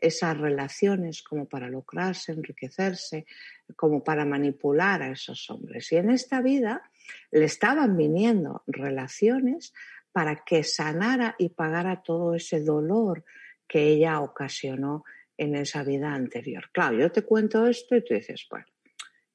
esas 0.00 0.36
relaciones 0.38 1.22
como 1.22 1.46
para 1.46 1.68
lograrse, 1.68 2.32
enriquecerse, 2.32 3.26
como 3.76 4.02
para 4.02 4.24
manipular 4.24 5.02
a 5.02 5.10
esos 5.10 5.48
hombres. 5.50 5.90
Y 5.92 5.96
en 5.96 6.10
esta 6.10 6.40
vida 6.42 6.82
le 7.30 7.44
estaban 7.44 7.96
viniendo 7.96 8.62
relaciones 8.66 9.72
para 10.12 10.44
que 10.44 10.64
sanara 10.64 11.36
y 11.38 11.50
pagara 11.50 12.02
todo 12.02 12.34
ese 12.34 12.62
dolor 12.62 13.24
que 13.66 13.84
ella 13.84 14.20
ocasionó 14.20 15.04
en 15.36 15.54
esa 15.54 15.84
vida 15.84 16.12
anterior. 16.12 16.70
Claro, 16.72 16.98
yo 16.98 17.10
te 17.10 17.22
cuento 17.22 17.66
esto 17.66 17.96
y 17.96 18.04
tú 18.04 18.14
dices, 18.14 18.46
bueno, 18.50 18.66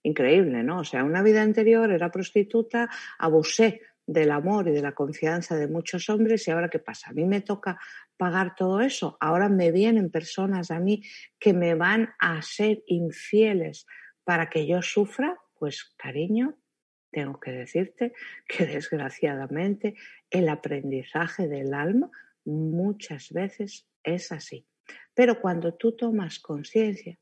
increíble, 0.03 0.61
¿no? 0.61 0.80
O 0.80 0.84
sea, 0.84 1.03
una 1.03 1.24
vida 1.24 1.41
anterior 1.41 1.91
era 1.91 2.11
prostituta, 2.11 2.89
abusé 3.18 3.82
del 4.08 4.32
amor 4.32 4.68
y 4.68 4.72
de 4.72 4.82
la 4.82 4.93
confianza 4.93 5.56
de 5.56 5.68
muchos 5.68 6.10
hombres 6.10 6.47
y 6.47 6.51
ahora 6.51 6.70
qué 6.70 6.80
pasa? 6.80 7.10
A 7.10 7.14
mí 7.14 7.26
me 7.26 7.41
toca 7.41 7.80
pagar 8.18 8.56
todo 8.56 8.82
eso. 8.82 9.18
Ahora 9.20 9.49
me 9.49 9.72
vienen 9.72 10.12
personas 10.12 10.72
a 10.72 10.80
mí 10.80 11.03
que 11.39 11.53
me 11.53 11.76
van 11.76 12.14
a 12.20 12.41
ser 12.41 12.84
infieles 12.88 13.86
para 14.24 14.49
que 14.49 14.68
yo 14.68 14.82
sufra. 14.82 15.38
Pues 15.58 15.93
cariño, 15.97 16.58
tengo 17.12 17.39
que 17.39 17.51
decirte 17.51 18.14
que 18.47 18.66
desgraciadamente 18.66 19.95
el 20.30 20.49
aprendizaje 20.49 21.47
del 21.47 21.74
alma 21.74 22.12
muchas 22.43 23.32
veces 23.32 23.88
es 24.03 24.32
así. 24.32 24.68
Pero 25.14 25.41
cuando 25.41 25.74
tú 25.74 25.95
tomas 25.95 26.39
conciencia, 26.39 27.18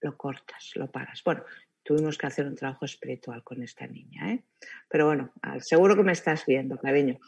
lo 0.00 0.16
cortas, 0.16 0.72
lo 0.74 0.90
paras. 0.90 1.22
Bueno, 1.24 1.44
tuvimos 1.82 2.16
que 2.18 2.26
hacer 2.26 2.46
un 2.46 2.54
trabajo 2.54 2.84
espiritual 2.84 3.42
con 3.42 3.62
esta 3.62 3.86
niña, 3.86 4.32
¿eh? 4.32 4.44
Pero 4.88 5.06
bueno, 5.06 5.32
seguro 5.60 5.96
que 5.96 6.02
me 6.02 6.12
estás 6.12 6.44
viendo, 6.46 6.78
cariño. 6.78 7.18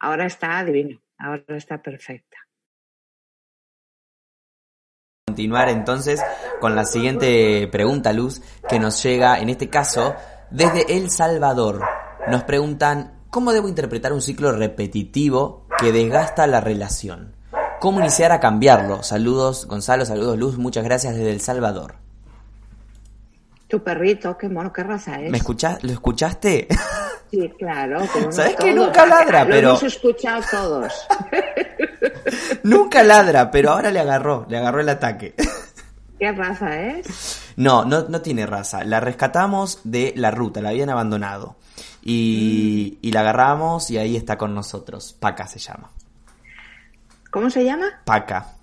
Ahora 0.00 0.26
está 0.26 0.62
divino, 0.64 1.00
ahora 1.18 1.56
está 1.56 1.80
perfecta. 1.80 2.38
Continuar 5.26 5.68
entonces 5.68 6.20
con 6.60 6.74
la 6.74 6.84
siguiente 6.84 7.68
pregunta, 7.68 8.12
Luz, 8.12 8.42
que 8.68 8.78
nos 8.78 9.02
llega, 9.02 9.40
en 9.40 9.48
este 9.48 9.70
caso, 9.70 10.14
desde 10.50 10.96
El 10.96 11.10
Salvador. 11.10 11.82
Nos 12.28 12.44
preguntan, 12.44 13.24
¿cómo 13.30 13.52
debo 13.52 13.68
interpretar 13.68 14.12
un 14.12 14.20
ciclo 14.20 14.52
repetitivo 14.52 15.66
que 15.78 15.92
desgasta 15.92 16.46
la 16.46 16.60
relación? 16.60 17.36
cómo 17.82 17.98
iniciar 17.98 18.30
a 18.30 18.38
cambiarlo. 18.38 19.02
Saludos 19.02 19.66
Gonzalo, 19.66 20.04
saludos 20.04 20.38
Luz, 20.38 20.56
muchas 20.56 20.84
gracias 20.84 21.16
desde 21.16 21.32
El 21.32 21.40
Salvador. 21.40 22.01
Tu 23.72 23.82
perrito, 23.82 24.36
qué 24.36 24.50
mono, 24.50 24.70
qué 24.70 24.82
raza 24.82 25.18
es. 25.18 25.30
¿Me 25.30 25.38
escuchas? 25.38 25.82
¿Lo 25.82 25.92
escuchaste? 25.92 26.68
Sí, 27.30 27.50
claro. 27.58 28.00
¿Sabes 28.30 28.56
que 28.56 28.74
nunca 28.74 29.06
ladra? 29.06 29.46
pero... 29.46 29.62
Lo 29.62 29.68
hemos 29.70 29.82
escuchado 29.84 30.42
todos. 30.50 30.92
nunca 32.62 33.02
ladra, 33.02 33.50
pero 33.50 33.70
ahora 33.70 33.90
le 33.90 34.00
agarró, 34.00 34.44
le 34.50 34.58
agarró 34.58 34.82
el 34.82 34.90
ataque. 34.90 35.34
¿Qué 36.18 36.30
raza 36.30 36.78
es? 36.78 37.54
No, 37.56 37.86
no, 37.86 38.06
no 38.06 38.20
tiene 38.20 38.44
raza. 38.44 38.84
La 38.84 39.00
rescatamos 39.00 39.80
de 39.84 40.12
la 40.14 40.30
ruta, 40.30 40.60
la 40.60 40.68
habían 40.68 40.90
abandonado. 40.90 41.56
Y, 42.02 42.98
y 43.00 43.12
la 43.12 43.20
agarramos 43.20 43.90
y 43.90 43.96
ahí 43.96 44.14
está 44.14 44.36
con 44.36 44.54
nosotros. 44.54 45.16
Paca 45.18 45.46
se 45.46 45.58
llama. 45.58 45.90
¿Cómo 47.30 47.48
se 47.48 47.64
llama? 47.64 47.86
Paca. 48.04 48.56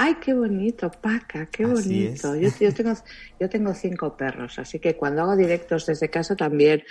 Ay, 0.00 0.14
qué 0.20 0.32
bonito, 0.32 0.92
Paca, 0.92 1.46
qué 1.46 1.66
bonito. 1.66 2.36
Yo, 2.36 2.72
tengo, 2.72 2.92
yo 3.40 3.48
tengo 3.48 3.74
cinco 3.74 4.16
perros, 4.16 4.56
así 4.60 4.78
que 4.78 4.96
cuando 4.96 5.22
hago 5.22 5.34
directos 5.34 5.86
desde 5.86 6.08
casa 6.08 6.36
también, 6.36 6.84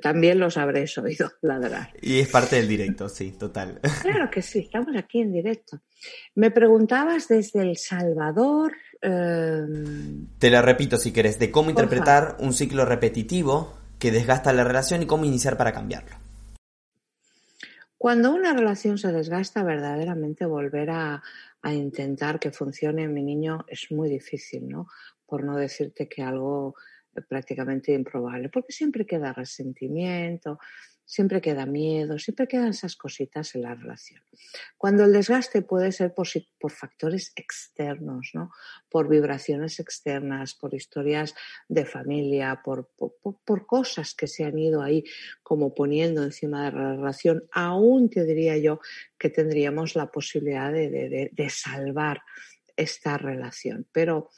también 0.00 0.38
los 0.38 0.56
habréis 0.56 0.96
oído 0.98 1.32
ladrar. 1.42 1.92
Y 2.00 2.20
es 2.20 2.28
parte 2.28 2.54
del 2.54 2.68
directo, 2.68 3.08
sí, 3.08 3.32
total. 3.32 3.80
Claro 4.02 4.30
que 4.30 4.40
sí, 4.42 4.60
estamos 4.60 4.94
aquí 4.96 5.20
en 5.20 5.32
directo. 5.32 5.80
Me 6.36 6.52
preguntabas 6.52 7.26
desde 7.26 7.62
El 7.62 7.76
Salvador. 7.76 8.72
Em, 9.02 10.28
Te 10.38 10.48
lo 10.50 10.62
repito 10.62 10.96
si 10.96 11.10
querés, 11.10 11.40
de 11.40 11.50
cómo 11.50 11.70
interpretar 11.70 12.36
un 12.38 12.52
ciclo 12.52 12.84
repetitivo 12.84 13.76
que 13.98 14.12
desgasta 14.12 14.52
la 14.52 14.62
relación 14.62 15.02
y 15.02 15.06
cómo 15.06 15.24
iniciar 15.24 15.56
para 15.56 15.72
cambiarlo. 15.72 16.14
Cuando 17.98 18.30
una 18.30 18.52
relación 18.52 18.96
se 18.96 19.10
desgasta, 19.10 19.64
verdaderamente 19.64 20.46
volver 20.46 20.90
a, 20.90 21.20
a 21.62 21.72
intentar 21.72 22.38
que 22.38 22.52
funcione 22.52 23.08
mi 23.08 23.22
niño 23.22 23.64
es 23.68 23.90
muy 23.90 24.08
difícil, 24.08 24.68
¿no? 24.68 24.86
Por 25.26 25.44
no 25.44 25.56
decirte 25.56 26.08
que 26.08 26.22
algo 26.22 26.74
eh, 27.14 27.22
prácticamente 27.28 27.92
improbable, 27.92 28.48
porque 28.48 28.72
siempre 28.72 29.06
queda 29.06 29.32
resentimiento, 29.32 30.58
siempre 31.08 31.40
queda 31.40 31.64
miedo, 31.64 32.18
siempre 32.18 32.46
quedan 32.46 32.68
esas 32.68 32.94
cositas 32.94 33.54
en 33.54 33.62
la 33.62 33.74
relación. 33.74 34.20
Cuando 34.76 35.04
el 35.04 35.12
desgaste 35.14 35.62
puede 35.62 35.90
ser 35.90 36.12
por, 36.12 36.28
por 36.60 36.70
factores 36.70 37.32
externos, 37.34 38.32
¿no? 38.34 38.50
por 38.90 39.08
vibraciones 39.08 39.80
externas, 39.80 40.54
por 40.54 40.74
historias 40.74 41.34
de 41.66 41.86
familia, 41.86 42.60
por, 42.62 42.90
por, 42.98 43.66
cosas 43.66 44.14
que 44.14 44.26
se 44.26 44.44
han 44.44 44.58
ido 44.58 44.82
ahí 44.82 45.02
como 45.42 45.74
poniendo 45.74 46.22
encima 46.22 46.66
de 46.66 46.72
la 46.72 46.92
relación, 46.96 47.48
aún 47.52 48.10
te 48.10 48.26
diría 48.26 48.58
yo 48.58 48.78
que 49.18 49.30
tendríamos 49.30 49.96
la 49.96 50.10
posibilidad 50.12 50.70
de, 50.70 51.30
de, 51.32 51.50
salvar 51.50 52.20
esta 52.76 53.16
relación. 53.16 53.86
Pero 53.92 54.28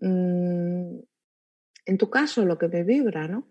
mm, 0.00 0.98
en 1.84 1.98
tu 1.98 2.10
caso, 2.10 2.44
lo 2.44 2.58
que 2.58 2.66
me 2.66 2.82
vibra, 2.82 3.28
¿no? 3.28 3.46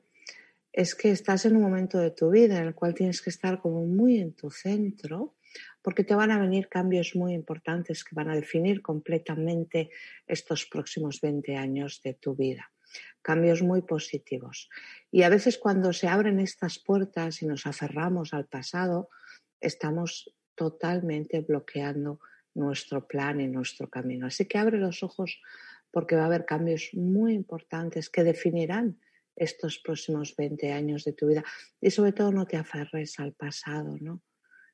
Es 0.76 0.94
que 0.94 1.10
estás 1.10 1.46
en 1.46 1.56
un 1.56 1.62
momento 1.62 2.00
de 2.00 2.12
tu 2.12 2.30
vida 2.30 2.58
en 2.58 2.68
el 2.68 2.76
cual 2.76 2.94
tienes 2.94 3.22
que 3.22 3.30
estar 3.30 3.62
como 3.62 3.86
muy 3.86 4.20
en 4.20 4.34
tu 4.34 4.52
centro, 4.52 5.36
porque 5.82 6.04
te 6.04 6.16
van 6.16 6.32
a 6.32 6.38
venir 6.38 6.68
cambios 6.68 7.16
muy 7.16 7.34
importantes 7.34 8.04
que 8.04 8.14
van 8.14 8.30
a 8.30 8.36
definir 8.36 8.82
completamente 8.82 9.90
estos 10.28 10.66
próximos 10.66 11.22
20 11.22 11.56
años 11.56 12.02
de 12.04 12.16
tu 12.16 12.36
vida. 12.36 12.74
Cambios 13.22 13.62
muy 13.62 13.84
positivos. 13.84 14.70
Y 15.12 15.24
a 15.24 15.30
veces 15.30 15.58
cuando 15.58 15.94
se 15.94 16.10
abren 16.10 16.42
estas 16.42 16.78
puertas 16.78 17.42
y 17.42 17.46
nos 17.46 17.66
aferramos 17.66 18.34
al 18.34 18.46
pasado, 18.46 19.08
estamos 19.62 20.36
totalmente 20.56 21.40
bloqueando 21.40 22.20
nuestro 22.54 23.08
plan 23.08 23.40
y 23.40 23.48
nuestro 23.48 23.90
camino. 23.90 24.28
Así 24.28 24.46
que 24.46 24.58
abre 24.58 24.78
los 24.78 25.04
ojos 25.04 25.40
porque 25.90 26.18
va 26.18 26.24
a 26.24 26.26
haber 26.26 26.44
cambios 26.44 26.90
muy 26.92 27.34
importantes 27.34 28.10
que 28.10 28.26
definirán 28.26 29.00
estos 29.36 29.80
próximos 29.80 30.36
20 30.36 30.72
años 30.72 31.04
de 31.04 31.14
tu 31.14 31.28
vida. 31.28 31.44
Y 31.82 31.92
sobre 31.92 32.14
todo 32.14 32.32
no 32.32 32.46
te 32.46 32.58
aferres 32.58 33.20
al 33.20 33.34
pasado, 33.34 33.98
¿no? 34.00 34.24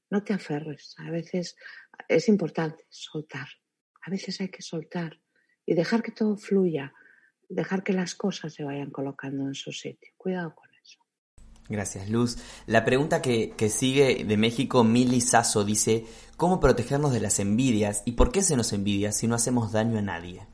No 0.10 0.24
te 0.24 0.34
aferres. 0.34 0.96
A 0.98 1.10
veces 1.10 1.56
es 2.08 2.28
importante 2.28 2.86
soltar. 2.90 3.48
A 4.04 4.12
veces 4.12 4.42
hay 4.42 4.50
que 4.50 4.62
soltar 4.62 5.22
y 5.66 5.74
dejar 5.74 6.04
que 6.04 6.12
todo 6.12 6.38
fluya, 6.38 6.94
dejar 7.48 7.84
que 7.84 7.94
las 7.94 8.16
cosas 8.16 8.54
se 8.54 8.64
vayan 8.64 8.92
colocando 8.92 9.48
en 9.48 9.54
su 9.54 9.72
sitio. 9.72 10.12
Cuidado 10.18 10.54
con 10.56 10.70
eso. 10.84 11.00
Gracias, 11.70 12.10
Luz. 12.10 12.38
La 12.66 12.84
pregunta 12.84 13.22
que, 13.22 13.54
sigue 13.70 14.26
de 14.26 14.38
México, 14.38 14.84
Mili 14.84 15.22
Sasso, 15.22 15.64
dice, 15.64 16.06
¿cómo 16.36 16.60
protegernos 16.60 17.14
de 17.14 17.22
las 17.22 17.40
envidias 17.40 18.04
y 18.06 18.14
por 18.14 18.32
qué 18.32 18.42
se 18.42 18.58
nos 18.58 18.74
envidia 18.74 19.12
si 19.12 19.28
no 19.28 19.36
hacemos 19.36 19.72
daño 19.72 19.98
a 19.98 20.02
nadie? 20.02 20.48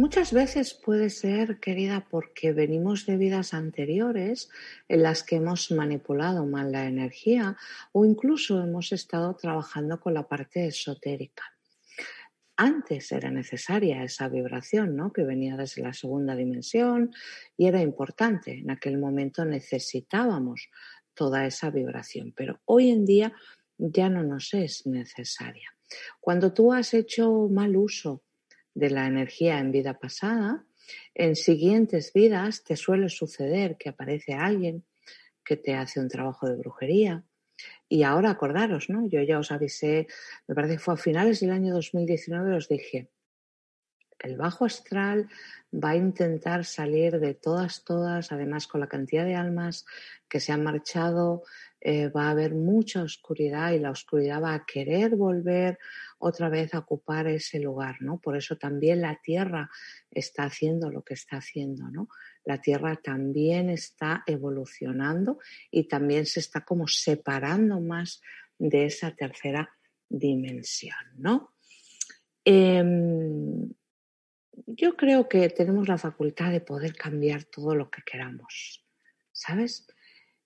Muchas 0.00 0.32
veces 0.32 0.72
puede 0.72 1.10
ser, 1.10 1.60
querida, 1.60 2.06
porque 2.08 2.54
venimos 2.54 3.04
de 3.04 3.18
vidas 3.18 3.52
anteriores 3.52 4.48
en 4.88 5.02
las 5.02 5.22
que 5.22 5.36
hemos 5.36 5.70
manipulado 5.72 6.46
mal 6.46 6.72
la 6.72 6.86
energía 6.86 7.58
o 7.92 8.06
incluso 8.06 8.62
hemos 8.62 8.92
estado 8.92 9.36
trabajando 9.36 10.00
con 10.00 10.14
la 10.14 10.26
parte 10.26 10.66
esotérica. 10.66 11.44
Antes 12.56 13.12
era 13.12 13.30
necesaria 13.30 14.02
esa 14.02 14.30
vibración, 14.30 14.96
¿no? 14.96 15.12
Que 15.12 15.22
venía 15.22 15.58
desde 15.58 15.82
la 15.82 15.92
segunda 15.92 16.34
dimensión 16.34 17.12
y 17.58 17.66
era 17.66 17.82
importante. 17.82 18.52
En 18.52 18.70
aquel 18.70 18.96
momento 18.96 19.44
necesitábamos 19.44 20.70
toda 21.12 21.44
esa 21.44 21.68
vibración, 21.68 22.32
pero 22.34 22.58
hoy 22.64 22.88
en 22.88 23.04
día 23.04 23.34
ya 23.76 24.08
no 24.08 24.22
nos 24.22 24.54
es 24.54 24.86
necesaria. 24.86 25.68
Cuando 26.20 26.54
tú 26.54 26.72
has 26.72 26.94
hecho 26.94 27.50
mal 27.50 27.76
uso 27.76 28.22
de 28.74 28.90
la 28.90 29.06
energía 29.06 29.58
en 29.58 29.72
vida 29.72 29.98
pasada, 29.98 30.64
en 31.14 31.36
siguientes 31.36 32.12
vidas 32.12 32.64
te 32.64 32.76
suele 32.76 33.08
suceder 33.08 33.76
que 33.76 33.90
aparece 33.90 34.34
alguien 34.34 34.84
que 35.44 35.56
te 35.56 35.74
hace 35.74 36.00
un 36.00 36.08
trabajo 36.08 36.48
de 36.48 36.56
brujería. 36.56 37.24
Y 37.88 38.04
ahora 38.04 38.30
acordaros, 38.30 38.88
¿no? 38.88 39.06
Yo 39.08 39.20
ya 39.22 39.38
os 39.38 39.52
avisé, 39.52 40.06
me 40.46 40.54
parece 40.54 40.74
que 40.74 40.80
fue 40.80 40.94
a 40.94 40.96
finales 40.96 41.40
del 41.40 41.50
año 41.50 41.74
2019, 41.74 42.56
os 42.56 42.68
dije, 42.68 43.10
el 44.22 44.36
bajo 44.36 44.64
astral 44.64 45.28
va 45.72 45.90
a 45.90 45.96
intentar 45.96 46.64
salir 46.64 47.20
de 47.20 47.34
todas, 47.34 47.84
todas, 47.84 48.32
además 48.32 48.66
con 48.66 48.80
la 48.80 48.88
cantidad 48.88 49.24
de 49.24 49.34
almas 49.34 49.86
que 50.28 50.40
se 50.40 50.52
han 50.52 50.62
marchado, 50.62 51.42
eh, 51.80 52.08
va 52.08 52.26
a 52.26 52.30
haber 52.30 52.54
mucha 52.54 53.02
oscuridad 53.02 53.72
y 53.72 53.78
la 53.78 53.90
oscuridad 53.90 54.42
va 54.42 54.54
a 54.54 54.66
querer 54.66 55.16
volver 55.16 55.78
otra 56.18 56.50
vez 56.50 56.74
a 56.74 56.80
ocupar 56.80 57.26
ese 57.26 57.58
lugar, 57.58 57.96
¿no? 58.00 58.18
Por 58.20 58.36
eso 58.36 58.58
también 58.58 59.00
la 59.00 59.18
Tierra 59.22 59.70
está 60.10 60.44
haciendo 60.44 60.90
lo 60.90 61.02
que 61.02 61.14
está 61.14 61.38
haciendo, 61.38 61.88
¿no? 61.88 62.08
La 62.44 62.60
Tierra 62.60 62.96
también 62.96 63.70
está 63.70 64.22
evolucionando 64.26 65.38
y 65.70 65.88
también 65.88 66.26
se 66.26 66.40
está 66.40 66.64
como 66.66 66.86
separando 66.86 67.80
más 67.80 68.20
de 68.58 68.84
esa 68.84 69.14
tercera 69.14 69.70
dimensión, 70.10 71.06
¿no? 71.16 71.54
Em, 72.44 73.70
yo 74.66 74.96
creo 74.96 75.28
que 75.28 75.48
tenemos 75.48 75.88
la 75.88 75.98
facultad 75.98 76.50
de 76.50 76.60
poder 76.60 76.94
cambiar 76.94 77.44
todo 77.44 77.74
lo 77.74 77.90
que 77.90 78.02
queramos, 78.02 78.84
¿sabes? 79.32 79.86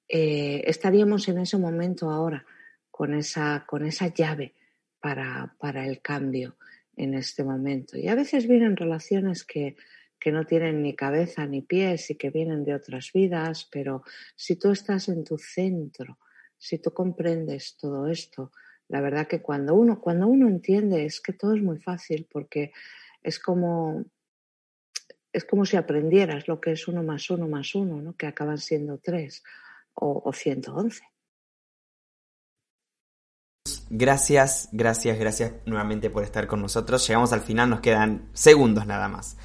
Eh, 0.08 0.62
estaríamos 0.66 1.28
en 1.28 1.38
ese 1.38 1.56
momento 1.58 2.10
ahora 2.10 2.44
con 2.90 3.14
esa, 3.14 3.64
con 3.66 3.84
esa 3.84 4.08
llave 4.08 4.54
para, 5.00 5.56
para, 5.58 5.86
el 5.86 6.00
cambio 6.00 6.56
en 6.96 7.14
este 7.14 7.44
momento. 7.44 7.96
Y 7.96 8.08
a 8.08 8.14
veces 8.14 8.46
vienen 8.46 8.76
relaciones 8.76 9.44
que, 9.44 9.76
que 10.18 10.32
no 10.32 10.44
tienen 10.44 10.82
ni 10.82 10.94
cabeza 10.94 11.46
ni 11.46 11.62
pies 11.62 12.10
y 12.10 12.16
que 12.16 12.30
vienen 12.30 12.64
de 12.64 12.74
otras 12.74 13.12
vidas, 13.12 13.68
pero 13.70 14.02
si 14.36 14.56
tú 14.56 14.70
estás 14.70 15.08
en 15.08 15.24
tu 15.24 15.38
centro, 15.38 16.18
si 16.56 16.78
tú 16.78 16.92
comprendes 16.92 17.76
todo 17.76 18.08
esto, 18.08 18.52
la 18.88 19.00
verdad 19.00 19.26
que 19.26 19.42
cuando 19.42 19.74
uno, 19.74 20.00
cuando 20.00 20.26
uno 20.26 20.48
entiende 20.48 21.04
es 21.04 21.20
que 21.20 21.32
todo 21.32 21.54
es 21.54 21.62
muy 21.62 21.78
fácil 21.78 22.28
porque 22.30 22.72
es 23.24 23.40
como, 23.40 24.04
es 25.32 25.44
como 25.44 25.64
si 25.64 25.76
aprendieras 25.76 26.46
lo 26.46 26.60
que 26.60 26.72
es 26.72 26.86
uno 26.86 27.02
más 27.02 27.28
uno 27.30 27.48
más 27.48 27.74
uno, 27.74 28.00
¿no? 28.00 28.16
que 28.16 28.26
acaban 28.26 28.58
siendo 28.58 28.98
tres 28.98 29.42
o, 29.94 30.22
o 30.24 30.32
111. 30.32 31.02
Gracias, 33.90 34.68
gracias, 34.72 35.18
gracias 35.18 35.52
nuevamente 35.66 36.10
por 36.10 36.22
estar 36.22 36.46
con 36.46 36.60
nosotros. 36.60 37.06
Llegamos 37.06 37.32
al 37.32 37.40
final, 37.40 37.70
nos 37.70 37.80
quedan 37.80 38.28
segundos 38.32 38.86
nada 38.86 39.08
más. 39.08 39.36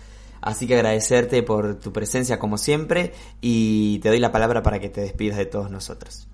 Así 0.42 0.68
que 0.68 0.76
agradecerte 0.76 1.44
por 1.44 1.80
tu 1.80 1.92
presencia 1.92 2.40
como 2.40 2.58
siempre 2.58 3.14
y 3.42 4.00
te 4.00 4.10
doy 4.10 4.20
la 4.20 4.32
palabra 4.32 4.64
para 4.64 4.80
que 4.80 4.90
te 4.90 5.02
despidas 5.02 5.38
de 5.38 5.46
todos 5.46 5.70
nosotros. 5.70 6.28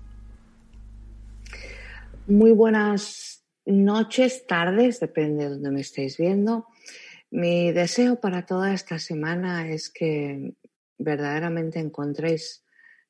Muy 2.26 2.52
buenas 2.52 3.44
noches, 3.64 4.46
tardes, 4.46 5.00
depende 5.00 5.44
de 5.44 5.50
donde 5.50 5.70
me 5.70 5.80
estéis 5.80 6.16
viendo. 6.16 6.66
Mi 7.30 7.72
deseo 7.72 8.20
para 8.20 8.46
toda 8.46 8.72
esta 8.72 8.98
semana 8.98 9.68
es 9.68 9.90
que 9.90 10.54
verdaderamente 10.96 11.80
encontréis 11.80 12.64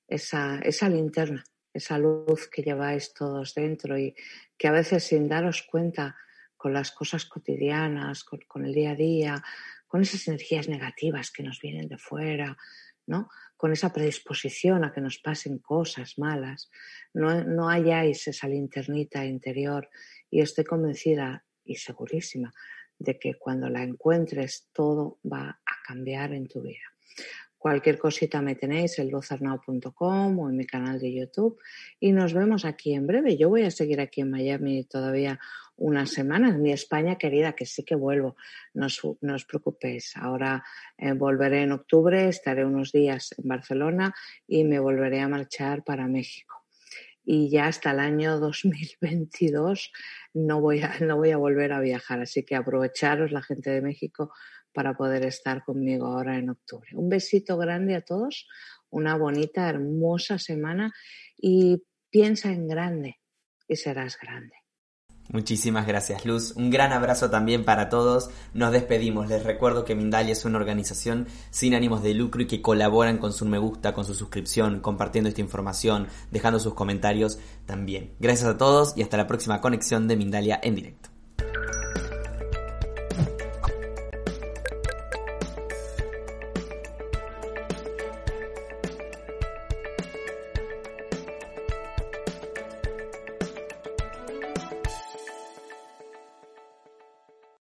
esa, 0.08 0.58
esa 0.60 0.88
linterna, 0.88 1.44
esa 1.72 1.98
luz 1.98 2.48
que 2.48 2.62
lleváis 2.62 3.12
todos 3.12 3.54
dentro 3.54 3.98
y 3.98 4.14
que 4.56 4.68
a 4.68 4.72
veces 4.72 5.04
sin 5.04 5.28
daros 5.28 5.62
cuenta 5.70 6.16
con 6.56 6.72
las 6.72 6.92
cosas 6.92 7.26
cotidianas, 7.26 8.24
con, 8.24 8.64
el 8.64 8.72
día 8.72 8.92
a 8.92 8.94
día, 8.94 9.44
con 9.86 10.00
esas 10.00 10.26
energías 10.28 10.68
negativas 10.68 11.30
que 11.30 11.42
nos 11.42 11.60
vienen 11.60 11.86
de 11.86 11.98
fuera, 11.98 12.56
¿no? 13.06 13.28
con 13.56 13.72
esa 13.72 13.92
predisposición 13.92 14.82
a 14.84 14.92
que 14.92 15.02
nos 15.02 15.18
pasen 15.18 15.58
cosas 15.58 16.18
malas, 16.18 16.70
no, 17.12 17.44
no 17.44 17.68
hayáis 17.68 18.26
esa 18.26 18.48
linternita 18.48 19.24
interior 19.26 19.88
y 20.30 20.40
estoy 20.40 20.64
convencida 20.64 21.44
y 21.64 21.76
segurísima 21.76 22.52
de 22.98 23.18
que 23.18 23.34
cuando 23.34 23.68
la 23.68 23.82
encuentres 23.82 24.68
todo 24.72 25.18
va 25.24 25.60
a 25.64 25.74
cambiar 25.86 26.32
en 26.32 26.46
tu 26.46 26.62
vida. 26.62 26.96
Cualquier 27.58 27.98
cosita 27.98 28.42
me 28.42 28.54
tenéis 28.54 28.98
en 28.98 29.10
luzarnao.com 29.10 30.38
o 30.38 30.48
en 30.48 30.56
mi 30.56 30.66
canal 30.66 31.00
de 31.00 31.12
YouTube 31.12 31.58
y 31.98 32.12
nos 32.12 32.32
vemos 32.32 32.64
aquí 32.64 32.94
en 32.94 33.06
breve. 33.06 33.36
Yo 33.36 33.48
voy 33.48 33.62
a 33.62 33.70
seguir 33.70 34.00
aquí 34.00 34.20
en 34.20 34.30
Miami 34.30 34.84
todavía 34.84 35.40
unas 35.76 36.10
semanas. 36.10 36.58
Mi 36.58 36.72
España 36.72 37.16
querida, 37.16 37.54
que 37.54 37.66
sí 37.66 37.82
que 37.82 37.94
vuelvo, 37.94 38.36
no 38.74 38.86
os, 38.86 39.44
preocupéis. 39.46 40.16
Ahora 40.16 40.64
eh, 40.96 41.12
volveré 41.12 41.62
en 41.62 41.72
octubre, 41.72 42.28
estaré 42.28 42.64
unos 42.64 42.92
días 42.92 43.34
en 43.36 43.48
Barcelona 43.48 44.14
y 44.46 44.64
me 44.64 44.78
volveré 44.78 45.20
a 45.20 45.28
marchar 45.28 45.82
para 45.82 46.06
México. 46.06 46.55
Y 47.28 47.50
ya 47.50 47.66
hasta 47.66 47.90
el 47.90 47.98
año 47.98 48.38
2022 48.38 49.92
no 50.32 50.60
voy 50.60 50.80
a, 50.80 50.98
no 51.00 51.16
voy 51.16 51.32
a 51.32 51.36
volver 51.36 51.72
a 51.72 51.80
viajar. 51.80 52.20
Así 52.20 52.44
que 52.44 52.54
aprovecharos 52.54 53.32
la 53.32 53.42
gente 53.42 53.70
de 53.70 53.82
México 53.82 54.32
para 54.72 54.96
poder 54.96 55.24
estar 55.24 55.64
conmigo 55.64 56.06
ahora 56.06 56.38
en 56.38 56.50
octubre. 56.50 56.88
Un 56.94 57.08
besito 57.08 57.58
grande 57.58 57.96
a 57.96 58.02
todos, 58.02 58.46
una 58.90 59.16
bonita, 59.16 59.68
hermosa 59.68 60.38
semana 60.38 60.92
y 61.36 61.82
piensa 62.10 62.52
en 62.52 62.68
grande 62.68 63.20
y 63.66 63.76
serás 63.76 64.18
grande. 64.18 64.65
Muchísimas 65.28 65.86
gracias, 65.86 66.24
Luz. 66.24 66.52
Un 66.56 66.70
gran 66.70 66.92
abrazo 66.92 67.30
también 67.30 67.64
para 67.64 67.88
todos. 67.88 68.30
Nos 68.54 68.72
despedimos. 68.72 69.28
Les 69.28 69.42
recuerdo 69.42 69.84
que 69.84 69.94
Mindalia 69.94 70.32
es 70.32 70.44
una 70.44 70.58
organización 70.58 71.26
sin 71.50 71.74
ánimos 71.74 72.02
de 72.02 72.14
lucro 72.14 72.42
y 72.42 72.46
que 72.46 72.62
colaboran 72.62 73.18
con 73.18 73.32
su 73.32 73.44
me 73.44 73.58
gusta, 73.58 73.92
con 73.92 74.04
su 74.04 74.14
suscripción, 74.14 74.80
compartiendo 74.80 75.28
esta 75.28 75.40
información, 75.40 76.08
dejando 76.30 76.60
sus 76.60 76.74
comentarios 76.74 77.38
también. 77.66 78.12
Gracias 78.20 78.48
a 78.48 78.58
todos 78.58 78.96
y 78.96 79.02
hasta 79.02 79.16
la 79.16 79.26
próxima 79.26 79.60
conexión 79.60 80.06
de 80.08 80.16
Mindalia 80.16 80.60
en 80.62 80.76
directo. 80.76 81.15